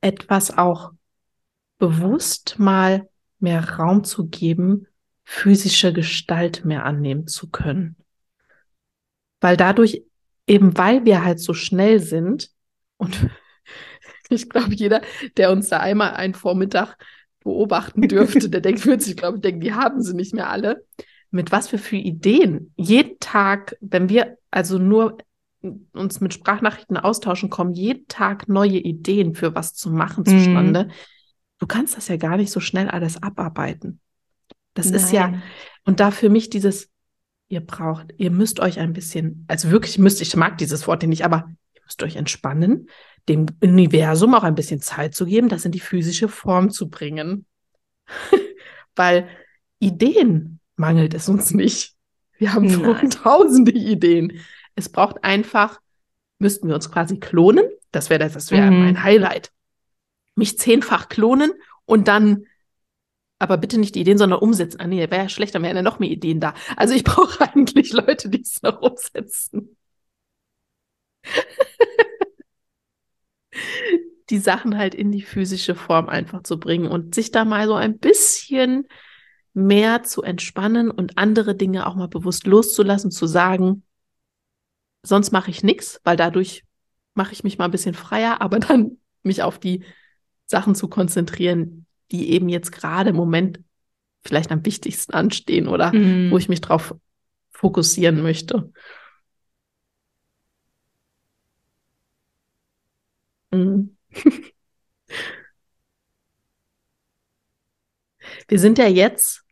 etwas 0.00 0.56
auch 0.56 0.92
bewusst 1.78 2.60
mal 2.60 3.10
mehr 3.40 3.68
Raum 3.68 4.04
zu 4.04 4.28
geben, 4.28 4.86
physische 5.24 5.92
Gestalt 5.92 6.64
mehr 6.64 6.84
annehmen 6.84 7.26
zu 7.26 7.50
können. 7.50 7.96
Weil 9.40 9.56
dadurch, 9.56 10.04
eben 10.46 10.78
weil 10.78 11.04
wir 11.04 11.24
halt 11.24 11.40
so 11.40 11.52
schnell 11.52 11.98
sind 11.98 12.52
und 12.96 13.28
ich 14.28 14.48
glaube, 14.48 14.74
jeder, 14.74 15.02
der 15.36 15.50
uns 15.50 15.68
da 15.68 15.78
einmal 15.78 16.12
einen 16.12 16.34
Vormittag 16.34 16.96
beobachten 17.42 18.02
dürfte, 18.02 18.48
der 18.48 18.60
denkt, 18.62 18.86
wird 18.86 19.02
sich, 19.02 19.16
glaube 19.16 19.36
ich, 19.36 19.42
denken, 19.42 19.60
die 19.60 19.74
haben 19.74 20.02
sie 20.02 20.14
nicht 20.14 20.34
mehr 20.34 20.50
alle. 20.50 20.84
Mit 21.30 21.52
was 21.52 21.68
für 21.68 21.78
für 21.78 21.96
Ideen. 21.96 22.72
Jeden 22.76 23.18
Tag, 23.20 23.76
wenn 23.80 24.08
wir 24.08 24.38
also 24.50 24.78
nur 24.78 25.18
uns 25.92 26.20
mit 26.20 26.32
Sprachnachrichten 26.32 26.96
austauschen, 26.96 27.50
kommen 27.50 27.74
jeden 27.74 28.06
Tag 28.08 28.48
neue 28.48 28.78
Ideen 28.78 29.34
für 29.34 29.54
was 29.54 29.74
zu 29.74 29.90
machen 29.90 30.24
zustande. 30.24 30.84
Mhm. 30.84 30.90
Du 31.58 31.66
kannst 31.66 31.96
das 31.96 32.08
ja 32.08 32.16
gar 32.16 32.36
nicht 32.36 32.50
so 32.50 32.60
schnell 32.60 32.88
alles 32.88 33.22
abarbeiten. 33.22 34.00
Das 34.74 34.86
Nein. 34.86 34.94
ist 34.94 35.12
ja, 35.12 35.42
und 35.84 36.00
da 36.00 36.10
für 36.12 36.30
mich 36.30 36.50
dieses, 36.50 36.88
ihr 37.48 37.60
braucht, 37.60 38.14
ihr 38.16 38.30
müsst 38.30 38.60
euch 38.60 38.78
ein 38.78 38.92
bisschen, 38.92 39.44
also 39.48 39.70
wirklich 39.70 39.98
müsst, 39.98 40.20
ich 40.20 40.36
mag 40.36 40.58
dieses 40.58 40.86
Wort 40.86 41.02
nicht, 41.02 41.24
aber 41.24 41.50
ihr 41.74 41.82
müsst 41.82 42.02
euch 42.02 42.16
entspannen, 42.16 42.88
dem 43.28 43.46
Universum 43.62 44.34
auch 44.34 44.42
ein 44.42 44.54
bisschen 44.54 44.80
Zeit 44.80 45.14
zu 45.14 45.26
geben, 45.26 45.48
das 45.48 45.64
in 45.64 45.72
die 45.72 45.80
physische 45.80 46.28
Form 46.28 46.70
zu 46.70 46.88
bringen. 46.88 47.46
Weil 48.96 49.28
Ideen 49.78 50.60
mangelt 50.76 51.14
es 51.14 51.28
uns 51.28 51.52
nicht. 51.52 51.94
Wir 52.38 52.54
haben 52.54 52.66
Nein. 52.66 53.10
tausende 53.10 53.72
Ideen. 53.72 54.40
Es 54.74 54.88
braucht 54.88 55.24
einfach, 55.24 55.80
müssten 56.38 56.68
wir 56.68 56.74
uns 56.74 56.90
quasi 56.90 57.18
klonen. 57.18 57.64
Das 57.90 58.10
wäre 58.10 58.20
das, 58.20 58.34
das 58.34 58.50
wäre 58.50 58.70
mhm. 58.70 58.80
mein 58.80 59.02
Highlight. 59.02 59.52
Mich 60.34 60.58
zehnfach 60.58 61.08
klonen 61.08 61.52
und 61.84 62.08
dann 62.08 62.46
aber 63.40 63.56
bitte 63.56 63.78
nicht 63.78 63.94
die 63.94 64.00
Ideen, 64.00 64.18
sondern 64.18 64.40
umsetzen. 64.40 64.80
Ah, 64.80 64.86
nee, 64.86 64.98
wäre 64.98 65.22
ja 65.22 65.28
schlecht, 65.28 65.54
dann 65.54 65.62
wären 65.62 65.76
ja 65.76 65.82
noch 65.82 66.00
mehr 66.00 66.10
Ideen 66.10 66.40
da. 66.40 66.54
Also 66.76 66.94
ich 66.94 67.04
brauche 67.04 67.44
eigentlich 67.44 67.92
Leute, 67.92 68.28
die 68.28 68.42
es 68.42 68.62
noch 68.62 68.80
umsetzen. 68.80 69.76
Die 74.30 74.38
Sachen 74.38 74.76
halt 74.76 74.94
in 74.94 75.10
die 75.10 75.22
physische 75.22 75.74
Form 75.74 76.08
einfach 76.08 76.42
zu 76.42 76.60
bringen 76.60 76.86
und 76.86 77.14
sich 77.14 77.30
da 77.30 77.44
mal 77.44 77.66
so 77.66 77.74
ein 77.74 77.98
bisschen 77.98 78.86
mehr 79.54 80.02
zu 80.02 80.22
entspannen 80.22 80.90
und 80.90 81.18
andere 81.18 81.54
Dinge 81.54 81.86
auch 81.86 81.94
mal 81.94 82.08
bewusst 82.08 82.46
loszulassen, 82.46 83.10
zu 83.10 83.26
sagen, 83.26 83.82
sonst 85.02 85.32
mache 85.32 85.50
ich 85.50 85.62
nichts, 85.62 86.00
weil 86.04 86.16
dadurch 86.16 86.64
mache 87.14 87.32
ich 87.32 87.42
mich 87.42 87.58
mal 87.58 87.64
ein 87.64 87.70
bisschen 87.70 87.94
freier, 87.94 88.40
aber 88.40 88.58
dann 88.60 88.98
mich 89.22 89.42
auf 89.42 89.58
die 89.58 89.84
Sachen 90.46 90.74
zu 90.74 90.88
konzentrieren, 90.88 91.86
die 92.10 92.30
eben 92.30 92.48
jetzt 92.48 92.72
gerade 92.72 93.10
im 93.10 93.16
Moment 93.16 93.60
vielleicht 94.24 94.52
am 94.52 94.64
wichtigsten 94.64 95.14
anstehen 95.14 95.68
oder 95.68 95.92
mhm. 95.92 96.30
wo 96.30 96.38
ich 96.38 96.48
mich 96.48 96.60
drauf 96.60 96.94
fokussieren 97.50 98.22
möchte. 98.22 98.72
Mhm. 103.50 103.96
Wir 108.48 108.58
sind 108.58 108.78
ja 108.78 108.86
jetzt 108.86 109.44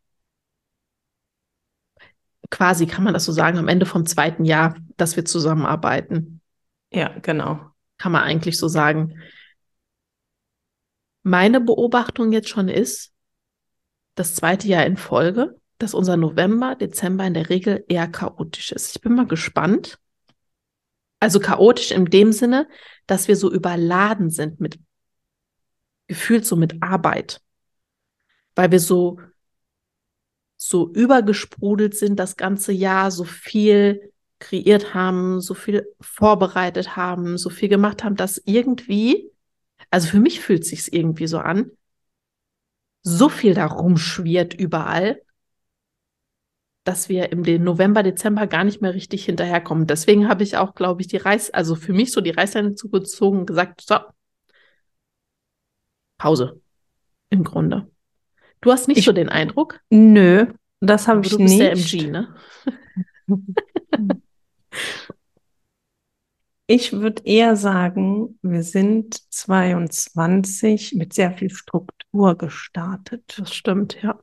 quasi, 2.51 2.87
kann 2.87 3.05
man 3.05 3.15
das 3.15 3.25
so 3.25 3.33
sagen, 3.33 3.59
am 3.59 3.69
Ende 3.69 3.87
vom 3.87 4.07
zweiten 4.07 4.45
Jahr, 4.45 4.77
dass 4.97 5.17
wir 5.17 5.25
zusammenarbeiten. 5.25 6.41
Ja, 6.91 7.19
genau. 7.21 7.71
Kann 7.99 8.13
man 8.13 8.23
eigentlich 8.23 8.59
so 8.59 8.69
sagen. 8.69 9.21
Meine 11.23 11.61
Beobachtung 11.61 12.33
jetzt 12.33 12.49
schon 12.49 12.69
ist, 12.69 13.13
das 14.15 14.35
zweite 14.35 14.69
Jahr 14.69 14.87
in 14.87 14.97
Folge, 14.97 15.61
dass 15.79 15.93
unser 15.93 16.17
November, 16.17 16.75
Dezember 16.75 17.27
in 17.27 17.35
der 17.35 17.51
Regel 17.51 17.85
eher 17.89 18.09
chaotisch 18.09 18.73
ist. 18.73 18.97
Ich 18.97 19.03
bin 19.03 19.15
mal 19.15 19.27
gespannt. 19.27 19.99
Also 21.19 21.41
chaotisch 21.41 21.91
in 21.91 22.05
dem 22.07 22.33
Sinne, 22.33 22.69
dass 23.07 23.29
wir 23.29 23.37
so 23.37 23.53
überladen 23.53 24.31
sind 24.31 24.61
mit 24.61 24.79
gefühlt 26.07 26.47
so 26.47 26.57
mit 26.57 26.83
Arbeit, 26.83 27.41
weil 28.55 28.71
wir 28.71 28.81
so 28.81 29.19
so 30.57 30.91
übergesprudelt 30.93 31.97
sind 31.97 32.19
das 32.19 32.37
ganze 32.37 32.73
Jahr, 32.73 33.11
so 33.11 33.25
viel 33.25 34.13
kreiert 34.39 34.95
haben, 34.95 35.41
so 35.41 35.55
viel 35.55 35.87
vorbereitet 36.01 36.97
haben, 36.97 37.39
so 37.39 37.51
viel 37.51 37.69
gemacht 37.69 38.05
haben, 38.05 38.17
dass 38.17 38.41
irgendwie, 38.45 39.31
also 39.91 40.09
für 40.09 40.21
mich 40.21 40.41
fühlt 40.41 40.65
sich's 40.65 40.89
irgendwie 40.89 41.27
so 41.27 41.39
an, 41.39 41.71
so 43.03 43.29
viel 43.29 43.55
da 43.55 43.67
rumschwirrt 43.67 44.55
überall, 44.55 45.23
dass 46.87 47.09
wir 47.09 47.33
im 47.33 47.43
November, 47.65 48.03
Dezember 48.03 48.47
gar 48.47 48.65
nicht 48.65 48.81
mehr 48.81 48.95
richtig 48.95 49.25
hinterherkommen. 49.25 49.87
Deswegen 49.87 50.29
habe 50.29 50.45
ich 50.45 50.57
auch, 50.57 50.75
glaube 50.75 51.03
ich, 51.03 51.09
die 51.09 51.17
Reiß, 51.17 51.51
also 51.51 51.75
für 51.75 51.93
mich 51.93 52.13
so 52.13 52.21
die 52.21 52.31
Reißleine 52.31 52.75
zugezogen 52.75 53.41
und 53.41 53.47
gesagt, 53.47 53.81
so, 53.81 53.97
Pause 56.19 56.61
im 57.31 57.45
Grunde. 57.45 57.91
Du 58.61 58.71
hast 58.71 58.89
nicht 58.89 58.99
ich, 58.99 59.05
so 59.05 59.13
den 59.13 59.29
Eindruck? 59.29 59.81
Nö, 59.91 60.47
das 60.81 61.09
habe 61.09 61.23
ich 61.23 61.31
du 61.31 61.39
nicht. 61.39 61.61
Du 61.61 61.71
bist 61.71 61.93
der 61.93 62.01
MG, 62.01 62.11
ne? 62.11 62.35
ich 66.69 66.93
würde 66.93 67.23
eher 67.25 67.57
sagen, 67.57 68.39
wir 68.43 68.63
sind 68.63 69.21
22 69.33 70.95
mit 70.95 71.15
sehr 71.15 71.33
viel 71.33 71.51
Struktur 71.51 72.37
gestartet. 72.37 73.35
Das 73.39 73.53
stimmt, 73.53 74.01
ja. 74.03 74.21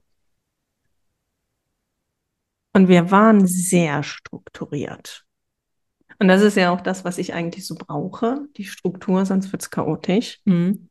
Und 2.74 2.88
wir 2.88 3.11
waren 3.11 3.45
sehr 3.47 4.03
strukturiert. 4.03 5.26
Und 6.19 6.28
das 6.28 6.41
ist 6.41 6.57
ja 6.57 6.71
auch 6.71 6.82
das, 6.82 7.05
was 7.05 7.17
ich 7.17 7.34
eigentlich 7.34 7.67
so 7.67 7.76
brauche, 7.76 8.47
die 8.57 8.65
Struktur, 8.65 9.26
sonst 9.26 9.51
wird 9.51 9.61
es 9.61 9.69
chaotisch. 9.69 10.41
Mhm. 10.45 10.89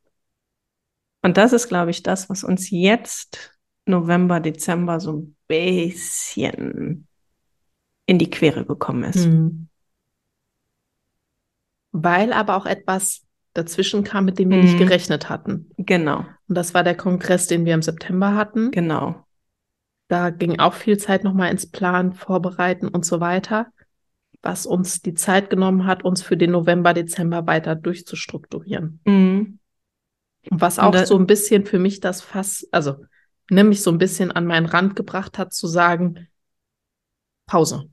Und 1.22 1.36
das 1.36 1.52
ist, 1.52 1.68
glaube 1.68 1.90
ich, 1.90 2.02
das, 2.02 2.28
was 2.28 2.44
uns 2.44 2.70
jetzt 2.70 3.56
November, 3.86 4.40
Dezember 4.40 5.00
so 5.00 5.12
ein 5.12 5.36
bisschen 5.46 7.06
in 8.06 8.18
die 8.18 8.30
Quere 8.30 8.64
gekommen 8.64 9.04
ist. 9.04 9.26
Mhm. 9.26 9.68
Weil 11.92 12.32
aber 12.32 12.56
auch 12.56 12.66
etwas 12.66 13.22
dazwischen 13.54 14.02
kam, 14.02 14.24
mit 14.24 14.38
dem 14.38 14.50
wir 14.50 14.58
mhm. 14.58 14.64
nicht 14.64 14.78
gerechnet 14.78 15.28
hatten. 15.28 15.70
Genau. 15.76 16.24
Und 16.48 16.54
das 16.56 16.74
war 16.74 16.84
der 16.84 16.96
Kongress, 16.96 17.46
den 17.46 17.64
wir 17.64 17.74
im 17.74 17.82
September 17.82 18.34
hatten. 18.34 18.70
Genau. 18.70 19.24
Da 20.12 20.28
ging 20.28 20.58
auch 20.58 20.74
viel 20.74 20.98
Zeit 20.98 21.24
nochmal 21.24 21.50
ins 21.50 21.70
Plan, 21.70 22.12
Vorbereiten 22.12 22.86
und 22.86 23.06
so 23.06 23.20
weiter, 23.20 23.72
was 24.42 24.66
uns 24.66 25.00
die 25.00 25.14
Zeit 25.14 25.48
genommen 25.48 25.86
hat, 25.86 26.04
uns 26.04 26.20
für 26.20 26.36
den 26.36 26.50
November, 26.50 26.92
Dezember 26.92 27.46
weiter 27.46 27.76
durchzustrukturieren. 27.76 29.00
Mhm. 29.06 29.58
Und 30.50 30.60
was 30.60 30.78
auch 30.78 30.94
so 31.06 31.16
ein 31.16 31.26
bisschen 31.26 31.64
für 31.64 31.78
mich 31.78 32.00
das 32.00 32.20
Fass, 32.20 32.68
also 32.72 33.06
nämlich 33.48 33.82
so 33.82 33.90
ein 33.90 33.96
bisschen 33.96 34.30
an 34.30 34.44
meinen 34.44 34.66
Rand 34.66 34.96
gebracht 34.96 35.38
hat, 35.38 35.54
zu 35.54 35.66
sagen, 35.66 36.28
Pause. 37.46 37.88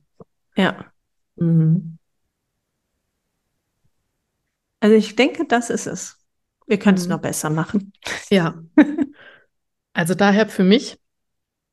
Ja. 0.57 0.91
Mhm. 1.37 1.99
Also 4.81 4.93
ich 4.93 5.15
denke, 5.15 5.45
das 5.47 5.69
ist 5.69 5.87
es. 5.87 6.17
Wir 6.67 6.79
können 6.79 6.97
es 6.97 7.05
mhm. 7.05 7.11
noch 7.11 7.21
besser 7.21 7.49
machen. 7.49 7.93
Ja. 8.29 8.61
Also 9.91 10.13
daher 10.13 10.47
für 10.47 10.63
mich, 10.63 10.97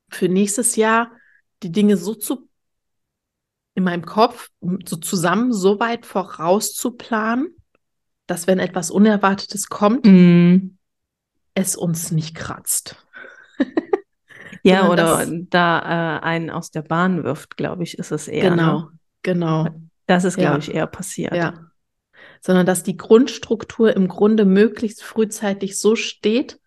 für 0.08 0.28
nächstes 0.28 0.76
Jahr, 0.76 1.10
die 1.62 1.72
Dinge 1.72 1.96
so 1.96 2.14
zu 2.14 2.48
in 3.76 3.84
meinem 3.84 4.06
Kopf 4.06 4.48
so 4.86 4.96
zusammen 4.96 5.52
so 5.52 5.78
weit 5.78 6.06
vorauszuplanen, 6.06 7.54
dass 8.26 8.46
wenn 8.46 8.58
etwas 8.58 8.90
Unerwartetes 8.90 9.68
kommt, 9.68 10.06
mm. 10.06 10.78
es 11.54 11.76
uns 11.76 12.10
nicht 12.10 12.34
kratzt. 12.34 12.96
ja, 14.62 14.88
oder 14.88 15.26
da 15.50 16.16
äh, 16.16 16.20
einen 16.22 16.48
aus 16.48 16.70
der 16.70 16.82
Bahn 16.82 17.22
wirft, 17.22 17.58
glaube 17.58 17.82
ich, 17.82 17.98
ist 17.98 18.12
es 18.12 18.28
eher. 18.28 18.50
Genau, 18.50 18.78
ne? 18.78 18.88
genau. 19.22 19.68
Das 20.06 20.24
ist, 20.24 20.36
glaube 20.36 20.54
ja. 20.54 20.58
ich, 20.58 20.74
eher 20.74 20.86
passiert. 20.86 21.34
Ja. 21.34 21.52
Sondern 22.40 22.64
dass 22.64 22.82
die 22.82 22.96
Grundstruktur 22.96 23.94
im 23.94 24.08
Grunde 24.08 24.46
möglichst 24.46 25.02
frühzeitig 25.02 25.78
so 25.78 25.96
steht, 25.96 26.58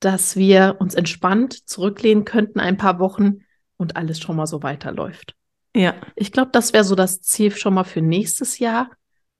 dass 0.00 0.36
wir 0.36 0.76
uns 0.78 0.94
entspannt 0.94 1.68
zurücklehnen 1.68 2.24
könnten 2.24 2.60
ein 2.60 2.76
paar 2.76 2.98
Wochen 2.98 3.40
und 3.76 3.96
alles 3.96 4.20
schon 4.20 4.36
mal 4.36 4.46
so 4.46 4.62
weiterläuft. 4.62 5.34
Ja. 5.74 5.94
Ich 6.16 6.32
glaube, 6.32 6.50
das 6.52 6.72
wäre 6.72 6.84
so 6.84 6.94
das 6.94 7.20
Ziel 7.20 7.50
schon 7.50 7.74
mal 7.74 7.84
für 7.84 8.00
nächstes 8.02 8.58
Jahr, 8.58 8.90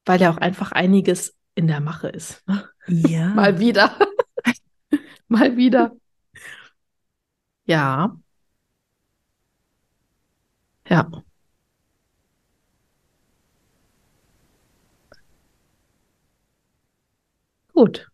weil 0.04 0.20
ja 0.20 0.30
auch 0.30 0.36
einfach 0.36 0.72
einiges 0.72 1.34
in 1.54 1.66
der 1.66 1.80
Mache 1.80 2.08
ist. 2.08 2.44
Ja. 2.86 3.28
Mal 3.34 3.58
wieder. 3.58 3.96
Mal 5.28 5.56
wieder. 5.56 5.92
Ja. 7.66 8.16
Ja. 10.88 11.08
Gut. 17.72 18.08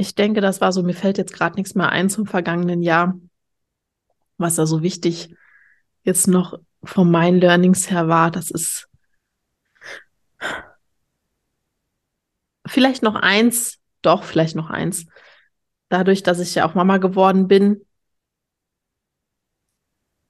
Ich 0.00 0.14
denke, 0.14 0.40
das 0.40 0.62
war 0.62 0.72
so, 0.72 0.82
mir 0.82 0.94
fällt 0.94 1.18
jetzt 1.18 1.34
gerade 1.34 1.56
nichts 1.56 1.74
mehr 1.74 1.90
ein 1.90 2.08
zum 2.08 2.24
vergangenen 2.24 2.80
Jahr, 2.80 3.20
was 4.38 4.54
da 4.54 4.64
so 4.64 4.82
wichtig 4.82 5.36
jetzt 6.04 6.26
noch 6.26 6.58
von 6.82 7.10
meinen 7.10 7.38
Learnings 7.38 7.90
her 7.90 8.08
war. 8.08 8.30
Das 8.30 8.50
ist 8.50 8.88
vielleicht 12.66 13.02
noch 13.02 13.14
eins, 13.14 13.78
doch, 14.00 14.24
vielleicht 14.24 14.56
noch 14.56 14.70
eins. 14.70 15.04
Dadurch, 15.90 16.22
dass 16.22 16.40
ich 16.40 16.54
ja 16.54 16.66
auch 16.66 16.74
Mama 16.74 16.96
geworden 16.96 17.46
bin, 17.46 17.84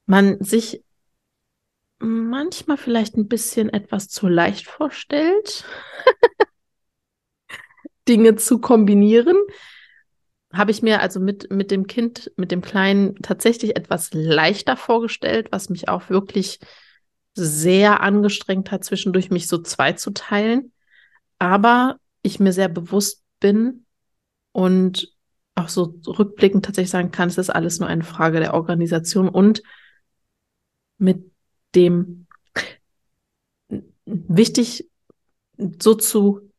man 0.07 0.43
sich 0.43 0.83
manchmal 2.01 2.77
vielleicht 2.77 3.17
ein 3.17 3.29
bisschen 3.29 3.69
etwas 3.69 4.09
zu 4.09 4.27
leicht 4.27 4.67
vorstellt, 4.67 5.65
Dinge 8.09 8.37
zu 8.37 8.59
kombinieren. 8.59 9.37
Habe 10.53 10.71
ich 10.71 10.83
mir 10.83 11.01
also 11.01 11.21
mit, 11.21 11.51
mit 11.51 11.71
dem 11.71 11.87
Kind, 11.87 12.33
mit 12.37 12.51
dem 12.51 12.61
Kleinen 12.61 13.15
tatsächlich 13.17 13.77
etwas 13.77 14.13
leichter 14.13 14.77
vorgestellt, 14.77 15.49
was 15.51 15.69
mich 15.69 15.89
auch 15.89 16.11
wirklich 16.11 16.59
sehr 17.35 18.01
angestrengt 18.01 18.71
hat, 18.71 18.85
zwischendurch 18.85 19.31
mich 19.31 19.47
so 19.47 19.59
zwei 19.59 19.93
zu 19.93 20.11
teilen. 20.11 20.73
Aber 21.39 21.99
ich 22.23 22.41
mir 22.41 22.53
sehr 22.53 22.69
bewusst 22.69 23.23
bin 23.39 23.87
und 24.53 25.15
auch 25.55 25.69
so 25.69 25.95
rückblickend 26.07 26.65
tatsächlich 26.65 26.91
sagen 26.91 27.13
kann, 27.13 27.29
es 27.29 27.39
ist 27.39 27.51
alles 27.51 27.79
nur 27.79 27.89
eine 27.89 28.05
Frage 28.05 28.41
der 28.41 28.55
Organisation 28.55 29.29
und 29.29 29.63
mit 30.99 31.31
dem 31.75 32.27
wichtig 34.05 34.91
so 35.81 35.95
zu 35.95 36.50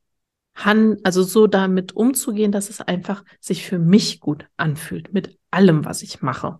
han 0.56 0.97
also 1.04 1.24
so 1.24 1.47
damit 1.47 1.93
umzugehen, 1.93 2.52
dass 2.52 2.70
es 2.70 2.82
einfach 2.82 3.24
sich 3.39 3.66
für 3.66 3.80
mich 3.80 4.20
gut 4.20 4.47
anfühlt 4.58 5.14
mit 5.14 5.38
allem, 5.49 5.86
was 5.86 6.02
ich 6.02 6.22
mache. 6.22 6.60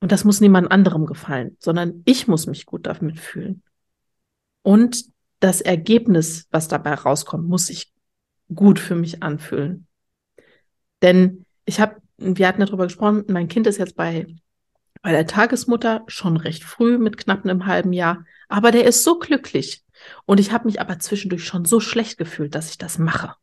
Und 0.00 0.12
das 0.12 0.24
muss 0.24 0.40
niemand 0.40 0.70
anderem 0.70 1.06
gefallen, 1.06 1.56
sondern 1.58 2.02
ich 2.04 2.28
muss 2.28 2.46
mich 2.46 2.66
gut 2.66 2.86
damit 2.86 3.18
fühlen. 3.18 3.62
Und 4.62 5.04
das 5.40 5.60
Ergebnis, 5.60 6.46
was 6.50 6.68
dabei 6.68 6.94
rauskommt, 6.94 7.48
muss 7.48 7.66
sich 7.66 7.92
gut 8.54 8.78
für 8.78 8.94
mich 8.94 9.22
anfühlen. 9.22 9.86
Denn 11.02 11.44
ich 11.64 11.80
habe, 11.80 12.00
wir 12.18 12.46
hatten 12.46 12.60
darüber 12.60 12.84
gesprochen, 12.84 13.24
mein 13.28 13.48
Kind 13.48 13.66
ist 13.66 13.78
jetzt 13.78 13.96
bei, 13.96 14.26
bei 15.02 15.12
der 15.12 15.26
Tagesmutter 15.26 16.04
schon 16.06 16.36
recht 16.36 16.64
früh 16.64 16.98
mit 16.98 17.16
knapp 17.16 17.44
einem 17.44 17.66
halben 17.66 17.92
Jahr, 17.92 18.24
aber 18.48 18.70
der 18.70 18.84
ist 18.84 19.02
so 19.02 19.18
glücklich. 19.18 19.82
Und 20.24 20.40
ich 20.40 20.52
habe 20.52 20.66
mich 20.66 20.80
aber 20.80 20.98
zwischendurch 20.98 21.44
schon 21.44 21.64
so 21.64 21.80
schlecht 21.80 22.18
gefühlt, 22.18 22.54
dass 22.54 22.70
ich 22.70 22.78
das 22.78 22.98
mache. 22.98 23.34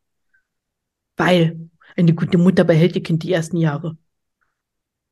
Weil 1.16 1.70
eine 1.96 2.14
gute 2.14 2.38
Mutter 2.38 2.64
behält 2.64 2.96
ihr 2.96 3.02
Kind 3.02 3.22
die 3.22 3.32
ersten 3.32 3.56
Jahre. 3.56 3.96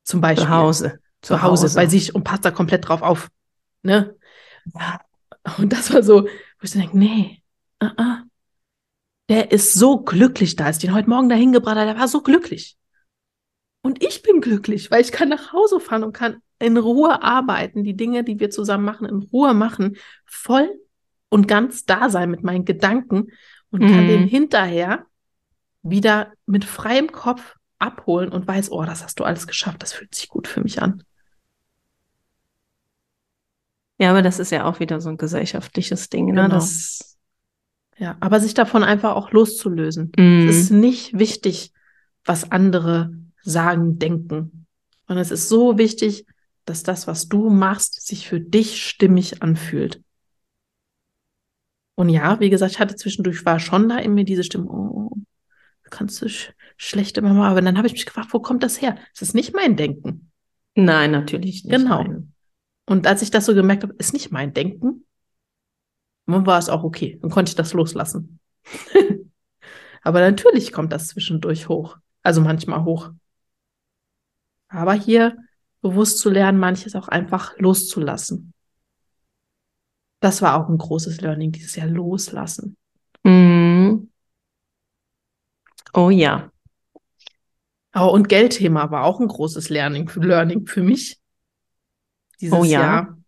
Zum 0.04 0.20
Beispiel. 0.20 0.46
Zu 0.46 0.50
Hause. 0.50 0.98
Zu 1.22 1.42
Hause, 1.42 1.72
bei 1.74 1.86
sich 1.86 2.14
und 2.14 2.24
passt 2.24 2.44
da 2.44 2.50
komplett 2.50 2.88
drauf 2.88 3.02
auf. 3.02 3.30
Ne? 3.82 4.16
Ja. 4.74 5.00
Und 5.58 5.72
das 5.72 5.92
war 5.92 6.02
so, 6.02 6.24
wo 6.24 6.28
ich 6.62 6.70
so 6.70 6.80
denke, 6.80 6.98
nee, 6.98 7.42
uh 7.82 7.86
-uh. 7.86 8.22
der 9.28 9.52
ist 9.52 9.74
so 9.74 10.02
glücklich 10.02 10.56
da, 10.56 10.68
ist 10.68 10.82
den 10.82 10.94
heute 10.94 11.08
Morgen 11.08 11.28
dahin 11.28 11.52
gebracht, 11.52 11.76
der 11.76 11.98
war 11.98 12.08
so 12.08 12.22
glücklich. 12.22 12.76
Und 13.82 14.02
ich 14.02 14.22
bin 14.22 14.40
glücklich, 14.40 14.90
weil 14.90 15.00
ich 15.00 15.12
kann 15.12 15.28
nach 15.28 15.52
Hause 15.52 15.80
fahren 15.80 16.04
und 16.04 16.12
kann 16.12 16.40
in 16.60 16.76
Ruhe 16.76 17.22
arbeiten, 17.22 17.82
die 17.82 17.96
Dinge, 17.96 18.22
die 18.22 18.38
wir 18.38 18.50
zusammen 18.50 18.84
machen, 18.84 19.06
in 19.06 19.18
Ruhe 19.18 19.54
machen, 19.54 19.96
voll 20.24 20.70
und 21.32 21.48
ganz 21.48 21.86
da 21.86 22.10
sein 22.10 22.30
mit 22.30 22.42
meinen 22.42 22.66
Gedanken 22.66 23.28
und 23.70 23.82
mhm. 23.82 23.88
kann 23.88 24.06
den 24.06 24.28
hinterher 24.28 25.06
wieder 25.82 26.30
mit 26.44 26.66
freiem 26.66 27.10
Kopf 27.10 27.56
abholen 27.78 28.30
und 28.30 28.46
weiß, 28.46 28.70
oh, 28.70 28.84
das 28.84 29.02
hast 29.02 29.18
du 29.18 29.24
alles 29.24 29.46
geschafft, 29.46 29.82
das 29.82 29.94
fühlt 29.94 30.14
sich 30.14 30.28
gut 30.28 30.46
für 30.46 30.60
mich 30.60 30.82
an. 30.82 31.02
Ja, 33.98 34.10
aber 34.10 34.20
das 34.20 34.38
ist 34.38 34.52
ja 34.52 34.66
auch 34.66 34.78
wieder 34.78 35.00
so 35.00 35.08
ein 35.08 35.16
gesellschaftliches 35.16 36.10
Ding, 36.10 36.26
ne? 36.26 36.42
Genau. 36.42 36.48
Das, 36.48 37.16
ja, 37.96 38.18
aber 38.20 38.38
sich 38.38 38.52
davon 38.52 38.84
einfach 38.84 39.16
auch 39.16 39.30
loszulösen. 39.32 40.12
Mhm. 40.18 40.48
Es 40.48 40.56
ist 40.56 40.70
nicht 40.70 41.18
wichtig, 41.18 41.72
was 42.26 42.50
andere 42.52 43.10
sagen, 43.42 43.98
denken. 43.98 44.66
Und 45.06 45.16
es 45.16 45.30
ist 45.30 45.48
so 45.48 45.78
wichtig, 45.78 46.26
dass 46.66 46.82
das, 46.82 47.06
was 47.06 47.28
du 47.28 47.48
machst, 47.48 48.06
sich 48.06 48.28
für 48.28 48.38
dich 48.38 48.86
stimmig 48.86 49.42
anfühlt. 49.42 50.02
Und 52.02 52.08
ja, 52.08 52.40
wie 52.40 52.50
gesagt, 52.50 52.72
ich 52.72 52.80
hatte 52.80 52.96
zwischendurch, 52.96 53.44
war 53.44 53.60
schon 53.60 53.88
da 53.88 53.96
in 53.96 54.14
mir 54.14 54.24
diese 54.24 54.42
Stimme, 54.42 54.64
oh, 54.68 55.12
kannst 55.84 56.20
du 56.20 56.28
sch 56.28 56.52
schlechte 56.76 57.22
Mama, 57.22 57.48
aber 57.48 57.62
dann 57.62 57.78
habe 57.78 57.86
ich 57.86 57.92
mich 57.92 58.06
gefragt, 58.06 58.30
wo 58.32 58.40
kommt 58.40 58.64
das 58.64 58.82
her? 58.82 58.96
Es 59.14 59.22
ist 59.22 59.36
nicht 59.36 59.54
mein 59.54 59.76
Denken. 59.76 60.32
Nein, 60.74 61.12
natürlich 61.12 61.62
nicht. 61.62 61.70
Genau. 61.70 62.02
Nein. 62.02 62.32
Und 62.86 63.06
als 63.06 63.22
ich 63.22 63.30
das 63.30 63.46
so 63.46 63.54
gemerkt 63.54 63.84
habe, 63.84 63.94
ist 63.98 64.14
nicht 64.14 64.32
mein 64.32 64.52
Denken, 64.52 65.06
dann 66.26 66.44
war 66.44 66.58
es 66.58 66.68
auch 66.68 66.82
okay. 66.82 67.20
Dann 67.22 67.30
konnte 67.30 67.50
ich 67.50 67.54
das 67.54 67.72
loslassen. 67.72 68.40
Aber 70.02 70.18
natürlich 70.22 70.72
kommt 70.72 70.92
das 70.92 71.06
zwischendurch 71.06 71.68
hoch. 71.68 71.98
Also 72.24 72.40
manchmal 72.40 72.82
hoch. 72.82 73.10
Aber 74.66 74.94
hier 74.94 75.36
bewusst 75.82 76.18
zu 76.18 76.30
lernen, 76.30 76.58
manches 76.58 76.96
auch 76.96 77.06
einfach 77.06 77.56
loszulassen. 77.58 78.54
Das 80.22 80.40
war 80.40 80.54
auch 80.54 80.68
ein 80.68 80.78
großes 80.78 81.20
Learning 81.20 81.50
dieses 81.50 81.74
Jahr, 81.74 81.88
loslassen. 81.88 82.76
Mhm. 83.24 84.08
Oh 85.92 86.10
ja. 86.10 86.52
Oh, 87.92 88.06
und 88.06 88.28
Geldthema 88.28 88.92
war 88.92 89.04
auch 89.04 89.18
ein 89.18 89.26
großes 89.26 89.68
Learning, 89.68 90.08
Learning 90.14 90.66
für 90.66 90.84
mich 90.84 91.18
dieses 92.40 92.56
Oh 92.56 92.62
ja. 92.62 92.80
Jahr. 92.80 93.18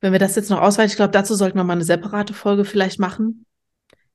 Wenn 0.00 0.12
wir 0.12 0.20
das 0.20 0.36
jetzt 0.36 0.48
noch 0.48 0.60
ausweiten, 0.60 0.90
ich 0.90 0.96
glaube, 0.96 1.10
dazu 1.10 1.34
sollten 1.34 1.58
wir 1.58 1.64
mal 1.64 1.72
eine 1.72 1.84
separate 1.84 2.32
Folge 2.32 2.64
vielleicht 2.64 3.00
machen. 3.00 3.46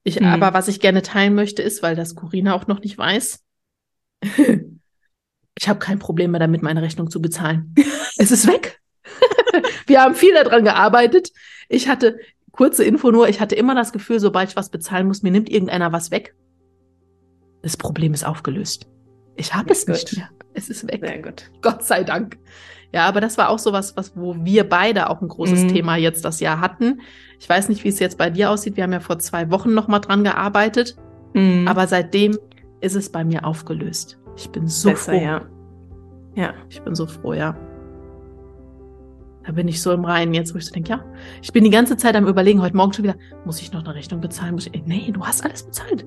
Ich, 0.04 0.22
Mhm. 0.22 0.28
aber 0.28 0.54
was 0.54 0.70
ich 0.70 0.80
gerne 0.80 1.02
teilen 1.02 1.36
möchte, 1.36 1.62
ist, 1.62 1.84
weil 1.84 1.98
das 1.98 2.16
Corina 2.16 2.56
auch 2.56 2.68
noch 2.68 2.80
nicht 2.80 2.98
weiß, 2.98 3.44
ich 5.58 5.68
habe 5.68 5.80
kein 5.80 6.00
Problem 6.00 6.32
mehr 6.32 6.40
damit, 6.40 6.64
meine 6.64 6.82
Rechnung 6.82 7.10
zu 7.12 7.22
bezahlen. 7.22 7.76
es 8.18 8.32
ist 8.32 8.48
weg. 8.48 8.82
Wir 9.88 10.02
haben 10.02 10.16
viel 10.16 10.34
daran 10.34 10.64
gearbeitet. 10.64 11.32
Ich 11.70 11.88
hatte, 11.88 12.18
kurze 12.52 12.84
Info 12.84 13.12
nur, 13.12 13.28
ich 13.30 13.40
hatte 13.40 13.56
immer 13.56 13.76
das 13.76 13.92
Gefühl, 13.92 14.20
sobald 14.20 14.50
ich 14.50 14.56
was 14.56 14.70
bezahlen 14.70 15.08
muss, 15.08 15.24
mir 15.24 15.32
nimmt 15.32 15.50
irgendeiner 15.50 15.92
was 15.92 16.12
weg. 16.12 16.36
Das 17.62 17.78
Problem 17.78 18.14
ist 18.14 18.26
aufgelöst. 18.26 18.88
Ich 19.36 19.54
habe 19.54 19.72
es 19.74 19.86
Gut. 19.86 19.96
nicht 19.96 20.18
mehr. 20.18 20.30
Es 20.54 20.70
ist 20.70 20.88
weg. 20.88 21.02
Sehr 21.04 21.22
gut. 21.22 21.52
Gott 21.62 21.84
sei 21.84 22.04
Dank. 22.04 22.38
Ja, 22.94 23.06
aber 23.08 23.20
das 23.20 23.38
war 23.38 23.50
auch 23.50 23.60
so 23.60 23.74
was, 23.74 23.98
was, 23.98 24.16
wo 24.16 24.36
wir 24.46 24.70
beide 24.70 25.10
auch 25.10 25.22
ein 25.22 25.28
großes 25.28 25.64
Mhm. 25.64 25.68
Thema 25.70 25.96
jetzt 25.98 26.24
das 26.24 26.40
Jahr 26.40 26.62
hatten. 26.62 27.02
Ich 27.40 27.50
weiß 27.50 27.68
nicht, 27.68 27.84
wie 27.84 27.90
es 27.90 28.00
jetzt 28.00 28.18
bei 28.18 28.30
dir 28.30 28.50
aussieht. 28.52 28.78
Wir 28.78 28.84
haben 28.84 28.94
ja 28.94 29.02
vor 29.02 29.20
zwei 29.20 29.52
Wochen 29.52 29.74
noch 29.74 29.88
mal 29.90 30.00
dran 30.00 30.24
gearbeitet, 30.24 30.96
Mhm. 31.34 31.68
aber 31.68 31.88
seitdem 31.88 32.38
ist 32.80 32.96
es 32.96 33.12
bei 33.12 33.26
mir 33.26 33.44
aufgelöst. 33.44 34.18
Ich 34.38 34.50
bin 34.52 34.68
so 34.68 34.90
Besser, 34.92 35.14
froh. 35.14 35.22
ja. 35.22 35.42
Ja. 36.36 36.54
Ich 36.70 36.82
bin 36.84 36.96
so 36.96 37.06
froh, 37.08 37.34
ja. 37.34 37.58
Da 39.46 39.52
bin 39.52 39.68
ich 39.68 39.82
so 39.82 39.92
im 39.92 40.06
Reinen 40.06 40.34
jetzt, 40.34 40.54
wo 40.54 40.58
ich 40.58 40.66
so 40.66 40.74
denke, 40.74 40.90
ja, 40.90 41.06
ich 41.42 41.54
bin 41.54 41.64
die 41.64 41.70
ganze 41.70 41.98
Zeit 41.98 42.16
am 42.16 42.28
überlegen, 42.28 42.62
heute 42.62 42.76
Morgen 42.76 42.94
schon 42.94 43.04
wieder, 43.04 43.16
muss 43.46 43.62
ich 43.62 43.72
noch 43.72 43.84
eine 43.84 43.94
Rechnung 43.94 44.20
bezahlen? 44.20 44.56
Muss 44.56 44.68
ich, 44.68 44.86
nee, 44.86 45.12
du 45.12 45.24
hast 45.24 45.46
alles 45.46 45.64
bezahlt. 45.64 46.06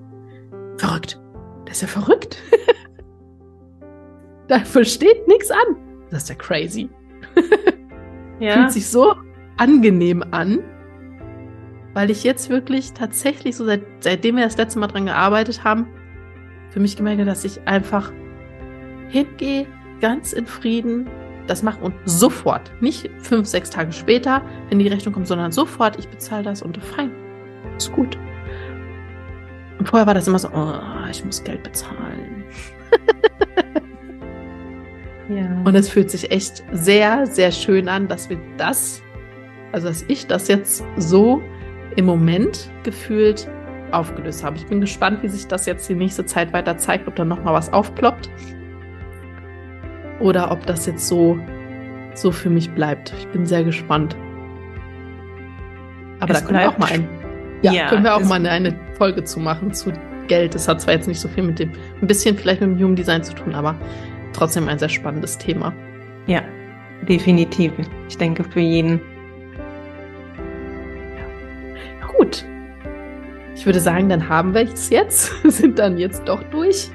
Verrückt. 0.76 1.20
Das 1.64 1.76
ist 1.76 1.82
ja 1.82 1.88
verrückt. 1.88 2.42
da 4.48 4.58
versteht 4.60 5.28
nichts 5.28 5.50
an. 5.50 5.76
Das 6.10 6.24
ist 6.24 6.28
ja 6.30 6.34
crazy. 6.34 6.90
Ja. 8.40 8.52
Fühlt 8.52 8.70
sich 8.70 8.86
so 8.86 9.16
angenehm 9.56 10.24
an, 10.30 10.60
weil 11.94 12.08
ich 12.08 12.22
jetzt 12.22 12.50
wirklich 12.50 12.92
tatsächlich 12.92 13.56
so 13.56 13.64
seit, 13.64 13.82
seitdem 13.98 14.36
wir 14.36 14.44
das 14.44 14.56
letzte 14.56 14.78
Mal 14.78 14.86
dran 14.86 15.06
gearbeitet 15.06 15.64
haben, 15.64 15.88
für 16.70 16.78
mich 16.78 16.96
gemerkt 16.96 17.18
habe, 17.18 17.28
dass 17.28 17.44
ich 17.44 17.66
einfach 17.66 18.12
hingehe, 19.08 19.66
ganz 20.00 20.32
in 20.32 20.46
Frieden, 20.46 21.08
das 21.48 21.62
mache 21.62 21.80
und 21.80 21.94
sofort, 22.04 22.70
nicht 22.80 23.10
fünf, 23.18 23.46
sechs 23.46 23.70
Tage 23.70 23.92
später, 23.92 24.42
wenn 24.68 24.78
die 24.78 24.88
Rechnung 24.88 25.14
kommt, 25.14 25.26
sondern 25.26 25.52
sofort, 25.52 25.98
ich 25.98 26.08
bezahle 26.08 26.44
das 26.44 26.62
und 26.62 26.78
fein, 26.78 27.10
ist 27.76 27.92
gut. 27.92 28.18
Und 29.78 29.88
vorher 29.88 30.06
war 30.06 30.14
das 30.14 30.26
immer 30.26 30.38
so, 30.38 30.48
oh, 30.48 31.08
ich 31.10 31.24
muss 31.24 31.42
Geld 31.42 31.62
bezahlen. 31.62 32.44
ja. 35.28 35.62
Und 35.64 35.74
es 35.74 35.88
fühlt 35.88 36.10
sich 36.10 36.30
echt 36.30 36.64
sehr, 36.72 37.26
sehr 37.26 37.52
schön 37.52 37.88
an, 37.88 38.08
dass 38.08 38.28
wir 38.28 38.38
das 38.56 39.02
Also, 39.72 39.88
dass 39.88 40.04
ich 40.08 40.26
das 40.26 40.48
jetzt 40.48 40.84
so 40.96 41.42
im 41.96 42.06
Moment 42.06 42.70
gefühlt 42.82 43.48
aufgelöst 43.92 44.44
habe. 44.44 44.56
Ich 44.56 44.66
bin 44.66 44.80
gespannt, 44.80 45.22
wie 45.22 45.28
sich 45.28 45.46
das 45.46 45.66
jetzt 45.66 45.88
die 45.88 45.94
nächste 45.94 46.26
Zeit 46.26 46.52
weiter 46.52 46.76
zeigt, 46.76 47.08
ob 47.08 47.16
da 47.16 47.24
nochmal 47.24 47.54
was 47.54 47.72
aufploppt. 47.72 48.28
Oder 50.20 50.50
ob 50.50 50.66
das 50.66 50.86
jetzt 50.86 51.06
so, 51.06 51.38
so 52.14 52.32
für 52.32 52.50
mich 52.50 52.70
bleibt. 52.70 53.14
Ich 53.18 53.28
bin 53.28 53.46
sehr 53.46 53.64
gespannt. 53.64 54.16
Aber 56.20 56.32
es 56.32 56.40
da 56.40 56.46
können 56.46 56.58
wir 56.58 56.68
auch 56.68 56.78
mal 56.78 56.90
ein, 56.90 57.08
ja, 57.62 57.72
ja, 57.72 57.88
können 57.88 58.04
wir 58.04 58.14
auch 58.14 58.24
mal 58.24 58.34
eine, 58.34 58.50
eine 58.50 58.74
Folge 58.94 59.24
zu 59.24 59.38
machen 59.38 59.72
zu 59.72 59.92
Geld. 60.26 60.54
Das 60.54 60.68
hat 60.68 60.80
zwar 60.80 60.94
jetzt 60.94 61.08
nicht 61.08 61.20
so 61.20 61.28
viel 61.28 61.42
mit 61.42 61.58
dem, 61.58 61.72
ein 62.00 62.06
bisschen 62.06 62.36
vielleicht 62.36 62.60
mit 62.60 62.70
dem 62.70 62.78
Human 62.78 62.96
Design 62.96 63.22
zu 63.22 63.34
tun, 63.34 63.54
aber 63.54 63.76
trotzdem 64.32 64.68
ein 64.68 64.78
sehr 64.78 64.88
spannendes 64.88 65.38
Thema. 65.38 65.72
Ja, 66.26 66.42
definitiv. 67.08 67.72
Ich 68.08 68.18
denke 68.18 68.44
für 68.44 68.60
jeden. 68.60 69.00
Gut. 72.16 72.44
Ich 73.54 73.66
würde 73.66 73.80
sagen, 73.80 74.08
dann 74.08 74.28
haben 74.28 74.54
wir 74.54 74.62
es 74.62 74.90
jetzt, 74.90 75.32
sind 75.44 75.78
dann 75.78 75.98
jetzt 75.98 76.28
doch 76.28 76.42
durch. 76.44 76.90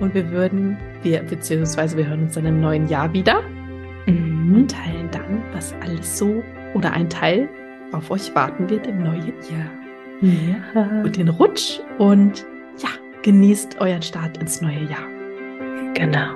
Und 0.00 0.14
wir 0.14 0.30
würden, 0.30 0.76
wir, 1.02 1.22
beziehungsweise 1.22 1.96
wir 1.96 2.06
hören 2.06 2.22
uns 2.22 2.34
dann 2.34 2.46
im 2.46 2.60
neuen 2.60 2.88
Jahr 2.88 3.12
wieder 3.12 3.42
mhm. 4.06 4.54
und 4.54 4.70
teilen 4.70 5.08
dann, 5.10 5.42
was 5.52 5.74
alles 5.80 6.18
so 6.18 6.42
oder 6.74 6.92
ein 6.92 7.08
Teil 7.08 7.48
auf 7.92 8.10
euch 8.10 8.34
warten 8.34 8.68
wird 8.68 8.86
im 8.86 9.02
neuen 9.02 9.32
Jahr. 9.50 9.70
Ja. 10.20 11.02
Und 11.02 11.16
den 11.16 11.28
Rutsch 11.28 11.80
und 11.98 12.44
ja, 12.78 12.88
genießt 13.22 13.80
euren 13.80 14.02
Start 14.02 14.38
ins 14.38 14.60
neue 14.60 14.84
Jahr. 14.84 15.06
Genau. 15.94 16.28